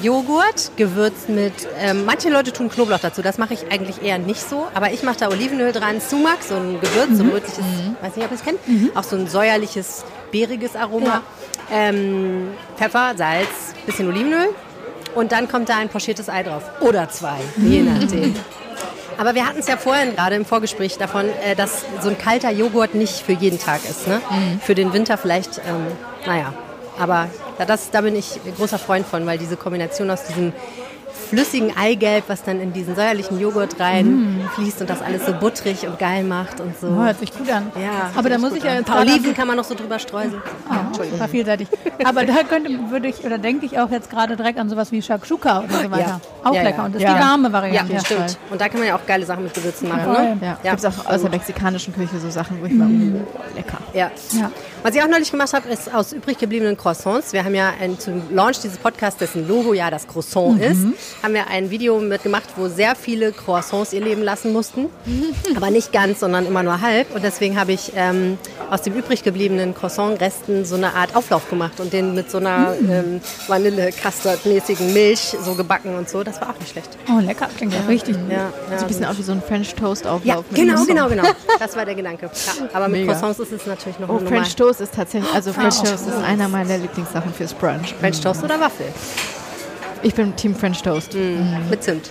Joghurt 0.00 0.70
gewürzt 0.76 1.28
mit, 1.28 1.52
ähm, 1.80 2.04
manche 2.04 2.30
Leute 2.30 2.52
tun 2.52 2.70
Knoblauch 2.70 3.00
dazu, 3.00 3.20
das 3.20 3.36
mache 3.36 3.54
ich 3.54 3.72
eigentlich 3.72 4.00
eher 4.02 4.18
nicht 4.18 4.40
so, 4.40 4.66
aber 4.74 4.92
ich 4.92 5.02
mache 5.02 5.18
da 5.18 5.28
Olivenöl 5.28 5.72
dran, 5.72 6.00
Sumak, 6.00 6.42
so 6.42 6.54
ein 6.54 6.80
Gewürz, 6.80 7.16
so 7.18 7.24
ein 7.24 7.30
rötliches, 7.30 7.64
weiß 8.00 8.16
nicht, 8.16 8.24
ob 8.24 8.30
ihr 8.30 8.36
es 8.36 8.44
kennt, 8.44 8.60
auch 8.94 9.02
so 9.02 9.16
ein 9.16 9.26
säuerliches, 9.26 10.04
beeriges 10.30 10.74
Aroma, 10.76 11.22
ähm, 11.70 12.48
Pfeffer, 12.76 13.14
Salz, 13.16 13.74
bisschen 13.86 14.08
Olivenöl 14.08 14.48
und 15.18 15.32
dann 15.32 15.48
kommt 15.48 15.68
da 15.68 15.76
ein 15.78 15.88
pochiertes 15.88 16.28
Ei 16.28 16.44
drauf. 16.44 16.62
Oder 16.80 17.08
zwei, 17.10 17.38
je 17.56 17.82
nachdem. 17.82 18.36
Aber 19.18 19.34
wir 19.34 19.44
hatten 19.44 19.58
es 19.58 19.66
ja 19.66 19.76
vorhin 19.76 20.14
gerade 20.14 20.36
im 20.36 20.44
Vorgespräch 20.44 20.96
davon, 20.96 21.26
äh, 21.44 21.56
dass 21.56 21.84
so 22.00 22.08
ein 22.08 22.16
kalter 22.16 22.52
Joghurt 22.52 22.94
nicht 22.94 23.14
für 23.20 23.32
jeden 23.32 23.58
Tag 23.58 23.80
ist. 23.84 24.06
Ne? 24.06 24.20
Für 24.62 24.76
den 24.76 24.92
Winter 24.92 25.18
vielleicht, 25.18 25.58
ähm, 25.58 25.88
naja. 26.24 26.54
Aber 27.00 27.28
da, 27.58 27.64
das, 27.64 27.90
da 27.90 28.00
bin 28.02 28.14
ich 28.14 28.38
großer 28.56 28.78
Freund 28.78 29.06
von, 29.06 29.26
weil 29.26 29.38
diese 29.38 29.56
Kombination 29.56 30.08
aus 30.10 30.24
diesem 30.24 30.52
flüssigen 31.28 31.76
Eigelb, 31.76 32.24
was 32.28 32.42
dann 32.42 32.60
in 32.60 32.72
diesen 32.72 32.94
säuerlichen 32.96 33.38
Joghurt 33.38 33.78
reinfließt 33.78 34.80
und 34.80 34.90
das 34.90 35.02
alles 35.02 35.26
so 35.26 35.32
butterig 35.34 35.86
und 35.86 35.98
geil 35.98 36.24
macht 36.24 36.60
und 36.60 36.78
so. 36.78 36.88
Oh, 36.88 37.02
hört 37.04 37.18
sich 37.18 37.32
gut 37.36 37.50
an. 37.50 37.70
Ja, 37.80 38.10
aber 38.16 38.28
da 38.30 38.38
muss 38.38 38.52
ich 38.54 38.62
ja 38.64 38.70
jetzt 38.70 38.78
Ein 38.80 38.84
paar 38.84 39.04
gerade 39.04 39.10
Oliven 39.12 39.34
kann 39.34 39.46
man 39.46 39.56
noch 39.56 39.64
so 39.64 39.74
drüber 39.74 39.98
streuseln. 39.98 40.40
Oh, 40.70 41.02
super 41.04 41.28
vielseitig. 41.28 41.68
Aber 42.04 42.24
da 42.24 42.42
könnte, 42.48 42.70
würde 42.90 43.08
ich, 43.08 43.24
oder 43.24 43.38
denke 43.38 43.66
ich 43.66 43.78
auch 43.78 43.90
jetzt 43.90 44.10
gerade 44.10 44.36
direkt 44.36 44.58
an 44.58 44.68
sowas 44.68 44.90
wie 44.92 45.02
Shakshuka 45.02 45.60
oder 45.64 45.82
so 45.82 45.90
weiter. 45.90 46.20
Auch 46.44 46.54
Ja, 46.54 46.62
lecker. 46.62 46.78
ja. 46.78 46.84
Und 46.86 46.94
das 46.94 47.02
Ja. 47.02 47.08
ist 47.12 47.18
die 47.18 47.22
warme 47.22 47.48
Ja, 47.48 47.52
Variante. 47.52 48.00
stimmt. 48.00 48.38
Und 48.50 48.60
da 48.60 48.68
kann 48.68 48.78
man 48.78 48.88
ja 48.88 48.96
auch 48.96 49.06
geile 49.06 49.26
Sachen 49.26 49.44
mit 49.44 49.54
Gewürzen 49.54 49.88
machen. 49.88 50.12
Ne? 50.12 50.38
Ja, 50.40 50.58
Ja. 50.62 50.70
gibt 50.74 50.84
es 50.84 50.84
auch 50.86 51.06
aus 51.06 51.20
der 51.20 51.30
mexikanischen 51.30 51.94
Küche 51.94 52.18
so 52.18 52.30
Sachen, 52.30 52.60
wo 52.60 52.66
ich 52.66 52.72
mal, 52.72 52.88
oh, 52.88 53.56
lecker. 53.56 53.78
Ja. 53.92 54.10
Was 54.84 54.94
ich 54.94 55.02
auch 55.02 55.08
neulich 55.08 55.30
gemacht 55.30 55.52
habe, 55.52 55.68
ist 55.68 55.92
aus 55.92 56.12
übrig 56.12 56.38
gebliebenen 56.38 56.76
Croissants. 56.76 57.32
Wir 57.32 57.44
haben 57.44 57.54
ja 57.54 57.72
ein, 57.80 57.98
zum 57.98 58.22
Launch 58.34 58.60
dieses 58.60 58.78
Podcasts, 58.78 59.18
dessen 59.18 59.46
Logo 59.46 59.74
ja 59.74 59.90
das 59.90 60.06
Croissant 60.06 60.62
ist, 60.62 60.80
haben 61.22 61.34
wir 61.34 61.48
ein 61.48 61.70
Video 61.70 61.98
mitgemacht, 62.00 62.44
wo 62.56 62.68
sehr 62.68 62.94
viele 62.94 63.32
Croissants 63.32 63.92
ihr 63.92 64.00
Leben 64.00 64.22
lassen 64.22 64.52
mussten. 64.52 64.86
Aber 65.56 65.70
nicht 65.70 65.92
ganz, 65.92 66.20
sondern 66.20 66.46
immer 66.46 66.62
nur 66.62 66.80
halb. 66.80 67.14
Und 67.14 67.22
deswegen 67.24 67.58
habe 67.60 67.72
ich 67.72 67.92
ähm, 67.96 68.38
aus 68.70 68.82
dem 68.82 68.94
übrig 68.94 69.24
gebliebenen 69.24 69.74
Croissant-Resten 69.74 70.64
so 70.64 70.76
eine 70.76 70.94
Art 70.94 71.14
Auflauf 71.16 71.50
gemacht 71.50 71.80
und 71.80 71.92
den 71.92 72.14
mit 72.14 72.30
so 72.30 72.38
einer 72.38 72.74
ähm, 72.88 73.20
Vanille-Custard-mäßigen 73.48 74.92
Milch 74.92 75.36
so 75.44 75.54
gebacken 75.54 75.96
und 75.96 76.08
so. 76.08 76.22
Das 76.22 76.40
war 76.40 76.50
auch 76.50 76.58
nicht 76.60 76.70
schlecht. 76.70 76.90
Oh, 77.10 77.18
lecker. 77.20 77.48
Klingt 77.56 77.74
ja 77.74 77.80
richtig. 77.88 78.16
Ja, 78.30 78.50
ja, 78.70 78.78
So 78.78 78.84
ein 78.84 78.88
bisschen 78.88 79.04
auch 79.06 79.18
wie 79.18 79.22
so 79.22 79.32
ein 79.32 79.42
French 79.42 79.74
Toast 79.74 80.04
ja 80.04 80.18
genau, 80.22 80.42
Croissant. 80.44 80.86
genau, 80.88 81.08
genau. 81.08 81.24
Das 81.58 81.76
war 81.76 81.84
der 81.84 81.94
Gedanke. 81.96 82.26
Ja, 82.46 82.68
aber 82.72 82.86
mit 82.88 83.00
Mega. 83.00 83.12
Croissants 83.12 83.40
ist 83.40 83.52
es 83.52 83.66
natürlich 83.66 83.98
noch 83.98 84.08
Oh, 84.08 84.16
eine 84.18 84.24
Nummer. 84.24 84.36
Toast 84.68 84.80
ist 84.82 84.94
tatsächlich, 84.94 85.32
also 85.32 85.50
French 85.54 85.76
French 85.76 85.90
Toast 85.90 86.08
ist 86.08 86.16
einer 86.18 86.46
meiner 86.46 86.76
Lieblingssachen 86.76 87.32
fürs 87.32 87.54
Brunch. 87.54 87.94
French 87.98 88.20
Toast 88.20 88.44
oder 88.44 88.60
Waffel? 88.60 88.84
Ich 90.02 90.14
bin 90.14 90.36
Team 90.36 90.54
French 90.54 90.82
Toast. 90.82 91.14
Mit 91.70 91.82
Zimt. 91.82 92.10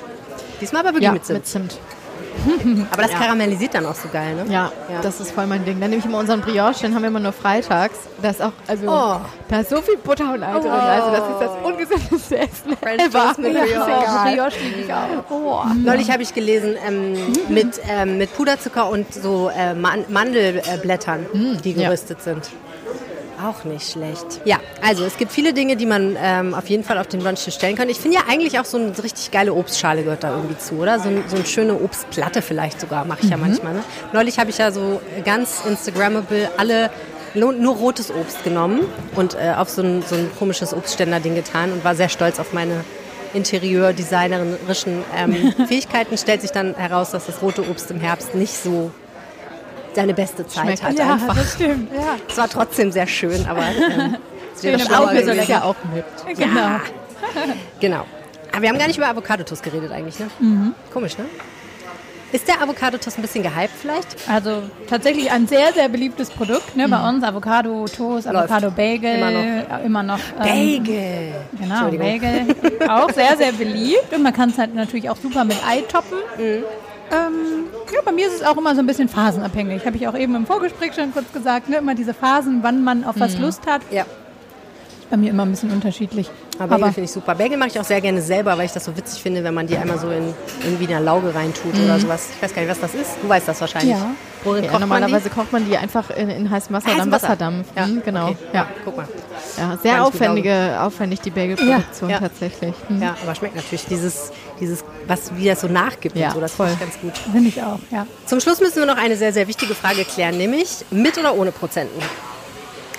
Diesmal 0.59 0.81
aber 0.81 0.89
wirklich 0.89 1.03
Ja, 1.03 1.11
mit 1.11 1.23
Zimt. 1.23 1.37
mit 1.39 1.47
Zimt. 1.47 1.79
aber 2.91 3.01
das 3.03 3.11
karamellisiert 3.11 3.73
dann 3.73 3.85
auch 3.85 3.95
so 3.95 4.07
geil, 4.09 4.35
ne? 4.35 4.45
Ja, 4.51 4.71
Ja. 4.91 5.01
das 5.01 5.19
ist 5.19 5.31
voll 5.31 5.47
mein 5.47 5.63
Ding. 5.65 5.79
Dann 5.79 5.89
nehme 5.89 5.99
ich 5.99 6.05
immer 6.05 6.19
unseren 6.19 6.41
Brioche, 6.41 6.79
den 6.81 6.93
haben 6.95 7.01
wir 7.01 7.09
immer 7.09 7.19
nur 7.19 7.33
freitags. 7.33 7.97
Da 8.21 8.29
ist 8.29 8.41
auch, 8.41 8.51
also, 8.67 8.87
Oh. 8.89 9.19
da 9.49 9.59
ist 9.59 9.69
so 9.69 9.81
viel 9.81 9.97
Butter 9.97 10.33
und 10.33 10.43
Ei 10.43 10.51
drin. 10.59 10.69
Also, 10.71 11.11
das 11.11 11.29
ist 11.29 11.39
das 11.41 11.51
ungesündeste 11.63 12.37
Essen 12.37 12.77
French. 12.81 13.03
Toast 13.11 13.39
mit 13.39 13.53
Ja, 13.53 13.61
Brioche. 13.63 13.91
egal. 13.91 14.33
Brioche 14.49 14.59
liebe 14.63 14.81
ich 14.81 14.93
auch. 14.93 15.31
Oh. 15.31 15.61
Neulich 15.83 16.11
habe 16.11 16.23
ich 16.23 16.33
gelesen, 16.33 16.75
ähm, 16.87 17.13
mit, 17.49 17.79
ähm, 17.89 18.17
mit 18.17 18.35
Puderzucker 18.35 18.89
und 18.89 19.13
so 19.13 19.49
äh, 19.55 19.73
Man 19.73 20.05
Mandelblättern, 20.09 21.25
die 21.63 21.71
ja. 21.73 21.85
geröstet 21.89 22.21
sind. 22.21 22.49
Auch 23.41 23.63
nicht 23.65 23.91
schlecht. 23.91 24.41
Ja, 24.45 24.59
also 24.81 25.03
es 25.03 25.17
gibt 25.17 25.31
viele 25.31 25.53
Dinge, 25.53 25.75
die 25.75 25.85
man 25.85 26.17
ähm, 26.19 26.55
auf 26.55 26.67
jeden 26.69 26.83
Fall 26.83 26.97
auf 26.97 27.07
den 27.07 27.19
Brunch 27.19 27.39
stellen 27.53 27.75
kann. 27.75 27.87
Ich 27.87 27.99
finde 27.99 28.17
ja 28.17 28.23
eigentlich 28.27 28.59
auch 28.59 28.65
so 28.65 28.77
eine 28.77 28.91
richtig 29.03 29.29
geile 29.29 29.53
Obstschale 29.53 30.03
gehört 30.03 30.23
da 30.23 30.35
irgendwie 30.35 30.57
zu, 30.57 30.75
oder? 30.75 30.99
So, 30.99 31.09
ein, 31.09 31.23
so 31.27 31.35
eine 31.35 31.45
schöne 31.45 31.75
Obstplatte 31.75 32.41
vielleicht 32.41 32.81
sogar, 32.81 33.05
mache 33.05 33.19
ich 33.23 33.29
ja 33.29 33.37
manchmal. 33.37 33.73
Ne? 33.73 33.83
Neulich 34.11 34.39
habe 34.39 34.49
ich 34.49 34.57
ja 34.57 34.71
so 34.71 35.01
ganz 35.23 35.61
Instagrammable 35.67 36.49
alle 36.57 36.89
nur, 37.35 37.53
nur 37.53 37.75
rotes 37.75 38.11
Obst 38.11 38.43
genommen 38.43 38.81
und 39.15 39.35
äh, 39.35 39.53
auf 39.55 39.69
so 39.69 39.83
ein, 39.83 40.01
so 40.01 40.15
ein 40.15 40.31
komisches 40.39 40.73
Obstständer-Ding 40.73 41.35
getan 41.35 41.71
und 41.71 41.83
war 41.83 41.95
sehr 41.95 42.09
stolz 42.09 42.39
auf 42.39 42.53
meine 42.53 42.83
Interieur-designerischen 43.33 45.03
ähm, 45.15 45.53
Fähigkeiten. 45.67 46.17
Stellt 46.17 46.41
sich 46.41 46.51
dann 46.51 46.75
heraus, 46.75 47.11
dass 47.11 47.27
das 47.27 47.41
rote 47.41 47.69
Obst 47.69 47.91
im 47.91 47.99
Herbst 47.99 48.33
nicht 48.33 48.55
so 48.55 48.91
seine 49.97 50.13
beste 50.13 50.45
Zeit 50.47 50.63
Schmeckt. 50.65 50.83
hat. 50.83 50.97
Ja, 50.97 51.13
einfach. 51.13 51.35
das 51.35 51.53
stimmt. 51.53 51.91
Ja. 51.93 52.15
Es 52.29 52.37
war 52.37 52.47
trotzdem 52.47 52.91
sehr 52.91 53.07
schön, 53.07 53.45
aber 53.47 53.61
ähm, 53.63 54.15
es 54.55 54.63
wäre 54.63 54.79
schlauer 54.79 55.07
Auge 55.09 55.19
so 55.19 55.25
gewesen. 55.31 55.37
lecker. 55.37 55.65
auch 55.65 55.75
mit. 55.93 56.05
Genau. 56.37 56.79
Genau. 57.79 58.05
Aber 58.51 58.61
wir 58.61 58.69
haben 58.69 58.77
gar 58.77 58.87
nicht 58.87 58.97
über 58.97 59.07
Avocadotoast 59.09 59.63
geredet 59.63 59.91
eigentlich, 59.91 60.19
ne? 60.19 60.27
Mhm. 60.39 60.73
Komisch, 60.93 61.17
ne? 61.17 61.25
Ist 62.31 62.47
der 62.47 62.61
Avocadotoast 62.61 63.17
ein 63.17 63.21
bisschen 63.21 63.41
gehypt 63.41 63.71
vielleicht? 63.81 64.07
Also 64.29 64.63
tatsächlich 64.89 65.31
ein 65.31 65.47
sehr, 65.47 65.71
sehr 65.73 65.87
beliebtes 65.89 66.29
Produkt 66.29 66.75
ne, 66.75 66.87
bei 66.89 67.09
uns. 67.09 67.23
Avocado 67.23 67.85
Toast, 67.85 68.25
Läuft. 68.27 68.51
Avocado 68.51 68.69
Bagel. 68.69 69.15
Immer 69.15 69.31
noch. 69.31 69.39
äh, 69.79 69.85
Immer 69.85 70.03
noch 70.03 70.19
ähm, 70.45 70.83
Bagel. 70.83 71.35
Genau. 71.59 71.89
Bagel. 71.91 72.55
Auch 72.89 73.09
sehr, 73.13 73.35
sehr 73.37 73.51
beliebt. 73.53 74.11
Und 74.13 74.23
man 74.23 74.33
kann 74.33 74.49
es 74.49 74.57
halt 74.57 74.75
natürlich 74.75 75.09
auch 75.09 75.17
super 75.17 75.43
mit 75.45 75.57
Ei 75.67 75.81
toppen. 75.81 76.17
Mhm. 76.37 76.63
Ähm, 77.11 77.65
ja, 77.93 78.01
bei 78.03 78.11
mir 78.11 78.27
ist 78.27 78.35
es 78.35 78.43
auch 78.43 78.57
immer 78.57 78.73
so 78.75 78.79
ein 78.81 78.87
bisschen 78.87 79.07
phasenabhängig. 79.09 79.85
Habe 79.85 79.95
ich 79.97 80.07
auch 80.07 80.17
eben 80.17 80.35
im 80.35 80.45
Vorgespräch 80.45 80.93
schon 80.93 81.13
kurz 81.13 81.31
gesagt. 81.31 81.69
Ne? 81.69 81.77
Immer 81.77 81.95
diese 81.95 82.13
Phasen, 82.13 82.59
wann 82.63 82.83
man 82.83 83.03
auf 83.03 83.15
Mhm. 83.15 83.19
was 83.21 83.37
Lust 83.39 83.65
hat. 83.65 83.81
Ja, 83.91 84.03
Ist 84.03 85.09
bei 85.09 85.17
mir 85.17 85.29
immer 85.29 85.43
ein 85.43 85.51
bisschen 85.51 85.71
unterschiedlich. 85.71 86.29
Aber 86.59 86.77
Bagel 86.77 86.93
finde 86.93 87.05
ich 87.05 87.11
super. 87.11 87.35
Bagel 87.35 87.57
mache 87.57 87.69
ich 87.69 87.79
auch 87.79 87.83
sehr 87.83 88.01
gerne 88.01 88.21
selber, 88.21 88.57
weil 88.57 88.65
ich 88.65 88.71
das 88.71 88.85
so 88.85 88.95
witzig 88.95 89.21
finde, 89.21 89.43
wenn 89.43 89.53
man 89.53 89.67
die 89.67 89.77
einmal 89.77 89.99
so 89.99 90.09
in 90.09 90.33
irgendwie 90.63 90.87
eine 90.93 91.03
Lauge 91.03 91.33
reintut 91.33 91.73
oder 91.83 91.99
sowas. 91.99 92.29
Ich 92.35 92.41
weiß 92.41 92.53
gar 92.53 92.61
nicht, 92.61 92.71
was 92.71 92.79
das 92.79 92.93
ist. 92.93 93.11
Du 93.21 93.29
weißt 93.29 93.47
das 93.47 93.61
wahrscheinlich. 93.61 93.95
Ja. 93.97 94.11
Worin 94.43 94.63
Ja, 94.63 94.69
kocht 94.69 94.81
normalerweise 94.81 95.29
kocht 95.29 95.51
man 95.51 95.67
die 95.67 95.75
einfach 95.77 96.09
in, 96.11 96.29
in 96.29 96.49
heißem 96.49 96.73
Wasser, 96.75 96.87
Heißem 96.87 96.99
dann 96.99 97.11
Wasser. 97.11 97.23
Wasserdampf. 97.29 97.67
Ja, 97.75 97.87
Mhm, 97.87 98.01
genau. 98.05 98.27
Okay. 98.29 98.37
Ja. 98.53 98.67
guck 98.85 98.97
mal. 98.97 99.07
Ja, 99.57 99.77
sehr 99.81 100.05
aufwendige, 100.05 100.77
aufwendig 100.79 101.21
die 101.21 101.31
Bagelproduktion 101.31 102.09
Ja, 102.09 102.19
tatsächlich. 102.19 102.73
Mhm. 102.87 103.01
Ja, 103.01 103.15
aber 103.23 103.33
schmeckt 103.35 103.55
natürlich 103.55 103.85
dieses, 103.85 104.31
dieses 104.59 104.83
was 105.07 105.35
wie 105.35 105.47
das 105.47 105.61
so 105.61 105.67
nachgibt 105.67 106.15
Ja, 106.15 106.27
und 106.27 106.33
so. 106.35 106.39
Das 106.41 106.53
finde 106.53 106.73
ich 106.73 106.79
ganz 106.79 106.99
gut. 107.01 107.17
Finde 107.17 107.49
ich 107.49 107.61
auch, 107.63 107.79
ja. 107.91 108.05
Zum 108.25 108.39
Schluss 108.39 108.59
müssen 108.59 108.77
wir 108.77 108.85
noch 108.85 108.97
eine 108.97 109.15
sehr, 109.17 109.33
sehr 109.33 109.47
wichtige 109.47 109.73
Frage 109.73 110.05
klären, 110.05 110.37
nämlich 110.37 110.85
mit 110.91 111.17
oder 111.17 111.35
ohne 111.35 111.51
Prozenten? 111.51 111.99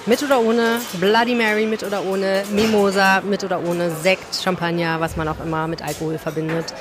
Mit 0.09 0.23
oder 0.23 0.41
ohne 0.41 0.81
Bloody 0.99 1.35
Mary, 1.35 1.67
mit 1.67 1.83
oder 1.83 2.03
ohne 2.03 2.43
Mimosa, 2.51 3.21
mit 3.21 3.45
oder 3.45 3.63
ohne 3.63 3.91
Sekt, 3.91 4.43
Champagner, 4.43 4.99
was 5.01 5.19
man 5.19 5.29
auch 5.29 5.39
immer 5.45 5.69
mit 5.69 5.83
Alkohol 5.83 6.17
verbindet. 6.17 6.73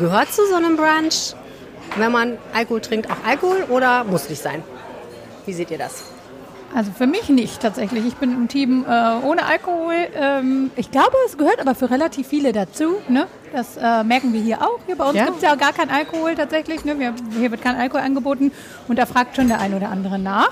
Gehört 0.00 0.32
zu 0.32 0.42
so 0.48 0.56
einem 0.56 0.76
Brunch, 0.76 1.36
wenn 1.96 2.10
man 2.10 2.38
Alkohol 2.52 2.80
trinkt, 2.80 3.08
auch 3.08 3.24
Alkohol 3.24 3.66
oder 3.68 4.02
muss 4.02 4.28
nicht 4.28 4.42
sein? 4.42 4.64
Wie 5.46 5.52
seht 5.52 5.70
ihr 5.70 5.78
das? 5.78 6.02
Also 6.74 6.90
für 6.90 7.06
mich 7.06 7.28
nicht 7.28 7.62
tatsächlich. 7.62 8.04
Ich 8.04 8.16
bin 8.16 8.32
im 8.32 8.48
Team 8.48 8.84
äh, 8.84 9.24
ohne 9.24 9.46
Alkohol. 9.46 9.94
Ähm, 10.16 10.72
ich 10.74 10.90
glaube, 10.90 11.14
es 11.26 11.38
gehört 11.38 11.60
aber 11.60 11.76
für 11.76 11.88
relativ 11.88 12.26
viele 12.26 12.50
dazu. 12.50 12.96
Ne? 13.08 13.28
Das 13.52 13.76
äh, 13.76 14.02
merken 14.04 14.32
wir 14.32 14.40
hier 14.40 14.62
auch. 14.62 14.78
Hier 14.86 14.96
bei 14.96 15.04
uns 15.04 15.14
Ja. 15.16 15.26
gibt 15.26 15.36
es 15.36 15.42
ja 15.42 15.54
gar 15.54 15.72
keinen 15.72 15.90
Alkohol 15.90 16.34
tatsächlich. 16.34 16.84
Ne? 16.84 16.98
Wir, 16.98 17.14
hier 17.38 17.50
wird 17.50 17.60
kein 17.62 17.76
Alkohol 17.76 18.00
angeboten. 18.02 18.50
Und 18.88 18.98
da 18.98 19.06
fragt 19.06 19.36
schon 19.36 19.48
der 19.48 19.60
ein 19.60 19.74
oder 19.74 19.90
andere 19.90 20.18
nach. 20.18 20.50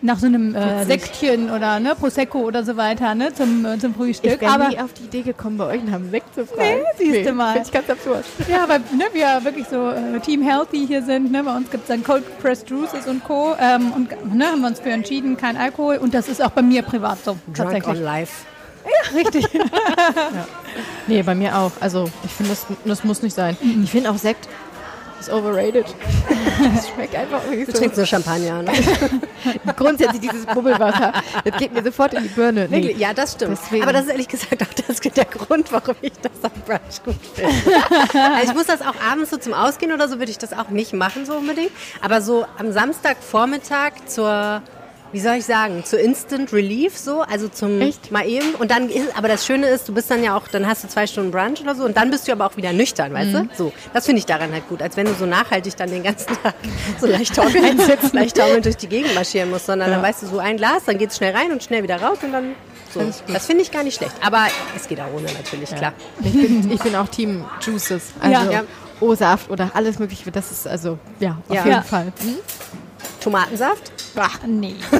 Nach 0.00 0.18
so 0.18 0.26
einem 0.26 0.54
äh, 0.54 0.84
Sektchen 0.86 1.50
oder 1.50 1.80
ne, 1.80 1.94
Prosecco 1.94 2.38
oder 2.38 2.64
so 2.64 2.76
weiter 2.78 3.14
ne? 3.14 3.34
zum, 3.34 3.66
äh, 3.66 3.78
zum 3.78 3.94
Frühstück. 3.94 4.40
Ich 4.40 4.48
aber 4.48 4.68
nie 4.68 4.78
auf 4.78 4.92
die 4.94 5.04
Idee 5.04 5.22
gekommen, 5.22 5.58
bei 5.58 5.66
euch 5.66 5.84
nach 5.84 5.98
dem 5.98 6.10
Sekt 6.10 6.34
zu 6.34 6.46
fragen. 6.46 6.80
Nee, 6.98 7.12
siehste 7.12 7.32
mal. 7.32 7.52
Finde 7.52 7.68
ich 7.68 7.74
ganz 7.74 7.90
absurd. 7.90 8.24
Ja, 8.48 8.66
weil 8.68 8.78
ne, 8.96 9.04
wir 9.12 9.44
wirklich 9.44 9.66
so 9.68 9.90
äh, 9.90 10.18
Team 10.20 10.40
Healthy 10.40 10.86
hier 10.86 11.02
sind. 11.02 11.30
Ne? 11.30 11.42
Bei 11.44 11.54
uns 11.54 11.70
gibt 11.70 11.82
es 11.82 11.88
dann 11.88 12.02
Cold 12.02 12.24
Pressed 12.40 12.70
Juices 12.70 13.06
und 13.06 13.22
Co. 13.24 13.54
Ähm, 13.60 13.92
und 13.92 14.34
ne, 14.34 14.46
haben 14.46 14.60
wir 14.62 14.68
uns 14.68 14.80
für 14.80 14.90
entschieden, 14.90 15.36
kein 15.36 15.56
Alkohol. 15.58 15.96
Und 15.98 16.14
das 16.14 16.28
ist 16.28 16.42
auch 16.42 16.50
bei 16.52 16.62
mir 16.62 16.82
privat 16.82 17.18
so 17.22 17.32
Drunk 17.32 17.56
tatsächlich. 17.56 17.96
on 17.98 18.02
Life. 18.02 18.46
Ja, 18.86 19.16
richtig. 19.16 19.48
ja. 19.52 20.46
Nee, 21.06 21.22
bei 21.22 21.34
mir 21.34 21.56
auch. 21.58 21.72
Also 21.80 22.10
ich 22.24 22.32
finde, 22.32 22.52
das, 22.52 22.66
das 22.84 23.04
muss 23.04 23.22
nicht 23.22 23.34
sein. 23.34 23.56
Mhm. 23.60 23.84
Ich 23.84 23.90
finde 23.90 24.10
auch 24.10 24.18
Sekt 24.18 24.48
ist 25.26 25.32
overrated. 25.32 25.86
Das 26.74 26.88
schmeckt 26.88 27.14
einfach 27.14 27.42
irgendwie 27.44 27.66
so. 27.66 27.72
Du 27.72 27.78
trinkst 27.78 27.98
nur 27.98 28.06
Champagner, 28.06 28.62
ne? 28.62 28.72
Grundsätzlich 29.76 30.22
dieses 30.22 30.46
Bubbelwasser, 30.46 31.12
das 31.44 31.58
geht 31.58 31.74
mir 31.74 31.82
sofort 31.82 32.14
in 32.14 32.22
die 32.22 32.28
Birne. 32.30 32.66
Nee. 32.70 32.92
Ja, 32.92 33.12
das 33.12 33.32
stimmt. 33.32 33.58
Deswegen. 33.62 33.82
Aber 33.82 33.92
das 33.92 34.04
ist 34.04 34.10
ehrlich 34.10 34.28
gesagt 34.28 34.62
auch 34.62 34.86
das, 34.86 35.00
der 35.00 35.24
Grund, 35.26 35.70
warum 35.70 35.96
ich 36.00 36.12
das 36.22 36.32
am 36.42 36.50
Brunch 36.64 37.02
gut 37.04 37.16
finde. 37.34 37.54
also 38.14 38.50
ich 38.50 38.54
muss 38.54 38.66
das 38.66 38.80
auch 38.80 38.94
abends 39.06 39.30
so 39.30 39.36
zum 39.36 39.52
Ausgehen 39.52 39.92
oder 39.92 40.08
so, 40.08 40.18
würde 40.18 40.30
ich 40.30 40.38
das 40.38 40.54
auch 40.54 40.70
nicht 40.70 40.94
machen 40.94 41.26
so 41.26 41.34
unbedingt. 41.34 41.72
Aber 42.00 42.22
so 42.22 42.46
am 42.58 42.72
Samstagvormittag 42.72 43.92
zur 44.06 44.62
wie 45.12 45.20
soll 45.20 45.36
ich 45.36 45.44
sagen, 45.44 45.84
zu 45.84 45.96
Instant 45.96 46.52
Relief 46.52 46.96
so, 46.96 47.22
also 47.22 47.48
zum 47.48 47.80
Echt? 47.80 48.10
mal 48.10 48.26
eben. 48.28 48.54
Und 48.54 48.70
dann 48.70 48.88
ist, 48.88 49.16
aber 49.16 49.28
das 49.28 49.46
Schöne 49.46 49.66
ist, 49.68 49.88
du 49.88 49.94
bist 49.94 50.10
dann 50.10 50.22
ja 50.22 50.36
auch, 50.36 50.48
dann 50.48 50.66
hast 50.66 50.84
du 50.84 50.88
zwei 50.88 51.06
Stunden 51.06 51.30
Brunch 51.30 51.60
oder 51.60 51.74
so 51.74 51.84
und 51.84 51.96
dann 51.96 52.10
bist 52.10 52.28
du 52.28 52.32
aber 52.32 52.46
auch 52.46 52.56
wieder 52.56 52.72
nüchtern, 52.72 53.12
weißt 53.12 53.32
mhm. 53.32 53.48
du? 53.48 53.54
So, 53.56 53.72
das 53.92 54.06
finde 54.06 54.20
ich 54.20 54.26
daran 54.26 54.52
halt 54.52 54.68
gut, 54.68 54.82
als 54.82 54.96
wenn 54.96 55.06
du 55.06 55.14
so 55.14 55.26
nachhaltig 55.26 55.76
dann 55.76 55.90
den 55.90 56.02
ganzen 56.02 56.36
Tag 56.42 56.54
so 57.00 57.06
leicht 57.06 57.34
taumelnd, 57.34 57.80
leicht 58.12 58.36
taumelnd 58.36 58.64
durch 58.64 58.76
die 58.76 58.88
Gegend 58.88 59.14
marschieren 59.14 59.50
musst, 59.50 59.66
sondern 59.66 59.90
ja. 59.90 59.96
dann 59.96 60.04
weißt 60.04 60.22
du 60.22 60.26
so 60.26 60.38
ein 60.38 60.56
Glas, 60.56 60.84
dann 60.84 60.98
geht 60.98 61.10
es 61.10 61.16
schnell 61.16 61.34
rein 61.34 61.52
und 61.52 61.62
schnell 61.62 61.82
wieder 61.82 62.00
raus 62.00 62.18
und 62.22 62.32
dann 62.32 62.54
so. 62.92 63.00
Das 63.32 63.46
finde 63.46 63.62
ich 63.62 63.70
gar 63.70 63.82
nicht 63.82 63.96
schlecht. 63.96 64.14
Aber 64.24 64.46
es 64.74 64.88
geht 64.88 65.00
auch 65.00 65.12
ohne 65.14 65.26
natürlich, 65.32 65.70
ja. 65.70 65.76
klar. 65.76 65.92
Ich 66.22 66.32
bin, 66.32 66.70
ich 66.70 66.80
bin 66.80 66.94
auch 66.96 67.08
Team 67.08 67.44
Juices. 67.60 68.12
Also 68.20 68.50
ja. 68.50 68.62
O-Saft 69.00 69.50
oder 69.50 69.70
alles 69.74 69.98
mögliche. 69.98 70.30
Das 70.30 70.50
ist 70.50 70.66
also, 70.66 70.98
ja, 71.20 71.36
auf 71.48 71.64
jeden 71.64 71.82
Fall. 71.82 72.06
Mhm. 72.22 72.36
Tomatensaft? 73.20 73.92
Ach, 74.16 74.40
nee. 74.46 74.74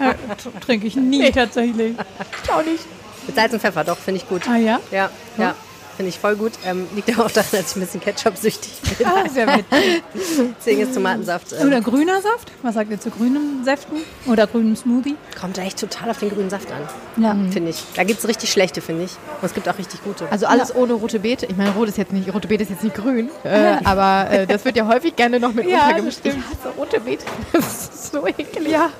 Äh, 0.00 0.14
trinke 0.60 0.86
ich 0.86 0.96
nie 0.96 1.30
tatsächlich. 1.30 1.94
Ich 2.42 2.50
auch 2.50 2.64
nicht. 2.64 2.84
Mit 3.26 3.36
Salz 3.36 3.52
und 3.52 3.60
Pfeffer, 3.60 3.84
doch, 3.84 3.98
finde 3.98 4.20
ich 4.20 4.28
gut. 4.28 4.48
Ah 4.48 4.56
ja? 4.56 4.80
Ja, 4.90 5.10
ja. 5.36 5.54
Finde 6.00 6.08
ich 6.08 6.18
voll 6.18 6.36
gut. 6.36 6.52
Ähm, 6.64 6.86
liegt 6.94 7.10
auch 7.10 7.30
daran, 7.30 7.50
dass 7.52 7.72
ich 7.72 7.76
ein 7.76 7.80
bisschen 7.80 8.00
Ketchup-süchtig 8.00 8.72
bin. 8.96 9.06
Ah, 9.06 9.28
sehr 9.28 9.46
witzig. 9.46 10.02
Deswegen 10.58 10.80
ist 10.80 10.94
Tomatensaft. 10.94 11.52
Ähm, 11.52 11.68
Oder 11.68 11.82
grüner 11.82 12.22
Saft? 12.22 12.50
Was 12.62 12.76
sagt 12.76 12.90
ihr 12.90 12.98
zu 12.98 13.10
grünen 13.10 13.66
Säften? 13.66 13.98
Oder 14.26 14.46
grünen 14.46 14.74
Smoothie? 14.74 15.16
Kommt 15.38 15.58
echt 15.58 15.78
total 15.78 16.08
auf 16.08 16.18
den 16.18 16.30
grünen 16.30 16.48
Saft 16.48 16.68
an. 16.72 16.88
Ja. 17.22 17.34
Mhm. 17.34 17.52
Finde 17.52 17.68
ich. 17.72 17.84
Da 17.96 18.04
gibt 18.04 18.18
es 18.18 18.26
richtig 18.26 18.50
schlechte, 18.50 18.80
finde 18.80 19.04
ich. 19.04 19.10
Und 19.42 19.46
es 19.46 19.52
gibt 19.52 19.68
auch 19.68 19.76
richtig 19.76 20.02
gute. 20.02 20.26
Also 20.30 20.46
alles 20.46 20.70
ja. 20.70 20.76
ohne 20.76 20.94
rote 20.94 21.20
Beete. 21.20 21.44
Ich 21.44 21.56
meine, 21.58 21.72
rot 21.72 21.90
ist 21.90 21.98
jetzt 21.98 22.14
nicht, 22.14 22.32
rote 22.32 22.48
Beete 22.48 22.62
ist 22.62 22.70
jetzt 22.70 22.82
nicht 22.82 22.96
grün. 22.96 23.28
Äh, 23.44 23.78
aber 23.84 24.30
äh, 24.30 24.46
das 24.46 24.64
wird 24.64 24.76
ja 24.76 24.86
häufig 24.86 25.16
gerne 25.16 25.40
noch 25.40 25.52
mit 25.52 25.66
ja, 25.66 25.88
untergemischt. 25.88 26.20
Ich 26.22 26.34
hasse 26.34 26.74
rote 26.78 27.00
Beete. 27.00 27.24
Das 27.52 27.90
ist 27.90 28.12
so 28.12 28.26
eklig. 28.26 28.70
Ja. 28.70 28.90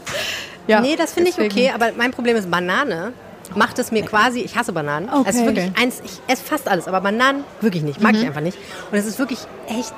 ja. 0.67 0.81
Nee, 0.81 0.97
das 0.97 1.13
finde 1.13 1.31
ich 1.31 1.39
okay. 1.39 1.71
Aber 1.75 1.93
mein 1.97 2.11
Problem 2.11 2.37
ist 2.37 2.51
Banane 2.51 3.13
macht 3.55 3.79
es 3.79 3.91
mir 3.93 4.03
quasi, 4.03 4.41
ich 4.41 4.57
hasse 4.57 4.73
Bananen. 4.73 5.09
Okay. 5.09 5.29
Es 5.29 5.37
ist 5.37 5.45
wirklich 5.45 5.73
eins, 5.77 6.03
ich 6.05 6.21
esse 6.27 6.45
fast 6.45 6.69
alles, 6.69 6.89
aber 6.89 7.01
Bananen 7.01 7.45
wirklich 7.61 7.83
nicht, 7.83 8.01
mag 8.01 8.15
mhm. 8.15 8.21
ich 8.21 8.27
einfach 8.27 8.41
nicht. 8.41 8.59
Und 8.91 8.99
es 8.99 9.07
ist 9.07 9.19
wirklich 9.19 9.41
echt 9.69 9.93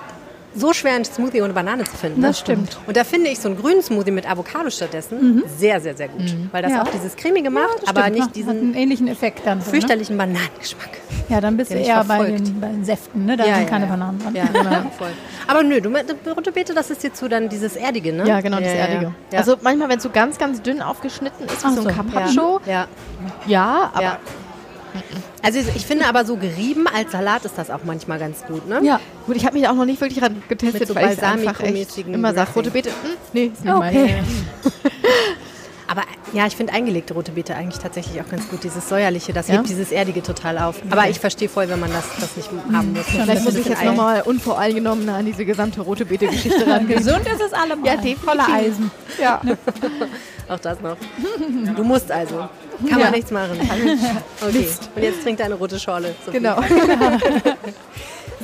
so 0.55 0.73
schwer, 0.73 0.95
einen 0.95 1.05
Smoothie 1.05 1.43
ohne 1.43 1.53
Banane 1.53 1.85
zu 1.85 1.97
finden. 1.97 2.23
Das 2.23 2.39
stimmt. 2.39 2.79
Und 2.87 2.97
da 2.97 3.05
finde 3.05 3.31
ich 3.31 3.39
so 3.39 3.49
einen 3.49 3.59
grünen 3.59 3.83
Smoothie 3.83 4.11
mit 4.11 4.31
Avocado 4.31 4.71
stattdessen 4.71 5.37
mhm. 5.37 5.45
sehr, 5.47 5.81
sehr, 5.81 5.97
sehr 5.97 6.09
gut. 6.09 6.23
Mhm. 6.23 6.49
Weil 6.53 6.63
das 6.63 6.73
ja. 6.73 6.83
auch 6.83 6.89
dieses 6.89 7.17
cremige 7.17 7.51
macht, 7.51 7.83
ja, 7.83 7.89
aber 7.89 8.03
stimmt. 8.03 8.17
nicht 8.17 8.37
diesen 8.37 8.51
einen 8.51 8.75
ähnlichen 8.75 9.09
Effekt 9.09 9.47
dann. 9.47 9.61
So, 9.61 9.67
ne? 9.67 9.71
fürchterlichen 9.73 10.17
ne? 10.17 10.25
Bananengeschmack. 10.25 10.91
Ja, 11.29 11.41
dann 11.41 11.57
bist 11.57 11.71
du 11.71 11.77
eher 11.77 12.05
bei 12.05 12.31
den, 12.31 12.61
bei 12.61 12.69
den, 12.69 12.85
Säften, 12.85 13.25
ne? 13.25 13.37
Da 13.37 13.47
ja, 13.47 13.57
sind 13.57 13.71
keine 13.71 13.87
Bananen 13.87 14.19
dran. 14.19 14.35
Ja, 14.35 14.45
voll. 14.99 15.11
Aber 15.47 15.63
nö, 15.63 15.81
du 15.81 15.91
rote 16.37 16.53
Beete, 16.53 16.75
das 16.75 16.91
ist 16.91 17.03
jetzt 17.03 17.19
so 17.19 17.29
dann 17.29 17.49
dieses 17.49 17.77
Erdige, 17.77 18.13
ne? 18.13 18.27
Ja, 18.27 18.41
genau, 18.41 18.59
das 18.59 18.69
Erdige. 18.69 19.15
Also 19.33 19.57
manchmal, 19.63 19.89
wenn 19.89 19.97
es 19.97 20.03
so 20.03 20.11
ganz, 20.11 20.39
ganz 20.39 20.63
dünn 20.63 20.83
aufgeschnitten 20.83 21.47
ist, 21.47 21.65
wie 21.65 21.75
so 21.75 21.89
ein 21.89 21.95
Carpaccio. 21.95 22.61
Ja. 22.67 22.87
Ja, 23.47 23.91
aber 23.95 24.19
also 25.43 25.59
ich 25.75 25.87
finde 25.87 26.07
aber 26.07 26.25
so 26.25 26.37
gerieben 26.37 26.87
als 26.87 27.13
Salat 27.13 27.45
ist 27.45 27.57
das 27.57 27.71
auch 27.71 27.85
manchmal 27.85 28.19
ganz 28.19 28.45
gut, 28.45 28.69
ne? 28.69 28.81
Ja. 28.83 29.01
Gut, 29.27 29.37
ich 29.37 29.45
habe 29.47 29.59
mich 29.59 29.69
auch 29.69 29.75
noch 29.75 29.85
nicht 29.85 30.01
wirklich 30.01 30.21
dran 30.21 30.43
getestet, 30.49 30.81
Mit 30.81 30.89
so 30.89 30.95
weil 30.95 31.13
ich 31.13 31.23
einfach 31.23 31.61
echt 31.61 31.99
immer 31.99 32.35
sage, 32.35 32.51
rote 32.55 32.71
Beete, 32.71 32.91
hm, 32.91 33.11
nee, 33.33 33.51
ist 33.53 33.65
nicht 33.65 33.75
okay. 33.75 34.23
Aber 35.93 36.05
ja, 36.33 36.47
ich 36.47 36.57
finde 36.57 36.73
eingelegte 36.73 37.13
rote 37.13 37.33
Beete 37.33 37.55
eigentlich 37.55 37.79
tatsächlich 37.79 38.19
auch 38.23 38.29
ganz 38.31 38.49
gut. 38.49 38.65
Dieses 38.65 38.89
säuerliche, 38.89 39.35
das 39.35 39.49
ja? 39.49 39.57
hebt 39.57 39.69
dieses 39.69 39.93
Erdige 39.93 40.23
total 40.23 40.57
auf. 40.57 40.77
Aber 40.89 41.11
ich 41.11 41.21
verstehe 41.21 41.51
voll, 41.51 41.69
wenn 41.69 41.81
man 41.81 41.93
das, 41.93 42.07
das 42.19 42.35
nicht 42.35 42.49
haben 42.73 42.95
muss. 42.95 43.05
Vielleicht 43.05 43.45
muss 43.45 43.55
ich 43.57 43.67
jetzt 43.67 43.85
nochmal 43.85 44.23
unvoreingenommen 44.23 45.07
an 45.11 45.27
diese 45.27 45.45
gesamte 45.45 45.83
rote 45.83 46.07
Beete-Geschichte 46.07 46.67
ran. 46.71 46.89
Gesund 46.89 47.27
ist 47.27 47.43
es 47.43 47.53
allemal. 47.53 47.85
Ja, 47.85 47.97
definitiv. 47.97 48.25
Voller 48.25 48.49
Eisen. 48.49 48.91
Ja. 49.21 49.43
auch 50.49 50.61
das 50.61 50.81
noch. 50.81 50.97
Du 51.77 51.85
musst 51.85 52.11
also. 52.11 52.37
Kann 52.89 52.99
ja. 52.99 53.05
man 53.05 53.13
nichts 53.13 53.31
machen. 53.31 53.59
Okay. 54.41 54.67
Und 54.97 55.03
jetzt 55.03 55.23
trinkt 55.23 55.43
eine 55.43 55.55
rote 55.55 55.79
Schorle. 55.79 56.15
So 56.25 56.33
genau. 56.33 56.57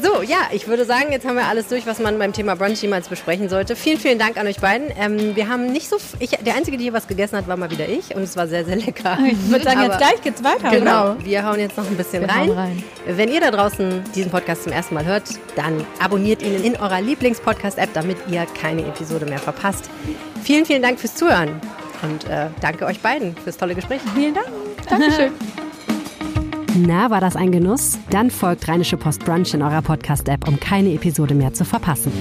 So, 0.02 0.22
ja, 0.22 0.48
ich 0.52 0.68
würde 0.68 0.84
sagen, 0.84 1.12
jetzt 1.12 1.26
haben 1.26 1.36
wir 1.36 1.46
alles 1.46 1.68
durch, 1.68 1.86
was 1.86 1.98
man 1.98 2.18
beim 2.18 2.32
Thema 2.32 2.54
Brunch 2.54 2.80
jemals 2.82 3.08
besprechen 3.08 3.48
sollte. 3.48 3.76
Vielen, 3.76 3.98
vielen 3.98 4.18
Dank 4.18 4.36
an 4.36 4.46
euch 4.46 4.60
beiden. 4.60 4.88
Ähm, 4.98 5.34
wir 5.34 5.48
haben 5.48 5.72
nicht 5.72 5.88
so, 5.88 5.96
ich, 6.18 6.30
der 6.30 6.54
Einzige, 6.54 6.76
der 6.76 6.84
hier 6.84 6.92
was 6.92 7.06
gegessen 7.06 7.36
hat, 7.36 7.48
war 7.48 7.56
mal 7.56 7.70
wieder 7.70 7.88
ich 7.88 8.14
und 8.14 8.22
es 8.22 8.36
war 8.36 8.46
sehr, 8.46 8.64
sehr 8.64 8.76
lecker. 8.76 9.18
Ich 9.28 9.50
würde 9.50 9.64
sagen, 9.64 9.78
Aber 9.80 9.88
jetzt 9.88 9.98
gleich 9.98 10.22
geht's 10.22 10.44
weiter. 10.44 10.70
Genau, 10.70 11.12
oder? 11.12 11.16
wir 11.24 11.44
hauen 11.44 11.60
jetzt 11.60 11.76
noch 11.76 11.86
ein 11.86 11.96
bisschen 11.96 12.24
rein. 12.24 12.50
rein. 12.50 12.82
Wenn 13.06 13.28
ihr 13.28 13.40
da 13.40 13.50
draußen 13.50 14.02
diesen 14.14 14.30
Podcast 14.30 14.64
zum 14.64 14.72
ersten 14.72 14.94
Mal 14.94 15.04
hört, 15.04 15.24
dann 15.54 15.84
abonniert 16.00 16.42
ihn 16.42 16.62
in 16.62 16.76
eurer 16.76 17.00
Lieblings-Podcast-App, 17.00 17.90
damit 17.92 18.16
ihr 18.30 18.46
keine 18.60 18.82
Episode 18.82 19.26
mehr 19.26 19.38
verpasst. 19.38 19.90
Vielen, 20.42 20.64
vielen 20.64 20.82
Dank 20.82 20.98
fürs 20.98 21.14
Zuhören 21.14 21.60
und 22.02 22.24
äh, 22.24 22.46
danke 22.60 22.86
euch 22.86 23.00
beiden 23.00 23.36
fürs 23.36 23.56
tolle 23.56 23.74
Gespräch. 23.74 24.00
Vielen 24.14 24.34
Dank. 24.34 24.48
Dankeschön. 24.88 25.32
Na, 26.86 27.10
war 27.10 27.20
das 27.20 27.34
ein 27.34 27.50
Genuss? 27.50 27.98
Dann 28.10 28.30
folgt 28.30 28.68
Rheinische 28.68 28.96
Post 28.96 29.24
Brunch 29.24 29.52
in 29.52 29.62
eurer 29.62 29.82
Podcast-App, 29.82 30.46
um 30.46 30.60
keine 30.60 30.94
Episode 30.94 31.34
mehr 31.34 31.52
zu 31.52 31.64
verpassen. 31.64 32.12